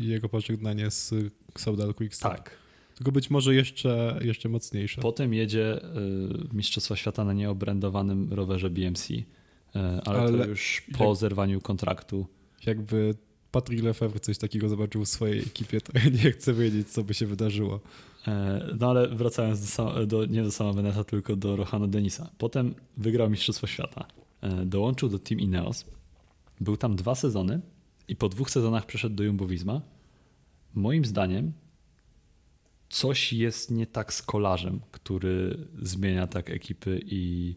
i 0.00 0.04
e, 0.04 0.08
jego 0.08 0.28
pożegnanie 0.28 0.90
z 0.90 1.14
Saudal 1.58 1.94
Quickstep. 1.94 2.32
Tak. 2.32 2.50
Tylko 2.94 3.12
być 3.12 3.30
może 3.30 3.54
jeszcze, 3.54 4.20
jeszcze 4.22 4.48
mocniejsze. 4.48 5.00
Potem 5.00 5.34
jedzie 5.34 5.80
Mistrzostwa 6.52 6.96
Świata 6.96 7.24
na 7.24 7.32
nieobrędowanym 7.32 8.32
rowerze 8.32 8.70
BMC 8.70 9.08
ale, 10.04 10.18
ale 10.18 10.38
to 10.38 10.46
już 10.46 10.82
po 10.98 11.08
jak, 11.08 11.16
zerwaniu 11.16 11.60
kontraktu. 11.60 12.26
Jakby 12.66 13.14
Patrick 13.50 13.82
Lefebvre 13.82 14.20
coś 14.20 14.38
takiego 14.38 14.68
zobaczył 14.68 15.04
w 15.04 15.08
swojej 15.08 15.38
ekipie, 15.38 15.80
to 15.80 15.92
ja 15.98 16.10
nie 16.24 16.30
chcę 16.30 16.54
wiedzieć, 16.54 16.88
co 16.88 17.04
by 17.04 17.14
się 17.14 17.26
wydarzyło. 17.26 17.80
E, 18.28 18.66
no 18.80 18.90
ale 18.90 19.08
wracając 19.08 19.76
do, 19.76 20.06
do, 20.06 20.26
nie 20.26 20.42
do 20.42 20.50
sama 20.50 20.72
Veneta, 20.72 21.04
tylko 21.04 21.36
do 21.36 21.56
Rohana 21.56 21.86
Denisa. 21.86 22.30
Potem 22.38 22.74
wygrał 22.96 23.30
Mistrzostwo 23.30 23.66
Świata. 23.66 24.06
E, 24.40 24.66
dołączył 24.66 25.08
do 25.08 25.18
Team 25.18 25.40
Ineos. 25.40 25.84
Był 26.60 26.76
tam 26.76 26.96
dwa 26.96 27.14
sezony 27.14 27.60
i 28.08 28.16
po 28.16 28.28
dwóch 28.28 28.50
sezonach 28.50 28.86
przeszedł 28.86 29.16
do 29.16 29.24
Jumbo 29.24 29.46
Visma. 29.46 29.80
Moim 30.74 31.04
zdaniem 31.04 31.52
coś 32.88 33.32
jest 33.32 33.70
nie 33.70 33.86
tak 33.86 34.14
z 34.14 34.22
kolarzem, 34.22 34.80
który 34.90 35.66
zmienia 35.82 36.26
tak 36.26 36.50
ekipy 36.50 37.00
i 37.04 37.54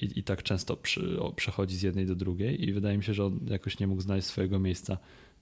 i, 0.00 0.18
i 0.18 0.22
tak 0.22 0.42
często 0.42 0.76
przy, 0.76 1.20
o, 1.20 1.32
przechodzi 1.32 1.76
z 1.76 1.82
jednej 1.82 2.06
do 2.06 2.14
drugiej 2.14 2.68
i 2.68 2.72
wydaje 2.72 2.98
mi 2.98 3.04
się, 3.04 3.14
że 3.14 3.24
on 3.24 3.40
jakoś 3.46 3.78
nie 3.78 3.86
mógł 3.86 4.02
znaleźć 4.02 4.26
swojego 4.26 4.58
miejsca 4.58 4.98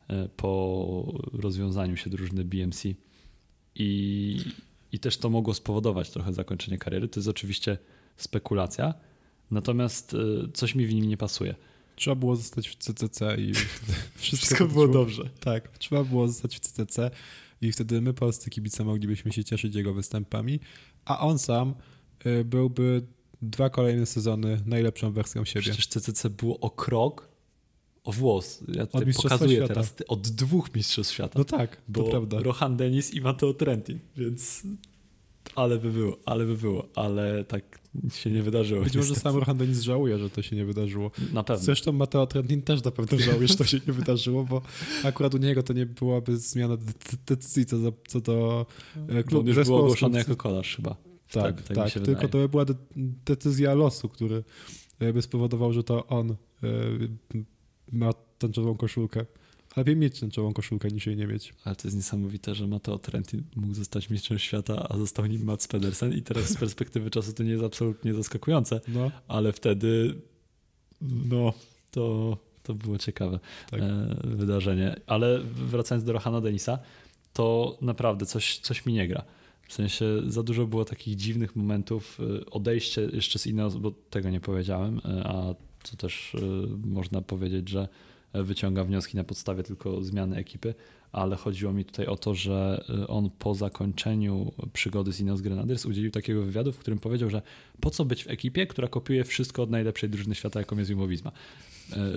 e, 0.09 0.29
po 0.37 1.13
rozwiązaniu 1.33 1.97
się 1.97 2.11
drużyny 2.11 2.45
BMC. 2.45 2.85
I, 3.75 4.39
i 4.93 4.99
też 4.99 5.17
to 5.17 5.31
mogło 5.31 5.55
spowodować 5.55 6.11
trochę 6.11 6.33
zakończenie 6.33 6.79
kariery. 6.79 7.09
To 7.09 7.21
jest 7.21 7.29
oczywiście 7.29 7.79
spekulacja, 8.17 8.95
natomiast 9.51 10.15
y, 10.15 10.53
coś 10.55 10.75
mi 10.75 10.87
w 10.87 10.95
nim 10.95 11.09
nie 11.09 11.17
pasuje. 11.17 11.55
Trzeba 11.97 12.15
było 12.15 12.37
zostać 12.37 12.69
w 12.69 12.77
CCC 12.77 13.37
i 13.37 13.55
wszystko, 13.55 14.47
wszystko 14.47 14.67
było 14.67 14.89
dobrze. 14.89 15.31
Tak, 15.41 15.79
trzeba 15.79 16.05
było 16.05 16.29
zostać 16.29 16.57
w 16.57 16.61
CCC 16.61 17.11
i 17.61 17.73
wtedy 17.73 18.01
my, 18.01 18.15
polscy 18.15 18.51
kibice, 18.51 18.85
moglibyśmy 18.85 19.33
się 19.33 19.45
cieszyć 19.45 19.75
jego 19.75 19.95
występami, 19.95 20.61
a 21.05 21.21
on 21.21 21.39
sam 21.39 21.75
byłby 22.45 23.07
dwa 23.51 23.71
kolejne 23.71 24.07
sezony 24.07 24.61
najlepszą 24.67 25.13
wersją 25.13 25.45
siebie. 25.45 25.63
Przecież 25.63 25.87
CCC 25.87 26.31
było 26.31 26.61
o 26.61 26.71
krok, 26.71 27.29
o 28.05 28.13
włos. 28.13 28.65
Ja 28.69 28.87
tutaj 28.87 29.13
pokazuję 29.15 29.57
świata. 29.57 29.75
teraz 29.75 29.95
od 30.09 30.29
dwóch 30.29 30.75
mistrzostw 30.75 31.15
świata. 31.15 31.39
No 31.39 31.45
tak, 31.45 31.83
bo 31.89 32.03
to 32.03 32.11
prawda. 32.11 32.41
Rohan 32.41 32.77
Denis 32.77 33.15
i 33.15 33.21
Matteo 33.21 33.55
Trentin, 33.55 33.99
więc 34.17 34.63
ale 35.55 35.79
by 35.79 35.91
było, 35.91 36.17
ale 36.25 36.47
by 36.47 36.57
było, 36.57 36.89
ale 36.95 37.45
tak 37.45 37.81
się 38.13 38.31
nie 38.31 38.43
wydarzyło. 38.43 38.83
Być 38.83 38.97
może 38.97 39.15
sam 39.15 39.37
Rohan 39.37 39.57
Denis 39.57 39.81
żałuje, 39.81 40.19
że 40.19 40.31
to 40.31 40.43
się 40.43 40.57
nie 40.57 40.65
wydarzyło. 40.65 41.11
Na 41.33 41.45
pewno. 41.45 41.65
Zresztą 41.65 41.93
Matteo 41.93 42.27
Trentin 42.27 42.63
też 42.63 42.85
na 42.85 42.91
pewno 42.91 43.19
żałuje, 43.19 43.49
że 43.49 43.57
to 43.57 43.65
się 43.65 43.81
nie 43.87 43.93
wydarzyło, 43.93 44.45
bo 44.45 44.63
akurat 45.05 45.35
u 45.35 45.39
niego 45.39 45.63
to 45.63 45.73
nie 45.73 45.87
byłaby 45.87 46.37
zmiana 46.37 46.77
decyzji 47.27 47.67
co 47.67 47.79
do, 47.79 47.93
co 48.09 48.21
do 48.21 48.67
e, 49.09 49.25
klubu. 49.25 49.41
On 49.41 49.57
już 49.57 49.67
był 49.67 49.77
ogłoszony 49.77 50.19
jako 50.19 50.37
kolarz 50.37 50.77
chyba. 50.77 50.97
Tak, 51.43 51.63
tak, 51.63 51.77
tak 51.77 51.93
tylko 51.93 52.07
wydaje. 52.07 52.29
to 52.29 52.39
by 52.39 52.49
była 52.49 52.65
de 52.65 52.75
decyzja 53.25 53.75
losu, 53.75 54.09
który 54.09 54.45
by 55.15 55.23
spowodował, 55.23 55.73
że 55.73 55.85
to 55.85 56.07
on 56.07 56.31
e, 56.31 56.37
ma 57.93 58.13
tęczową 58.39 58.77
koszulkę. 58.77 59.27
Lepiej 59.77 59.97
mieć 59.97 60.21
tęczową 60.21 60.53
koszulkę 60.53 60.89
niż 60.89 61.07
jej 61.07 61.17
nie 61.17 61.27
mieć. 61.27 61.55
Ale 61.65 61.77
to 61.77 61.89
jest 61.89 61.97
niesamowite, 61.97 62.55
że 62.55 62.67
Mateo 62.67 62.99
Trentin 62.99 63.43
mógł 63.57 63.75
zostać 63.75 64.11
mistrzem 64.11 64.39
świata, 64.39 64.87
a 64.89 64.97
został 64.97 65.27
nim 65.27 65.45
Mats 65.45 65.69
Pedersen 65.69 66.13
i 66.13 66.23
teraz 66.23 66.49
z 66.49 66.57
perspektywy 66.57 67.11
czasu 67.11 67.33
to 67.33 67.43
nie 67.43 67.51
jest 67.51 67.65
absolutnie 67.65 68.15
zaskakujące, 68.15 68.81
no. 68.89 69.11
ale 69.29 69.53
wtedy 69.53 70.15
no, 71.03 71.53
to, 71.91 72.37
to 72.63 72.75
było 72.75 72.99
ciekawe 72.99 73.39
tak. 73.71 73.81
e, 73.81 74.17
wydarzenie. 74.25 74.97
Ale 75.07 75.41
wracając 75.45 76.05
do 76.05 76.13
Rohana 76.13 76.41
Denisa, 76.41 76.79
to 77.33 77.79
naprawdę 77.81 78.27
coś, 78.27 78.59
coś 78.59 78.87
mi 78.87 78.93
nie 78.93 79.09
gra. 79.09 79.25
W 79.69 79.73
sensie 79.73 80.05
za 80.27 80.43
dużo 80.43 80.67
było 80.67 80.85
takich 80.85 81.17
dziwnych 81.17 81.57
momentów. 81.57 82.19
E, 82.21 82.47
odejście 82.47 83.09
jeszcze 83.13 83.39
z 83.39 83.47
Ineos, 83.47 83.77
bo 83.77 83.91
tego 84.11 84.31
nie 84.31 84.41
powiedziałem, 84.41 85.01
e, 85.05 85.25
a 85.25 85.55
to 85.91 85.97
też 85.97 86.35
e, 86.35 86.41
można 86.89 87.23
powiedzieć, 87.23 87.69
że 87.69 87.89
wyciąga 88.35 88.85
wnioski 88.85 89.17
na 89.17 89.25
podstawie 89.25 89.63
tylko 89.63 90.03
zmiany 90.03 90.37
ekipy, 90.37 90.75
ale 91.13 91.37
chodziło 91.37 91.73
mi 91.73 91.85
tutaj 91.85 92.07
o 92.07 92.17
to, 92.17 92.35
że 92.35 92.85
on 93.09 93.31
po 93.39 93.55
zakończeniu 93.55 94.53
przygody 94.73 95.13
z 95.13 95.21
Ineos 95.21 95.41
Grenadiers 95.41 95.87
udzielił 95.87 96.11
takiego 96.11 96.43
wywiadu, 96.43 96.73
w 96.73 96.79
którym 96.79 96.99
powiedział, 96.99 97.31
że 97.31 97.43
po 97.81 97.91
co 97.91 98.05
być 98.05 98.25
w 98.25 98.31
ekipie, 98.31 98.67
która 98.67 98.89
kopiuje 98.89 99.25
wszystko 99.25 99.63
od 99.63 99.71
najlepszej 99.71 100.11
drużyny 100.11 100.35
świata, 100.35 100.59
jaką 100.59 100.79
jest 100.79 100.91
Jumbo 100.91 101.07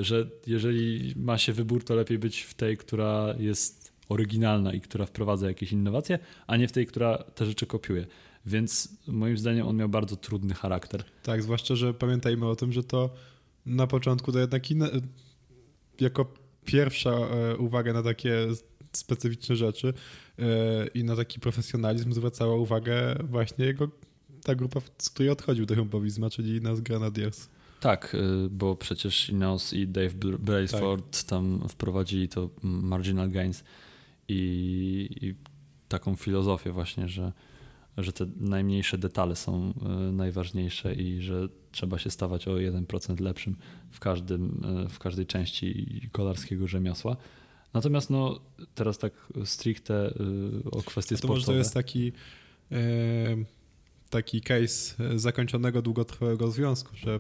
Że 0.02 0.30
jeżeli 0.48 1.14
ma 1.16 1.38
się 1.38 1.54
wybór, 1.54 1.84
to 1.84 1.96
lepiej 1.96 2.20
być 2.20 2.42
w 2.42 2.54
tej, 2.54 2.78
która 2.78 3.36
jest 3.40 3.89
oryginalna 4.10 4.74
i 4.74 4.82
która 4.82 5.06
wprowadza 5.06 5.48
jakieś 5.48 5.72
innowacje, 5.72 6.20
a 6.48 6.58
nie 6.58 6.68
w 6.68 6.72
tej, 6.72 6.86
która 6.86 7.18
te 7.18 7.46
rzeczy 7.46 7.66
kopiuje. 7.66 8.06
Więc 8.46 8.90
moim 9.08 9.38
zdaniem 9.38 9.68
on 9.68 9.76
miał 9.76 9.90
bardzo 9.90 10.16
trudny 10.16 10.54
charakter. 10.54 11.04
Tak, 11.24 11.44
zwłaszcza, 11.44 11.76
że 11.76 11.94
pamiętajmy 11.94 12.48
o 12.48 12.56
tym, 12.56 12.72
że 12.74 12.84
to 12.84 13.10
na 13.66 13.88
początku 13.88 14.32
to 14.32 14.40
jednak 14.40 14.72
inne, 14.72 14.90
jako 16.00 16.34
pierwsza 16.66 17.12
e, 17.12 17.58
uwaga 17.58 17.94
na 17.94 18.04
takie 18.04 18.48
specyficzne 18.94 19.56
rzeczy 19.56 19.94
e, 20.40 20.88
i 20.88 21.04
na 21.04 21.16
taki 21.16 21.40
profesjonalizm 21.40 22.14
zwracała 22.14 22.56
uwagę 22.56 23.16
właśnie 23.24 23.66
jego 23.66 23.90
ta 24.44 24.56
grupa, 24.56 24.82
z 24.98 25.10
której 25.10 25.30
odchodził 25.30 25.66
do 25.66 25.76
Humbowizma, 25.76 26.30
czyli 26.30 26.62
nas 26.62 26.82
Grenadiers. 26.82 27.50
Tak, 27.80 28.16
y, 28.16 28.50
bo 28.50 28.76
przecież 28.76 29.30
Ineos 29.30 29.74
i 29.74 29.88
Dave 29.88 30.14
Braceford 30.40 31.18
tak. 31.18 31.30
tam 31.30 31.70
wprowadzili 31.70 32.30
to 32.30 32.50
marginal 32.64 33.30
gains 33.30 33.64
i, 34.30 35.10
i 35.22 35.36
taką 35.88 36.16
filozofię 36.16 36.72
właśnie, 36.72 37.10
że, 37.10 37.32
że 37.98 38.14
te 38.14 38.26
najmniejsze 38.40 38.98
detale 38.98 39.36
są 39.36 39.74
e, 39.86 39.90
najważniejsze 40.12 40.94
i 40.94 41.22
że 41.22 41.48
trzeba 41.72 42.00
się 42.00 42.10
stawać 42.10 42.48
o 42.48 42.52
1% 42.52 43.20
lepszym 43.20 43.56
w, 43.92 44.00
każdym, 44.00 44.62
e, 44.86 44.90
w 44.90 45.00
każdej 45.00 45.26
części 45.26 46.02
kolarskiego 46.12 46.68
rzemiosła. 46.68 47.18
Natomiast 47.74 48.10
no, 48.10 48.40
teraz 48.76 48.98
tak 48.98 49.14
stricte 49.46 49.94
e, 50.66 50.72
o 50.72 50.84
kwestie 50.84 51.16
to 51.16 51.18
sportowe. 51.18 51.36
Może 51.36 51.46
to 51.46 51.54
jest 51.54 51.74
taki, 51.74 52.12
taki 54.10 54.42
case 54.42 54.96
zakończonego 55.16 55.82
długotrwałego 55.82 56.52
związku, 56.52 56.96
że 56.96 57.20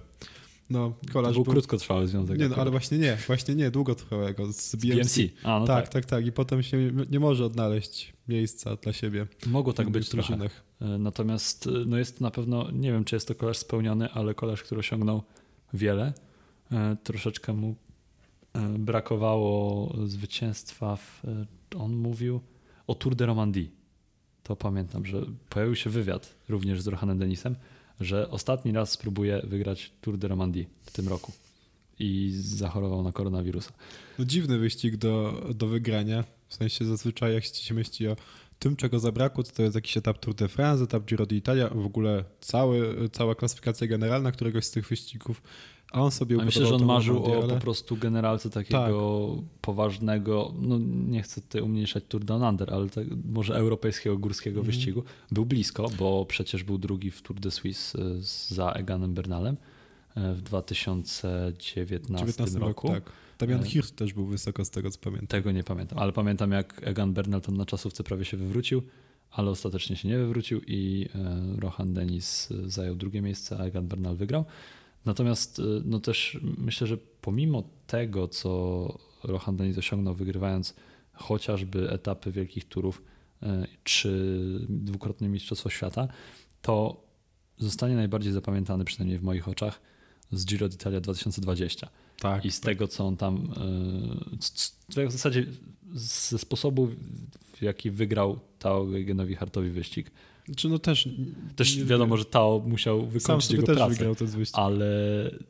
no, 0.70 0.93
kolarz 1.13 1.30
to 1.30 1.34
był, 1.34 1.43
był 1.43 1.53
krótkotrwały 1.53 2.07
związek. 2.07 2.39
Nie, 2.39 2.49
no, 2.49 2.55
ale 2.55 2.72
właśnie 2.72 2.97
nie, 2.97 3.17
właśnie 3.28 3.55
nie, 3.55 3.72
długotrwałego 3.72 4.53
z 4.53 4.76
BMC. 4.76 4.95
BMC. 4.95 5.34
A, 5.43 5.59
no 5.59 5.67
tak, 5.67 5.84
tak, 5.84 5.93
tak, 5.93 6.05
tak, 6.05 6.26
I 6.26 6.32
potem 6.32 6.63
się 6.63 6.91
nie 7.09 7.20
może 7.20 7.45
odnaleźć 7.45 8.13
miejsca 8.28 8.76
dla 8.76 8.93
siebie. 8.93 9.28
Mogło 9.47 9.74
tak 9.74 9.89
być 9.89 10.09
trochę. 10.09 10.49
E, 10.82 10.86
natomiast 10.86 11.67
e, 11.67 11.72
no 11.86 11.97
jest 11.97 12.22
na 12.22 12.32
pewno, 12.32 12.72
nie 12.72 12.91
wiem 12.91 13.03
czy 13.03 13.15
jest 13.15 13.28
to 13.28 13.36
kolarz 13.36 13.57
spełniony, 13.57 14.11
ale 14.11 14.34
kolarz, 14.34 14.63
który 14.63 14.80
osiągnął 14.80 15.24
wiele. 15.74 16.13
E, 16.72 16.97
troszeczkę 17.03 17.53
mu 17.53 17.76
brakowało 18.80 19.95
zwycięstwa 20.05 20.95
w, 20.95 21.22
on 21.78 21.95
mówił 21.95 22.41
o 22.88 22.95
Tour 22.95 23.15
de 23.15 23.26
Romandie. 23.26 23.65
To 24.43 24.55
pamiętam, 24.55 25.05
że 25.05 25.22
pojawił 25.49 25.76
się 25.76 25.89
wywiad 25.89 26.36
również 26.49 26.82
z 26.82 26.88
Rohanem 26.88 27.20
Denisem 27.20 27.55
że 28.00 28.30
ostatni 28.30 28.72
raz 28.72 28.91
spróbuje 28.91 29.41
wygrać 29.43 29.91
Tour 30.02 30.18
de 30.18 30.28
Romandie 30.28 30.66
w 30.82 30.91
tym 30.91 31.08
roku 31.08 31.32
i 32.00 32.32
zachorował 32.36 33.04
na 33.04 33.12
koronawirusa. 33.12 33.72
No 34.20 34.26
dziwny 34.26 34.58
wyścig 34.58 34.97
do, 34.97 35.43
do 35.56 35.68
wygrania. 35.68 36.24
W 36.47 36.56
sensie 36.56 36.86
zazwyczaj 36.86 37.34
jak 37.34 37.45
się 37.45 37.74
myśli 37.74 38.08
o 38.08 38.16
tym, 38.60 38.76
czego 38.76 39.00
zabrakło, 39.00 39.43
to, 39.43 39.52
to 39.52 39.64
jest 39.64 39.76
jakiś 39.76 39.97
etap 39.97 40.18
Tour 40.18 40.36
de 40.36 40.47
France, 40.47 40.84
etap 40.84 41.06
Giro 41.06 41.26
d'Italia, 41.26 41.70
w 41.76 41.86
ogóle 41.86 42.24
cały, 42.41 43.10
cała 43.10 43.36
klasyfikacja 43.36 43.88
generalna 43.88 44.32
któregoś 44.32 44.66
z 44.66 44.72
tych 44.72 44.88
wyścigów 44.88 45.41
a 45.92 46.02
on 46.02 46.12
sobie 46.12 46.38
A 46.42 46.46
Myślę, 46.46 46.66
że 46.66 46.76
on 46.76 46.86
marzył 46.86 47.24
o 47.24 47.48
po 47.48 47.56
prostu 47.56 47.98
generalce 47.98 48.50
takiego 48.50 49.30
tak. 49.36 49.46
poważnego, 49.62 50.54
no 50.62 50.80
nie 51.08 51.22
chcę 51.22 51.42
tutaj 51.42 51.62
umniejszać 51.62 52.04
Tour 52.08 52.24
Down 52.24 52.44
Under, 52.44 52.74
ale 52.74 52.90
tak, 52.90 53.06
może 53.32 53.56
europejskiego 53.56 54.18
górskiego 54.18 54.60
mm. 54.60 54.66
wyścigu. 54.66 55.04
Był 55.32 55.46
blisko, 55.46 55.88
bo 56.00 56.26
przecież 56.26 56.64
był 56.64 56.78
drugi 56.78 57.12
w 57.12 57.22
Tour 57.22 57.40
de 57.40 57.52
Suisse 57.52 58.00
e, 58.00 58.02
za 58.56 58.72
Eganem 58.72 59.14
Bernalem 59.14 59.58
e, 60.16 60.34
w 60.34 60.42
2019 60.42 62.44
roku. 62.44 62.60
roku. 62.60 62.88
Tak. 62.88 63.04
Damian 63.40 63.62
e, 63.62 63.66
Hirt 63.66 63.96
też 63.96 64.14
był 64.14 64.26
wysoko 64.26 64.66
z 64.66 64.70
tego 64.70 64.92
co 64.92 65.00
pamiętam. 65.00 65.28
Tego 65.28 65.52
nie 65.52 65.64
pamiętam, 65.64 66.00
ale 66.00 66.12
pamiętam 66.12 66.52
jak 66.52 66.82
Egan 66.84 67.14
Bernal 67.14 67.42
tam 67.42 67.58
na 67.58 67.66
czasówce 67.66 68.04
prawie 68.04 68.26
się 68.26 68.38
wywrócił, 68.38 68.82
ale 69.32 69.52
ostatecznie 69.52 69.96
się 69.96 70.08
nie 70.08 70.18
wywrócił 70.18 70.62
i 70.68 71.10
Rohan 71.58 71.94
Denis 71.94 72.50
zajął 72.66 72.96
drugie 72.96 73.22
miejsce, 73.22 73.58
a 73.60 73.64
Egan 73.64 73.88
Bernal 73.88 74.16
wygrał. 74.16 74.46
Natomiast 75.06 75.60
y, 75.60 75.64
no 75.86 76.00
też 76.00 76.39
myślę, 76.58 76.88
że 76.88 76.97
pomimo 77.22 77.64
tego, 77.88 78.28
co 78.28 79.00
Rohan 79.24 79.58
Denis 79.58 79.78
osiągnął, 79.78 80.14
wygrywając 80.14 80.76
chociażby 81.14 81.91
etapy 81.91 82.32
wielkich 82.32 82.66
turów 82.66 83.02
y, 83.43 83.45
czy 83.84 84.39
dwukrotnie 84.70 85.30
Mistrzostwo 85.30 85.70
Świata, 85.70 86.08
to 86.62 87.04
zostanie 87.58 87.95
najbardziej 87.95 88.34
zapamiętany, 88.34 88.86
przynajmniej 88.86 89.20
w 89.20 89.24
moich 89.24 89.47
oczach, 89.47 89.82
z 90.32 90.45
Giro 90.45 90.68
d'Italia 90.68 91.02
2020. 91.02 91.89
Tak, 92.20 92.45
I 92.45 92.52
z 92.52 92.60
tak. 92.60 92.66
tego, 92.66 92.88
co 92.88 93.08
on 93.08 93.18
tam, 93.18 93.54
y, 94.97 95.08
w 95.08 95.12
zasadzie 95.12 95.45
ze 95.93 96.38
sposobu, 96.38 96.89
w 97.54 97.62
jaki 97.62 97.91
wygrał 97.91 98.39
Tao 98.60 98.86
Genowi 98.86 99.36
Hartowi 99.36 99.70
wyścig, 99.70 100.12
czy 100.56 100.70
no 100.70 100.80
też, 100.80 101.10
też 101.56 101.78
nie, 101.78 101.86
wiadomo, 101.86 102.18
że 102.18 102.26
Tao 102.26 102.64
musiał 102.68 103.08
wykończyć 103.08 103.52
jego 103.52 103.66
pracę, 103.66 104.14
ale 104.54 104.86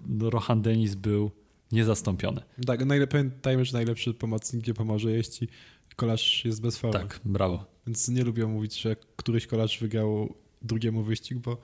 no, 0.07 0.29
Rohan 0.29 0.61
Denis 0.61 0.95
był 0.95 1.31
niezastąpiony. 1.71 2.41
Tak, 2.65 2.79
pamiętajmy, 3.09 3.65
że 3.65 3.73
najlepszy 3.73 4.13
pomocnik 4.13 4.67
nie 4.67 4.73
pomoże, 4.73 5.11
jeśli 5.11 5.47
kolarz 5.95 6.45
jest 6.45 6.61
bez 6.61 6.77
formy. 6.77 6.99
Tak, 6.99 7.19
brawo. 7.25 7.65
Więc 7.87 8.09
nie 8.09 8.23
lubię 8.23 8.45
mówić, 8.45 8.81
że 8.81 8.95
któryś 9.15 9.47
kolarz 9.47 9.79
wygrał 9.79 10.33
drugiemu 10.61 11.03
wyścig, 11.03 11.37
bo, 11.37 11.57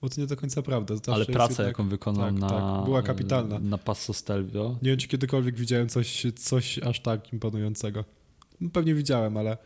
bo 0.00 0.08
to 0.08 0.20
nie 0.20 0.26
do 0.26 0.36
końca 0.36 0.62
prawda. 0.62 0.94
Ale 1.06 1.26
praca, 1.26 1.48
jednak, 1.48 1.66
jaką 1.66 1.88
wykonał 1.88 2.24
tak, 2.24 2.34
na, 2.34 2.48
tak, 2.48 2.84
była 2.84 3.02
kapitalna. 3.02 3.58
na 3.58 3.78
Passo 3.78 4.12
Stelvio. 4.12 4.78
Nie 4.82 4.90
wiem, 4.90 4.98
czy 4.98 5.08
kiedykolwiek 5.08 5.56
widziałem 5.56 5.88
coś, 5.88 6.26
coś 6.36 6.78
aż 6.78 7.00
tak 7.00 7.32
imponującego. 7.32 8.04
No, 8.60 8.70
pewnie 8.70 8.94
widziałem, 8.94 9.36
ale 9.36 9.56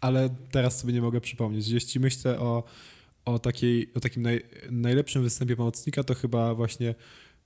ale 0.00 0.34
teraz 0.50 0.78
sobie 0.78 0.92
nie 0.92 1.02
mogę 1.02 1.20
przypomnieć. 1.20 1.68
Jeśli 1.68 2.00
myślę 2.00 2.40
o, 2.40 2.64
o, 3.24 3.38
takiej, 3.38 3.92
o 3.94 4.00
takim 4.00 4.22
naj, 4.22 4.42
najlepszym 4.70 5.22
występie 5.22 5.56
pomocnika, 5.56 6.04
to 6.04 6.14
chyba 6.14 6.54
właśnie 6.54 6.94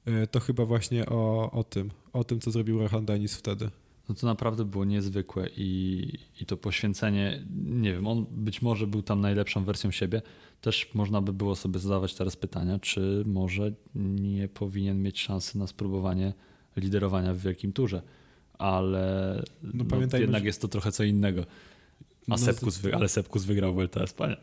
e, 0.04 0.26
to 0.26 0.40
chyba 0.40 0.64
właśnie 0.64 1.06
o, 1.06 1.50
o 1.50 1.64
tym, 1.64 1.90
o 2.12 2.24
tym, 2.24 2.40
co 2.40 2.50
zrobił 2.50 2.78
Rohan 2.78 3.04
Denis 3.04 3.36
wtedy. 3.36 3.70
no 4.08 4.14
to 4.14 4.26
naprawdę 4.26 4.64
było 4.64 4.84
niezwykłe 4.84 5.48
i, 5.56 6.12
i 6.40 6.46
to 6.46 6.56
poświęcenie, 6.56 7.44
nie 7.64 7.92
wiem, 7.92 8.06
on 8.06 8.26
być 8.30 8.62
może 8.62 8.86
był 8.86 9.02
tam 9.02 9.20
najlepszą 9.20 9.64
wersją 9.64 9.90
siebie. 9.90 10.22
Też 10.60 10.94
można 10.94 11.20
by 11.20 11.32
było 11.32 11.56
sobie 11.56 11.78
zadawać 11.78 12.14
teraz 12.14 12.36
pytania, 12.36 12.78
czy 12.78 13.22
może 13.26 13.72
nie 13.94 14.48
powinien 14.48 15.02
mieć 15.02 15.20
szansy 15.20 15.58
na 15.58 15.66
spróbowanie 15.66 16.32
liderowania 16.76 17.34
w 17.34 17.38
wielkim 17.38 17.72
turze. 17.72 18.02
Ale 18.58 19.42
no, 19.62 19.84
no, 20.12 20.18
jednak 20.18 20.42
że... 20.42 20.46
jest 20.46 20.62
to 20.62 20.68
trochę 20.68 20.92
co 20.92 21.04
innego. 21.04 21.44
A 22.28 22.30
no, 22.30 22.38
Sepkus 22.38 22.78
wy... 22.78 22.94
Ale 22.94 23.08
Sepkus 23.08 23.44
wygrał 23.44 23.74
Vuelta 23.74 24.02
Espania. 24.02 24.36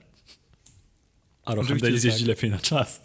A 1.45 1.55
Rohan 1.55 1.78
Dennis 1.78 2.03
jeździ 2.03 2.19
tak. 2.19 2.28
lepiej 2.28 2.49
na 2.49 2.59
czas. 2.59 3.01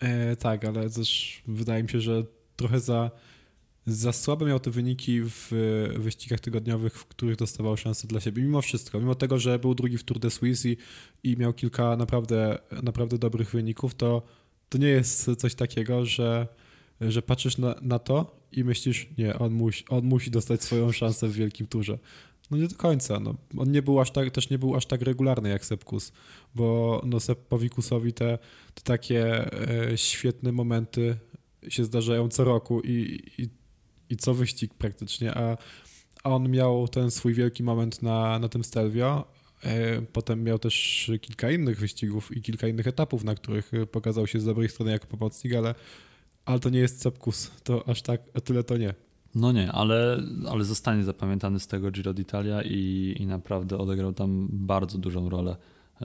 E, 0.00 0.36
tak, 0.36 0.64
ale 0.64 0.90
też 0.90 1.42
wydaje 1.46 1.82
mi 1.82 1.88
się, 1.88 2.00
że 2.00 2.24
trochę 2.56 2.80
za 2.80 3.10
za 3.86 4.12
słabe 4.12 4.46
miał 4.46 4.60
te 4.60 4.70
wyniki 4.70 5.20
w 5.22 5.52
wyścigach 5.96 6.40
tygodniowych, 6.40 6.98
w 6.98 7.06
których 7.06 7.36
dostawał 7.36 7.76
szansę 7.76 8.08
dla 8.08 8.20
siebie. 8.20 8.42
Mimo 8.42 8.62
wszystko, 8.62 9.00
mimo 9.00 9.14
tego, 9.14 9.38
że 9.38 9.58
był 9.58 9.74
drugi 9.74 9.98
w 9.98 10.04
Tour 10.04 10.18
de 10.18 10.30
Suisse 10.30 10.68
i, 10.68 10.76
i 11.22 11.36
miał 11.36 11.52
kilka 11.52 11.96
naprawdę, 11.96 12.58
naprawdę 12.82 13.18
dobrych 13.18 13.50
wyników, 13.50 13.94
to, 13.94 14.22
to 14.68 14.78
nie 14.78 14.88
jest 14.88 15.30
coś 15.38 15.54
takiego, 15.54 16.06
że, 16.06 16.46
że 17.00 17.22
patrzysz 17.22 17.58
na, 17.58 17.74
na 17.82 17.98
to 17.98 18.36
i 18.52 18.64
myślisz, 18.64 19.08
nie, 19.18 19.38
on 19.38 19.52
musi, 19.52 19.84
on 19.88 20.04
musi 20.04 20.30
dostać 20.30 20.62
swoją 20.62 20.92
szansę 20.92 21.28
w 21.28 21.32
wielkim 21.32 21.66
turze. 21.66 21.98
No 22.52 22.62
nie 22.62 22.68
do 22.68 22.76
końca. 22.76 23.20
No. 23.20 23.34
On 23.56 23.72
nie 23.72 23.82
był 23.82 24.00
aż 24.00 24.10
tak, 24.10 24.30
też 24.30 24.50
nie 24.50 24.58
był 24.58 24.76
aż 24.76 24.86
tak 24.86 25.02
regularny 25.02 25.48
jak 25.48 25.64
Sepkus, 25.64 26.12
bo 26.54 27.00
no 27.06 27.20
Sepowikusowi 27.20 28.12
te, 28.12 28.38
te 28.74 28.82
takie 28.82 29.52
e, 29.92 29.98
świetne 29.98 30.52
momenty 30.52 31.16
się 31.68 31.84
zdarzają 31.84 32.28
co 32.28 32.44
roku 32.44 32.80
i, 32.80 33.22
i 33.38 33.48
i 34.12 34.16
co 34.16 34.34
wyścig 34.34 34.74
praktycznie, 34.74 35.34
a, 35.34 35.56
a 36.24 36.30
on 36.30 36.50
miał 36.50 36.88
ten 36.88 37.10
swój 37.10 37.34
wielki 37.34 37.62
moment 37.62 38.02
na, 38.02 38.38
na 38.38 38.48
tym 38.48 38.64
Stelvio. 38.64 39.24
E, 39.64 40.02
potem 40.02 40.44
miał 40.44 40.58
też 40.58 41.10
kilka 41.20 41.50
innych 41.50 41.78
wyścigów 41.78 42.36
i 42.36 42.42
kilka 42.42 42.68
innych 42.68 42.86
etapów, 42.86 43.24
na 43.24 43.34
których 43.34 43.72
pokazał 43.92 44.26
się 44.26 44.40
z 44.40 44.44
dobrej 44.44 44.68
strony 44.68 44.92
jako 44.92 45.06
pomocnik, 45.06 45.54
ale, 45.54 45.74
ale 46.44 46.60
to 46.60 46.70
nie 46.70 46.78
jest 46.78 47.00
Cepkus, 47.00 47.50
to 47.64 47.88
aż 47.88 48.02
tak, 48.02 48.20
tyle 48.44 48.64
to 48.64 48.76
nie. 48.76 48.94
No 49.34 49.52
nie, 49.52 49.72
ale, 49.72 50.22
ale 50.50 50.64
zostanie 50.64 51.04
zapamiętany 51.04 51.60
z 51.60 51.66
tego 51.66 51.90
Giro 51.90 52.14
d'Italia 52.14 52.62
i, 52.64 53.14
i 53.18 53.26
naprawdę 53.26 53.78
odegrał 53.78 54.12
tam 54.12 54.48
bardzo 54.50 54.98
dużą 54.98 55.30
rolę 55.30 55.56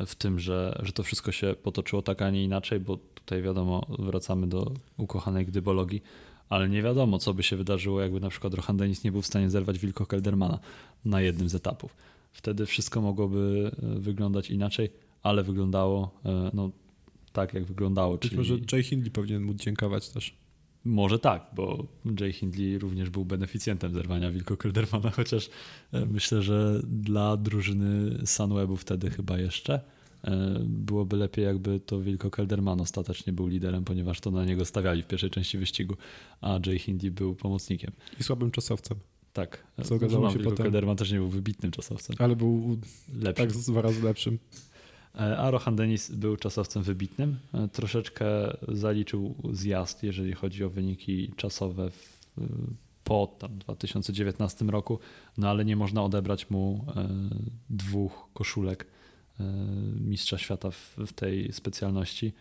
w 0.06 0.16
tym, 0.16 0.40
że, 0.40 0.82
że 0.84 0.92
to 0.92 1.04
wszystko 1.04 1.32
się 1.32 1.56
potoczyło 1.64 2.02
tak, 2.02 2.22
a 2.22 2.30
nie 2.30 2.44
inaczej, 2.44 2.80
bo 2.80 2.98
tutaj 2.98 3.42
wiadomo, 3.42 3.86
wracamy 4.00 4.48
do 4.48 4.72
ukochanej 4.98 5.46
gdybologii 5.46 6.02
ale 6.50 6.70
nie 6.70 6.82
wiadomo, 6.82 7.20
co 7.20 7.34
by 7.34 7.44
się 7.44 7.56
wydarzyło, 7.56 8.02
jakby 8.02 8.20
na 8.20 8.30
przykład 8.30 8.54
Rohan 8.54 8.78
Dennis 8.78 9.04
nie 9.04 9.12
był 9.12 9.22
w 9.22 9.28
stanie 9.28 9.50
zerwać 9.50 9.80
Wilko 9.80 10.06
Keldermana 10.06 10.60
na 11.06 11.22
jednym 11.22 11.50
z 11.50 11.56
etapów. 11.56 11.96
Wtedy 12.32 12.66
wszystko 12.66 13.02
mogłoby 13.02 13.72
e, 13.84 14.00
wyglądać 14.00 14.50
inaczej, 14.50 14.90
ale 15.24 15.44
wyglądało 15.44 16.12
e, 16.26 16.52
no, 16.54 16.72
tak, 17.34 17.54
jak 17.54 17.64
wyglądało. 17.64 18.14
Być 18.14 18.22
czyli... 18.22 18.38
może 18.38 18.58
Jay 18.72 18.84
Hindley 18.84 19.12
powinien 19.12 19.44
móc 19.44 19.58
dziękować 19.58 20.10
też. 20.10 20.34
Może 20.88 21.20
tak, 21.20 21.46
bo 21.56 21.88
Jay 22.20 22.34
Hindley 22.34 22.80
również 22.80 23.10
był 23.10 23.26
beneficjentem 23.26 23.94
zerwania 23.94 24.32
Wilko 24.32 24.58
Keldermana, 24.58 25.12
chociaż 25.12 25.50
e, 25.94 26.06
myślę, 26.06 26.42
że 26.42 26.82
dla 26.84 27.38
drużyny 27.38 28.18
Sunwebu 28.28 28.78
wtedy 28.78 29.10
chyba 29.10 29.40
jeszcze 29.40 29.82
E, 30.24 30.60
byłoby 30.66 31.18
lepiej, 31.18 31.46
jakby 31.46 31.80
to 31.80 32.02
Wilko 32.02 32.30
Kelderman 32.30 32.82
ostatecznie 32.82 33.34
był 33.34 33.48
liderem, 33.48 33.84
ponieważ 33.84 34.20
to 34.20 34.32
na 34.32 34.46
niego 34.46 34.66
stawiali 34.66 35.04
w 35.04 35.08
pierwszej 35.08 35.30
części 35.30 35.58
wyścigu, 35.58 35.96
a 36.42 36.60
Jay 36.66 36.80
Hindi 36.80 37.12
był 37.12 37.36
pomocnikiem. 37.36 37.92
I 38.20 38.24
słabym 38.24 38.52
czasowcem. 38.52 38.98
Tak. 39.34 39.64
Co 39.84 39.96
okazało 39.96 40.30
się 40.30 40.36
Wilko 40.38 40.52
potem. 40.52 40.64
Kelderman 40.64 40.98
też 40.98 41.12
nie 41.12 41.18
był 41.18 41.30
wybitnym 41.30 41.72
czasowcem. 41.72 42.16
Ale 42.20 42.36
był 42.36 42.78
lepszym. 43.14 43.48
tak 43.48 43.58
dwa 43.58 43.82
razy 43.82 44.04
lepszym. 44.04 44.40
E, 45.18 45.38
a 45.38 45.51
Rohan 45.51 45.76
Dennis 45.76 46.11
był 46.11 46.38
czasowcem 46.38 46.84
wybitnym. 46.84 47.38
E, 47.53 47.68
troszeczkę 47.68 48.26
zaliczył 48.68 49.36
zjazd, 49.51 50.03
jeżeli 50.03 50.34
chodzi 50.34 50.63
o 50.63 50.70
wyniki 50.70 51.32
czasowe 51.36 51.89
w, 51.89 52.34
po 53.03 53.28
tam 53.39 53.57
2019 53.57 54.65
roku, 54.65 54.99
no 55.38 55.49
ale 55.49 55.65
nie 55.65 55.76
można 55.76 56.03
odebrać 56.03 56.49
mu 56.49 56.86
dwóch 57.70 58.30
koszulek 58.34 58.88
E, 59.39 59.43
mistrza 59.99 60.38
świata 60.38 60.72
w, 60.72 60.95
w 61.07 61.13
tej 61.13 61.53
specjalności. 61.53 62.34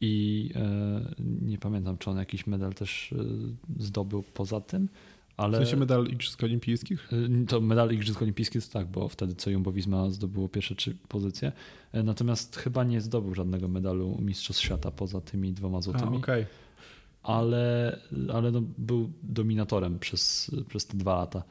I 0.00 0.50
e, 0.54 1.14
nie 1.42 1.58
pamiętam, 1.58 1.98
czy 1.98 2.10
on 2.10 2.16
jakiś 2.16 2.46
medal 2.46 2.74
też 2.74 3.12
e, 3.12 3.16
zdobył 3.78 4.22
poza 4.22 4.60
tym. 4.60 4.88
Ale, 5.36 5.58
w 5.58 5.60
sensie 5.60 5.76
medal 5.76 6.06
Igrzysk 6.06 6.42
Olimpijskich? 6.42 7.08
To 7.48 7.60
medal 7.60 7.92
Igrzysk 7.92 8.22
Olimpijskich 8.22 8.66
to 8.66 8.72
tak, 8.72 8.86
bo 8.86 9.08
wtedy 9.08 9.34
co 9.34 9.50
Jumbo 9.50 9.72
Visma 9.72 10.10
zdobyło 10.10 10.48
pierwsze 10.48 10.74
trzy 10.74 10.96
pozycje. 11.08 11.52
Natomiast 11.92 12.56
chyba 12.56 12.84
nie 12.84 13.00
zdobył 13.00 13.34
żadnego 13.34 13.68
medalu 13.68 14.18
Mistrzostw 14.20 14.62
Świata 14.62 14.90
poza 14.90 15.20
tymi 15.20 15.52
dwoma 15.52 15.80
złotymi. 15.80 16.16
A, 16.16 16.18
okay. 16.18 16.46
Ale, 17.22 17.98
ale 18.32 18.50
no, 18.50 18.62
był 18.78 19.12
dominatorem 19.22 19.98
przez, 19.98 20.50
przez 20.68 20.86
te 20.86 20.96
dwa 20.96 21.16
lata. 21.16 21.42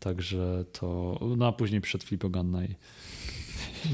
Także 0.00 0.64
to. 0.72 1.20
No 1.36 1.46
a 1.46 1.52
później 1.52 1.80
przyszedł 1.80 2.04
Filip 2.04 2.24
Oganna 2.24 2.64
i 2.64 2.74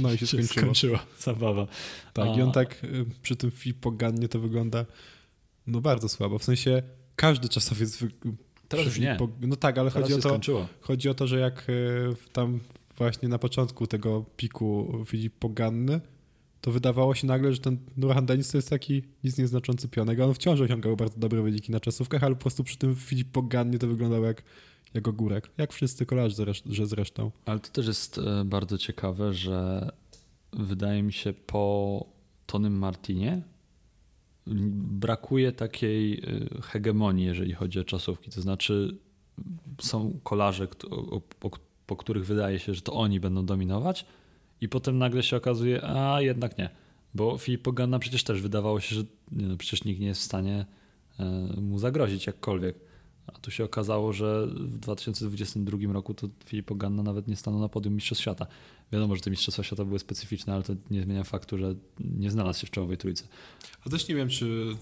no 0.00 0.12
i 0.12 0.18
się, 0.18 0.26
się 0.26 0.26
skończyło. 0.26 0.62
skończyła 0.62 1.06
zabawa. 1.18 1.66
Tak, 2.12 2.28
A... 2.28 2.34
i 2.34 2.42
on 2.42 2.52
tak 2.52 2.84
y, 2.84 3.06
przy 3.22 3.36
tym 3.36 3.52
pogannie 3.80 4.28
to 4.28 4.40
wygląda 4.40 4.84
no 5.66 5.80
bardzo 5.80 6.08
słabo. 6.08 6.38
W 6.38 6.44
sensie 6.44 6.82
każdy 7.16 7.48
czasowiec... 7.48 8.04
Teraz 8.68 8.86
już 8.86 8.98
nie. 8.98 9.18
No 9.40 9.56
tak, 9.56 9.78
ale 9.78 9.90
chodzi 9.90 10.14
o, 10.14 10.18
to, 10.18 10.40
chodzi 10.80 11.08
o 11.08 11.14
to, 11.14 11.26
że 11.26 11.38
jak 11.38 11.68
y, 11.68 12.32
tam 12.32 12.60
właśnie 12.96 13.28
na 13.28 13.38
początku 13.38 13.86
tego 13.86 14.24
piku 14.36 15.04
widzi 15.12 15.30
poganny, 15.30 16.00
to 16.60 16.70
wydawało 16.70 17.14
się 17.14 17.26
nagle, 17.26 17.52
że 17.52 17.58
ten 17.58 17.78
Nurhan 17.96 18.26
Denis 18.26 18.50
to 18.50 18.58
jest 18.58 18.70
taki 18.70 19.02
nic 19.24 19.38
nieznaczący 19.38 19.88
pionek. 19.88 20.20
On 20.20 20.34
wciąż 20.34 20.60
osiągał 20.60 20.96
bardzo 20.96 21.18
dobre 21.18 21.42
wyniki 21.42 21.72
na 21.72 21.80
czasówkach, 21.80 22.24
ale 22.24 22.34
po 22.34 22.40
prostu 22.40 22.64
przy 22.64 22.76
tym 22.76 22.94
widzi 22.94 23.24
pogannie 23.24 23.78
to 23.78 23.86
wyglądało 23.86 24.26
jak 24.26 24.42
jak 24.94 25.08
ogórek, 25.08 25.50
jak 25.58 25.72
wszyscy 25.72 26.06
kolarze 26.06 26.44
że 26.66 26.86
zresztą. 26.86 27.30
Ale 27.44 27.60
to 27.60 27.68
też 27.68 27.86
jest 27.86 28.18
e, 28.18 28.44
bardzo 28.44 28.78
ciekawe, 28.78 29.34
że 29.34 29.88
wydaje 30.52 31.02
mi 31.02 31.12
się 31.12 31.32
po 31.32 32.06
Tonym 32.46 32.78
Martinie 32.78 33.42
brakuje 34.46 35.52
takiej 35.52 36.12
e, 36.12 36.62
hegemonii, 36.62 37.26
jeżeli 37.26 37.52
chodzi 37.52 37.80
o 37.80 37.84
czasówki. 37.84 38.30
To 38.30 38.40
znaczy 38.40 38.96
są 39.80 40.20
kolarze, 40.22 40.68
po 41.86 41.96
których 41.96 42.26
wydaje 42.26 42.58
się, 42.58 42.74
że 42.74 42.80
to 42.80 42.92
oni 42.92 43.20
będą 43.20 43.46
dominować 43.46 44.06
i 44.60 44.68
potem 44.68 44.98
nagle 44.98 45.22
się 45.22 45.36
okazuje, 45.36 45.84
a 45.84 46.20
jednak 46.20 46.58
nie. 46.58 46.70
Bo 47.14 47.38
Filip 47.38 47.62
Pogana 47.62 47.98
przecież 47.98 48.24
też 48.24 48.42
wydawało 48.42 48.80
się, 48.80 48.96
że 48.96 49.02
no 49.32 49.56
przecież 49.56 49.84
nikt 49.84 50.00
nie 50.00 50.06
jest 50.06 50.20
w 50.20 50.24
stanie 50.24 50.66
e, 51.18 51.24
mu 51.60 51.78
zagrozić 51.78 52.26
jakkolwiek. 52.26 52.76
A 53.26 53.38
tu 53.38 53.50
się 53.50 53.64
okazało, 53.64 54.12
że 54.12 54.46
w 54.46 54.78
2022 54.78 55.92
roku 55.92 56.14
to 56.14 56.28
Filip 56.44 56.72
Ganna 56.76 57.02
nawet 57.02 57.28
nie 57.28 57.36
stanął 57.36 57.60
na 57.60 57.68
podium 57.68 57.94
Mistrzostw 57.94 58.22
Świata. 58.22 58.46
Wiadomo, 58.92 59.16
że 59.16 59.22
te 59.22 59.30
Mistrzostwa 59.30 59.62
Świata 59.62 59.84
były 59.84 59.98
specyficzne, 59.98 60.54
ale 60.54 60.62
to 60.62 60.72
nie 60.90 61.02
zmienia 61.02 61.24
faktu, 61.24 61.58
że 61.58 61.74
nie 62.00 62.30
znalazł 62.30 62.60
się 62.60 62.66
w 62.66 62.70
czołowej 62.70 62.96
trójce. 62.96 63.24
A 63.86 63.90
też 63.90 64.08
nie 64.08 64.14
wiem, 64.14 64.28
czy 64.28 64.76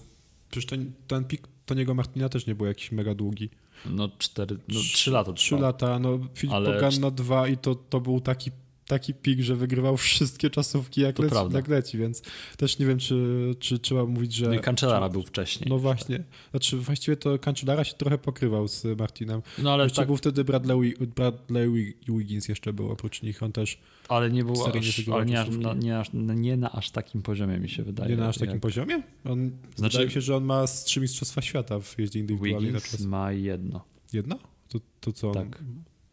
przecież 0.50 0.66
ten, 0.66 0.92
ten 1.06 1.24
pik 1.24 1.48
Toniego 1.66 1.94
Martina 1.94 2.28
też 2.28 2.46
nie 2.46 2.54
był 2.54 2.66
jakiś 2.66 2.92
mega 2.92 3.14
długi. 3.14 3.50
No 3.86 4.08
cztery, 4.18 4.58
no 4.68 4.80
trzy 4.80 5.10
lata. 5.10 5.32
Trzy 5.32 5.56
lata, 5.56 5.98
no 5.98 6.18
Filip 6.34 6.54
ale... 6.54 6.80
Ganna 6.80 7.10
dwa 7.10 7.48
i 7.48 7.56
to, 7.56 7.74
to 7.74 8.00
był 8.00 8.20
taki 8.20 8.50
taki 8.86 9.14
pik, 9.14 9.40
że 9.40 9.56
wygrywał 9.56 9.96
wszystkie 9.96 10.50
czasówki 10.50 11.00
jak, 11.00 11.18
leci, 11.18 11.36
jak 11.52 11.68
leci, 11.68 11.98
więc 11.98 12.22
też 12.56 12.78
nie 12.78 12.86
wiem, 12.86 12.98
czy, 12.98 13.54
czy 13.58 13.78
trzeba 13.78 14.04
mówić, 14.04 14.34
że... 14.34 14.46
No 14.46 14.54
i 14.54 14.58
Cancellara 14.58 15.08
był 15.08 15.22
wcześniej. 15.22 15.70
No 15.70 15.78
właśnie. 15.78 16.24
Znaczy 16.50 16.76
właściwie 16.76 17.16
to 17.16 17.38
Cancellara 17.38 17.84
się 17.84 17.94
trochę 17.94 18.18
pokrywał 18.18 18.68
z 18.68 18.84
Martinem. 18.98 19.42
No 19.58 19.72
ale 19.72 19.90
tak... 19.90 20.06
był 20.06 20.16
wtedy 20.16 20.44
Bradley, 20.44 20.94
Bradley 21.16 21.94
Wiggins 22.08 22.48
jeszcze 22.48 22.72
był 22.72 22.90
oprócz 22.90 23.22
nich, 23.22 23.42
on 23.42 23.52
też... 23.52 23.78
Ale 24.08 24.30
nie 24.30 24.44
było 24.44 24.68
aż, 24.74 25.08
ale 25.08 25.26
nie, 25.26 25.40
aż, 25.40 25.48
no, 25.50 25.74
nie, 25.74 25.98
aż, 25.98 26.10
nie 26.12 26.56
na 26.56 26.72
aż 26.72 26.90
takim 26.90 27.22
poziomie 27.22 27.58
mi 27.58 27.68
się 27.68 27.82
wydaje. 27.82 28.10
Nie 28.10 28.16
na 28.16 28.28
aż 28.28 28.38
takim 28.38 28.52
jak... 28.52 28.62
poziomie? 28.62 29.02
On, 29.24 29.50
znaczy... 29.76 29.92
Wydaje 29.92 30.06
mi 30.06 30.12
się, 30.12 30.20
że 30.20 30.36
on 30.36 30.44
ma 30.44 30.66
z 30.66 30.84
trzy 30.84 31.00
mistrzostwa 31.00 31.42
świata 31.42 31.80
w 31.80 31.98
jeździe 31.98 32.18
indywidualnej 32.18 32.72
Wiggins 32.72 33.00
na 33.00 33.08
ma 33.08 33.32
jedno. 33.32 33.84
Jedno? 34.12 34.38
To, 34.68 34.78
to 35.00 35.12
co? 35.12 35.30
Tak. 35.30 35.62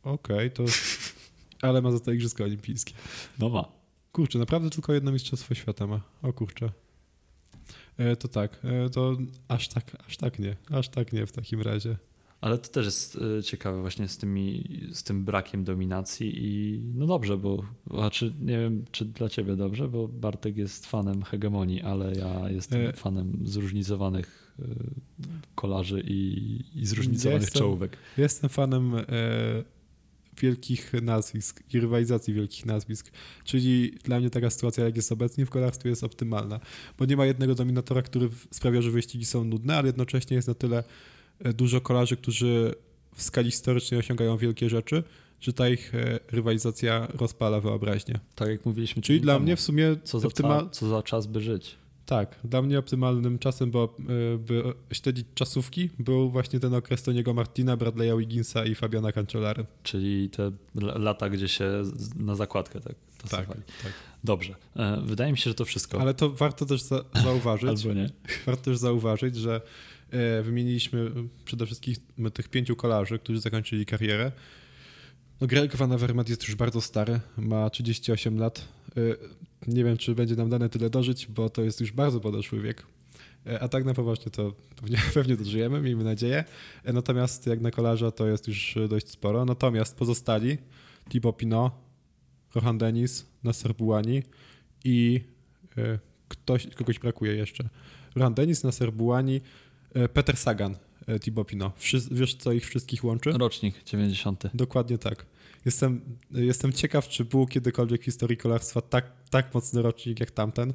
Okej, 0.03 0.35
okay, 0.35 0.49
to 0.49 0.65
ale 1.61 1.81
ma 1.81 1.91
za 1.91 1.99
to 1.99 2.11
Igrzyska 2.11 2.43
Olimpijskie. 2.43 2.93
No 3.39 3.49
ma. 3.49 3.65
Kurczę, 4.11 4.39
naprawdę 4.39 4.69
tylko 4.69 4.93
jedno 4.93 5.11
Mistrzostwo 5.11 5.55
Świata 5.55 5.87
ma. 5.87 6.01
O 6.21 6.33
kurczę. 6.33 6.71
E, 7.97 8.15
to 8.15 8.27
tak, 8.27 8.59
e, 8.63 8.89
to 8.89 9.17
aż 9.47 9.67
tak, 9.67 9.97
aż 10.07 10.17
tak 10.17 10.39
nie, 10.39 10.55
aż 10.69 10.89
tak 10.89 11.13
nie 11.13 11.25
w 11.25 11.31
takim 11.31 11.61
razie. 11.61 11.97
Ale 12.41 12.57
to 12.57 12.69
też 12.69 12.85
jest 12.85 13.17
e, 13.39 13.43
ciekawe 13.43 13.81
właśnie 13.81 14.07
z, 14.07 14.17
tymi, 14.17 14.79
z 14.93 15.03
tym 15.03 15.25
brakiem 15.25 15.63
dominacji 15.63 16.33
i 16.37 16.81
no 16.95 17.05
dobrze, 17.05 17.37
bo 17.37 17.63
znaczy 17.89 18.33
nie 18.39 18.57
wiem, 18.57 18.85
czy 18.91 19.05
dla 19.05 19.29
ciebie 19.29 19.55
dobrze, 19.55 19.87
bo 19.87 20.07
Bartek 20.07 20.57
jest 20.57 20.85
fanem 20.85 21.23
hegemonii, 21.23 21.81
ale 21.81 22.13
ja 22.15 22.49
jestem 22.49 22.81
e... 22.81 22.93
fanem 22.93 23.39
zróżnicowanych 23.43 24.53
e, 24.59 24.65
kolarzy 25.55 26.03
i, 26.07 26.59
i 26.75 26.85
zróżnicowanych 26.85 27.41
jestem, 27.41 27.61
czołówek. 27.61 27.97
Jestem 28.17 28.49
fanem 28.49 28.95
e, 28.95 29.03
wielkich 30.41 30.91
nazwisk 31.01 31.63
i 31.73 31.79
rywalizacji 31.79 32.33
wielkich 32.33 32.65
nazwisk, 32.65 33.11
czyli 33.43 33.91
dla 34.03 34.19
mnie 34.19 34.29
taka 34.29 34.49
sytuacja, 34.49 34.85
jak 34.85 34.95
jest 34.95 35.11
obecnie 35.11 35.45
w 35.45 35.49
kolarstwie, 35.49 35.89
jest 35.89 36.03
optymalna, 36.03 36.59
bo 36.99 37.05
nie 37.05 37.17
ma 37.17 37.25
jednego 37.25 37.55
dominatora, 37.55 38.01
który 38.01 38.29
sprawia, 38.51 38.81
że 38.81 38.91
wyścigi 38.91 39.25
są 39.25 39.43
nudne, 39.43 39.77
ale 39.77 39.87
jednocześnie 39.87 40.35
jest 40.35 40.47
na 40.47 40.53
tyle 40.53 40.83
E, 41.43 41.53
dużo 41.53 41.81
kolarzy, 41.81 42.17
którzy 42.17 42.75
w 43.15 43.21
skali 43.21 43.51
historycznej 43.51 43.99
osiągają 43.99 44.37
wielkie 44.37 44.69
rzeczy, 44.69 45.03
że 45.41 45.53
ta 45.53 45.69
ich 45.69 45.95
e, 45.95 46.19
rywalizacja 46.31 47.07
rozpala 47.19 47.59
wyobraźnię. 47.59 48.19
Tak 48.35 48.49
jak 48.49 48.65
mówiliśmy. 48.65 49.01
Czyli 49.01 49.21
dla 49.21 49.39
mnie 49.39 49.55
w 49.55 49.61
sumie... 49.61 49.95
Co 50.03 50.19
za, 50.19 50.27
optymal... 50.27 50.69
co 50.69 50.89
za 50.89 51.03
czas 51.03 51.27
by 51.27 51.41
żyć. 51.41 51.75
Tak, 52.11 52.39
dla 52.43 52.61
mnie 52.61 52.79
optymalnym 52.79 53.39
czasem, 53.39 53.71
bo 53.71 53.95
e, 54.33 54.37
by 54.37 54.63
śledzić 54.93 55.27
czasówki, 55.35 55.89
był 55.99 56.29
właśnie 56.29 56.59
ten 56.59 56.73
okres 56.73 57.03
Toniego 57.03 57.33
Martina, 57.33 57.77
Bradley'a 57.77 58.19
Wigginsa 58.19 58.65
i 58.65 58.75
Fabiana 58.75 59.11
Cancellary. 59.11 59.65
Czyli 59.83 60.29
te 60.29 60.51
lata, 60.75 61.29
gdzie 61.29 61.47
się 61.47 61.83
na 62.15 62.35
zakładkę 62.35 62.79
tak 62.79 62.95
tak, 63.29 63.47
tak. 63.47 63.93
Dobrze. 64.23 64.55
Wydaje 65.03 65.31
mi 65.31 65.37
się, 65.37 65.49
że 65.49 65.53
to 65.53 65.65
wszystko. 65.65 66.01
Ale 66.01 66.13
to 66.13 66.29
warto 66.29 66.65
też 66.65 66.81
za 66.81 67.03
zauważyć. 67.23 67.69
Albo 67.85 67.93
nie. 67.93 68.09
Warto 68.45 68.63
też 68.63 68.77
zauważyć, 68.77 69.35
że 69.35 69.61
E, 70.11 70.41
wymieniliśmy 70.41 71.11
przede 71.45 71.65
wszystkim 71.65 71.95
tych 72.33 72.49
pięciu 72.49 72.75
kolarzy, 72.75 73.19
którzy 73.19 73.41
zakończyli 73.41 73.85
karierę. 73.85 74.31
No, 75.41 75.47
Greg 75.47 75.75
Van 75.75 75.91
Avermaet 75.91 76.29
jest 76.29 76.47
już 76.47 76.55
bardzo 76.55 76.81
stary, 76.81 77.19
ma 77.37 77.69
38 77.69 78.39
lat. 78.39 78.67
E, 79.67 79.71
nie 79.71 79.83
wiem, 79.83 79.97
czy 79.97 80.15
będzie 80.15 80.35
nam 80.35 80.49
dane 80.49 80.69
tyle 80.69 80.89
dożyć, 80.89 81.27
bo 81.27 81.49
to 81.49 81.61
jest 81.61 81.81
już 81.81 81.91
bardzo 81.91 82.19
podeszły 82.19 82.61
wiek. 82.61 82.85
E, 83.47 83.59
a 83.59 83.67
tak 83.67 83.85
na 83.85 83.93
poważnie 83.93 84.31
to 84.31 84.53
pewnie, 84.81 84.97
pewnie 85.13 85.35
dożyjemy, 85.37 85.81
miejmy 85.81 86.03
nadzieję. 86.03 86.43
Natomiast 86.85 87.47
jak 87.47 87.61
na 87.61 87.71
kolarza 87.71 88.11
to 88.11 88.27
jest 88.27 88.47
już 88.47 88.77
dość 88.89 89.09
sporo. 89.09 89.45
Natomiast 89.45 89.95
pozostali 89.95 90.57
Thibaut 91.09 91.37
Pinot, 91.37 91.73
Rohan 92.55 92.77
Denis, 92.77 93.25
Nasser 93.43 93.75
Bouani 93.75 94.23
i 94.83 95.21
ktoś, 96.27 96.67
kogoś 96.67 96.99
brakuje 96.99 97.35
jeszcze. 97.35 97.69
Rohan 98.15 98.33
Denis, 98.33 98.63
Nasser 98.63 98.93
Bouani, 98.93 99.41
E, 99.93 100.09
Peter 100.09 100.37
Sagan, 100.37 100.75
e, 101.07 101.19
Thibaut 101.19 101.47
Pinot. 101.47 101.73
Wiesz, 102.11 102.35
co 102.35 102.51
ich 102.51 102.65
wszystkich 102.65 103.03
łączy? 103.03 103.31
Rocznik 103.31 103.83
90. 103.83 104.43
Dokładnie 104.53 104.97
tak. 104.97 105.25
Jestem, 105.65 106.17
jestem 106.31 106.73
ciekaw, 106.73 107.07
czy 107.07 107.25
był 107.25 107.47
kiedykolwiek 107.47 108.01
w 108.01 108.05
historii 108.05 108.37
kolarstwa 108.37 108.81
tak, 108.81 109.11
tak 109.29 109.53
mocny 109.53 109.81
rocznik 109.81 110.19
jak 110.19 110.31
tamten, 110.31 110.69
e, 110.69 110.73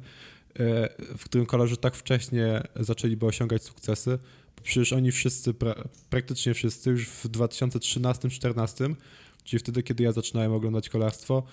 w 1.17 1.23
którym 1.25 1.45
kolarzy 1.45 1.77
tak 1.77 1.95
wcześnie 1.95 2.63
zaczęliby 2.75 3.25
osiągać 3.25 3.63
sukcesy. 3.63 4.19
Przecież 4.63 4.93
oni 4.93 5.11
wszyscy, 5.11 5.53
pra, 5.53 5.75
praktycznie 6.09 6.53
wszyscy, 6.53 6.89
już 6.89 7.07
w 7.07 7.29
2013-2014, 7.29 8.95
czyli 9.43 9.59
wtedy, 9.59 9.83
kiedy 9.83 10.03
ja 10.03 10.11
zaczynałem 10.11 10.53
oglądać 10.53 10.89
kolarstwo, 10.89 11.43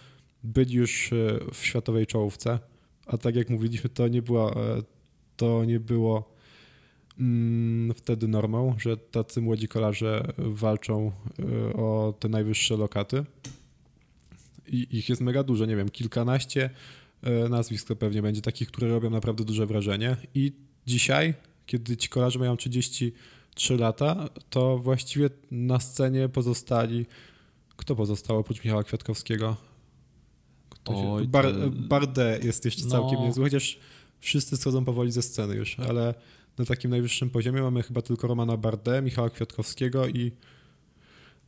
byli 0.44 0.74
już 0.74 1.10
w 1.52 1.64
światowej 1.66 2.06
czołówce. 2.06 2.58
A 3.06 3.18
tak 3.18 3.36
jak 3.36 3.50
mówiliśmy, 3.50 3.90
to 3.90 4.08
nie 4.08 4.22
było, 4.22 4.54
to 5.36 5.64
nie 5.64 5.80
było 5.80 6.33
wtedy 7.94 8.28
normą, 8.28 8.74
że 8.78 8.96
tacy 8.96 9.40
młodzi 9.40 9.68
kolarze 9.68 10.32
walczą 10.38 11.12
y, 11.70 11.76
o 11.76 12.14
te 12.20 12.28
najwyższe 12.28 12.76
lokaty. 12.76 13.24
I 14.66 14.86
ich 14.90 15.08
jest 15.08 15.20
mega 15.22 15.42
dużo, 15.42 15.66
nie 15.66 15.76
wiem, 15.76 15.88
kilkanaście 15.88 16.70
y, 17.26 17.48
nazwisk 17.48 17.88
to 17.88 17.96
pewnie 17.96 18.22
będzie 18.22 18.40
takich, 18.42 18.68
które 18.68 18.88
robią 18.88 19.10
naprawdę 19.10 19.44
duże 19.44 19.66
wrażenie. 19.66 20.16
I 20.34 20.52
dzisiaj, 20.86 21.34
kiedy 21.66 21.96
ci 21.96 22.08
kolarze 22.08 22.38
mają 22.38 22.56
33 22.56 23.76
lata, 23.76 24.28
to 24.50 24.78
właściwie 24.78 25.30
na 25.50 25.80
scenie 25.80 26.28
pozostali. 26.28 27.06
Kto 27.76 27.96
pozostał 27.96 28.38
oprócz 28.38 28.64
Michała 28.64 28.84
Kwiatkowskiego? 28.84 29.56
Oj, 30.84 31.28
Bar, 31.28 31.46
Barde 31.70 32.38
jest 32.42 32.64
jeszcze 32.64 32.86
całkiem 32.86 33.18
no. 33.18 33.26
niezły, 33.26 33.44
chociaż 33.44 33.78
wszyscy 34.20 34.56
schodzą 34.56 34.84
powoli 34.84 35.12
ze 35.12 35.22
sceny 35.22 35.54
już, 35.54 35.80
ale 35.80 36.14
na 36.58 36.64
takim 36.64 36.90
najwyższym 36.90 37.30
poziomie. 37.30 37.62
Mamy 37.62 37.82
chyba 37.82 38.02
tylko 38.02 38.26
Romana 38.26 38.56
Bardę, 38.56 39.02
Michała 39.02 39.30
Kwiatkowskiego 39.30 40.06
i 40.06 40.32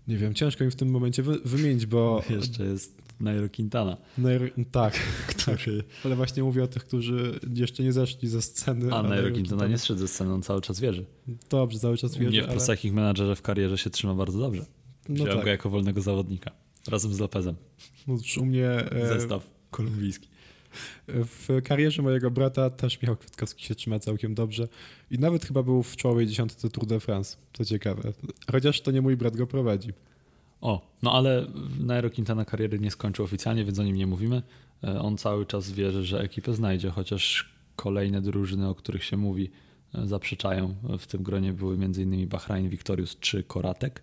nie 0.09 0.17
wiem, 0.17 0.35
ciężko 0.35 0.65
mi 0.65 0.71
w 0.71 0.77
tym 0.77 0.91
momencie 0.91 1.23
wy 1.23 1.39
wymienić, 1.45 1.87
bo... 1.87 2.23
Jeszcze 2.31 2.65
jest 2.65 3.03
Nairo 3.21 3.49
Quintana. 3.49 3.97
Nairo, 4.19 4.47
tak, 4.71 4.95
który... 5.31 5.85
ale 6.05 6.17
właśnie 6.17 6.43
mówię 6.43 6.65
o 6.65 6.67
tych, 6.67 6.85
którzy 6.85 7.41
jeszcze 7.55 7.83
nie 7.83 7.93
zeszli 7.93 8.29
ze 8.29 8.43
sceny. 8.43 8.93
A, 8.93 8.99
a 8.99 9.03
Nairo 9.03 9.31
Quintana 9.31 9.67
nie 9.67 9.79
zszedł 9.79 10.01
ze 10.01 10.09
sceny, 10.09 10.33
on 10.33 10.43
cały 10.43 10.61
czas 10.61 10.81
wierzy. 10.81 11.07
Dobrze, 11.51 11.79
cały 11.79 11.97
czas 11.97 12.17
wierzy, 12.17 12.33
Nie 12.33 12.43
w 12.43 12.69
ale... 12.69 12.77
ich 12.85 12.93
menadżerze 12.93 13.37
w 13.37 13.43
karierze 13.43 13.79
się 13.79 13.91
trzyma 13.91 14.15
bardzo 14.15 14.39
dobrze. 14.39 14.65
No 15.09 15.15
Wziąłem 15.15 15.35
tak. 15.35 15.45
go 15.45 15.51
jako 15.51 15.71
wolnego 15.71 16.01
zawodnika, 16.01 16.51
razem 16.89 17.15
z 17.15 17.19
Lopezem. 17.19 17.55
No, 18.07 18.17
u 18.41 18.47
mnie... 18.47 18.71
E... 18.71 19.09
Zestaw 19.09 19.51
kolumbijski. 19.71 20.29
W 21.09 21.49
karierze 21.65 22.03
mojego 22.03 22.31
brata 22.31 22.71
też 22.71 23.03
Michał 23.03 23.17
Kwiatkowski 23.17 23.65
się 23.65 23.75
trzyma 23.75 23.99
całkiem 23.99 24.35
dobrze 24.35 24.69
i 25.11 25.19
nawet 25.19 25.45
chyba 25.45 25.63
był 25.63 25.83
w 25.83 25.97
czołowej 25.97 26.27
dziesiątce 26.27 26.71
Tour 26.71 26.87
de 26.87 27.01
France, 27.01 27.37
co 27.53 27.65
ciekawe. 27.65 28.13
Chociaż 28.53 28.81
to 28.81 28.91
nie 28.91 29.03
mój 29.03 29.17
brat 29.17 29.37
go 29.37 29.47
prowadzi. 29.47 29.93
O, 30.61 30.97
no 31.03 31.13
ale 31.13 31.47
Nairo 31.81 32.11
Quintana 32.11 32.45
kariery 32.45 32.79
nie 32.79 32.91
skończył 32.91 33.25
oficjalnie, 33.25 33.65
więc 33.65 33.79
o 33.79 33.83
nim 33.83 33.97
nie 33.97 34.07
mówimy. 34.07 34.43
E, 34.85 35.01
on 35.01 35.17
cały 35.17 35.47
czas 35.47 35.73
wierzy, 35.73 36.05
że 36.05 36.21
ekipę 36.21 36.55
znajdzie, 36.55 36.91
chociaż 36.91 37.53
kolejne 37.77 38.21
drużyny, 38.21 38.69
o 38.69 38.75
których 38.75 39.05
się 39.05 39.17
mówi, 39.17 39.51
e, 39.95 40.07
zaprzeczają. 40.07 40.75
W 40.99 41.07
tym 41.07 41.23
gronie 41.23 41.53
były 41.53 41.75
m.in. 41.75 42.29
Bahrain 42.29 42.69
Victorious 42.69 43.17
czy 43.21 43.43
Koratek. 43.43 44.03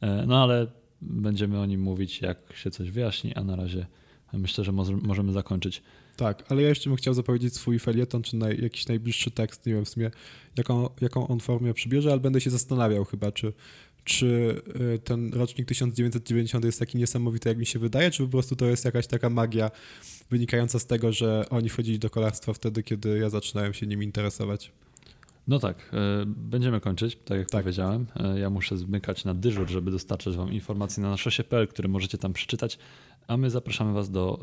E, 0.00 0.26
no 0.26 0.42
ale 0.42 0.66
będziemy 1.00 1.60
o 1.60 1.66
nim 1.66 1.80
mówić, 1.80 2.20
jak 2.20 2.38
się 2.56 2.70
coś 2.70 2.90
wyjaśni, 2.90 3.34
a 3.34 3.44
na 3.44 3.56
razie 3.56 3.86
myślę, 4.32 4.64
że 4.64 4.72
możemy 5.02 5.32
zakończyć 5.32 5.82
tak, 6.18 6.44
ale 6.48 6.62
ja 6.62 6.68
jeszcze 6.68 6.90
bym 6.90 6.96
chciał 6.96 7.14
zapowiedzieć 7.14 7.54
swój 7.54 7.78
felieton, 7.78 8.22
czy 8.22 8.36
naj, 8.36 8.62
jakiś 8.62 8.86
najbliższy 8.86 9.30
tekst, 9.30 9.66
nie 9.66 9.74
wiem 9.74 9.84
w 9.84 9.88
sumie, 9.88 10.10
jaką, 10.56 10.88
jaką 11.00 11.28
on 11.28 11.40
formę 11.40 11.74
przybierze, 11.74 12.10
ale 12.10 12.20
będę 12.20 12.40
się 12.40 12.50
zastanawiał 12.50 13.04
chyba, 13.04 13.32
czy, 13.32 13.52
czy 14.04 14.26
y, 14.94 14.98
ten 14.98 15.32
rocznik 15.32 15.68
1990 15.68 16.64
jest 16.64 16.78
taki 16.78 16.98
niesamowity, 16.98 17.48
jak 17.48 17.58
mi 17.58 17.66
się 17.66 17.78
wydaje, 17.78 18.10
czy 18.10 18.22
po 18.22 18.28
prostu 18.28 18.56
to 18.56 18.66
jest 18.66 18.84
jakaś 18.84 19.06
taka 19.06 19.30
magia 19.30 19.70
wynikająca 20.30 20.78
z 20.78 20.86
tego, 20.86 21.12
że 21.12 21.44
oni 21.50 21.68
wchodzili 21.68 21.98
do 21.98 22.10
kolarstwa 22.10 22.52
wtedy, 22.52 22.82
kiedy 22.82 23.18
ja 23.18 23.30
zaczynałem 23.30 23.74
się 23.74 23.86
nim 23.86 24.02
interesować. 24.02 24.72
No 25.48 25.58
tak, 25.58 25.92
y, 26.22 26.26
będziemy 26.26 26.80
kończyć, 26.80 27.18
tak 27.24 27.38
jak 27.38 27.50
tak. 27.50 27.62
powiedziałem. 27.62 28.06
Y, 28.36 28.40
ja 28.40 28.50
muszę 28.50 28.76
zmykać 28.76 29.24
na 29.24 29.34
dyżur, 29.34 29.68
żeby 29.68 29.90
dostarczyć 29.90 30.36
Wam 30.36 30.52
informacji 30.52 31.02
na 31.02 31.10
naszosie.pl, 31.10 31.68
które 31.68 31.88
możecie 31.88 32.18
tam 32.18 32.32
przeczytać, 32.32 32.78
a 33.26 33.36
my 33.36 33.50
zapraszamy 33.50 33.92
Was 33.92 34.10
do 34.10 34.40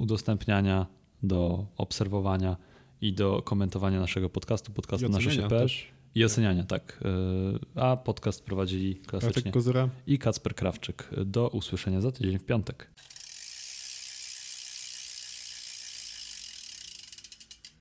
udostępniania, 0.00 0.86
do 1.22 1.66
obserwowania 1.76 2.56
i 3.00 3.12
do 3.12 3.42
komentowania 3.42 4.00
naszego 4.00 4.30
podcastu, 4.30 4.72
podcastu 4.72 5.08
na 5.08 5.20
szosie.pl. 5.20 5.68
I 6.14 6.24
oceniania, 6.24 6.64
tak. 6.64 7.04
E, 7.76 7.82
a 7.82 7.96
podcast 7.96 8.44
prowadzili 8.44 8.96
klasycznie 8.96 9.52
i 10.06 10.18
Kacper 10.18 10.54
Krawczyk. 10.54 11.10
Do 11.26 11.48
usłyszenia 11.48 12.00
za 12.00 12.12
tydzień 12.12 12.38
w 12.38 12.44
piątek. 12.44 12.90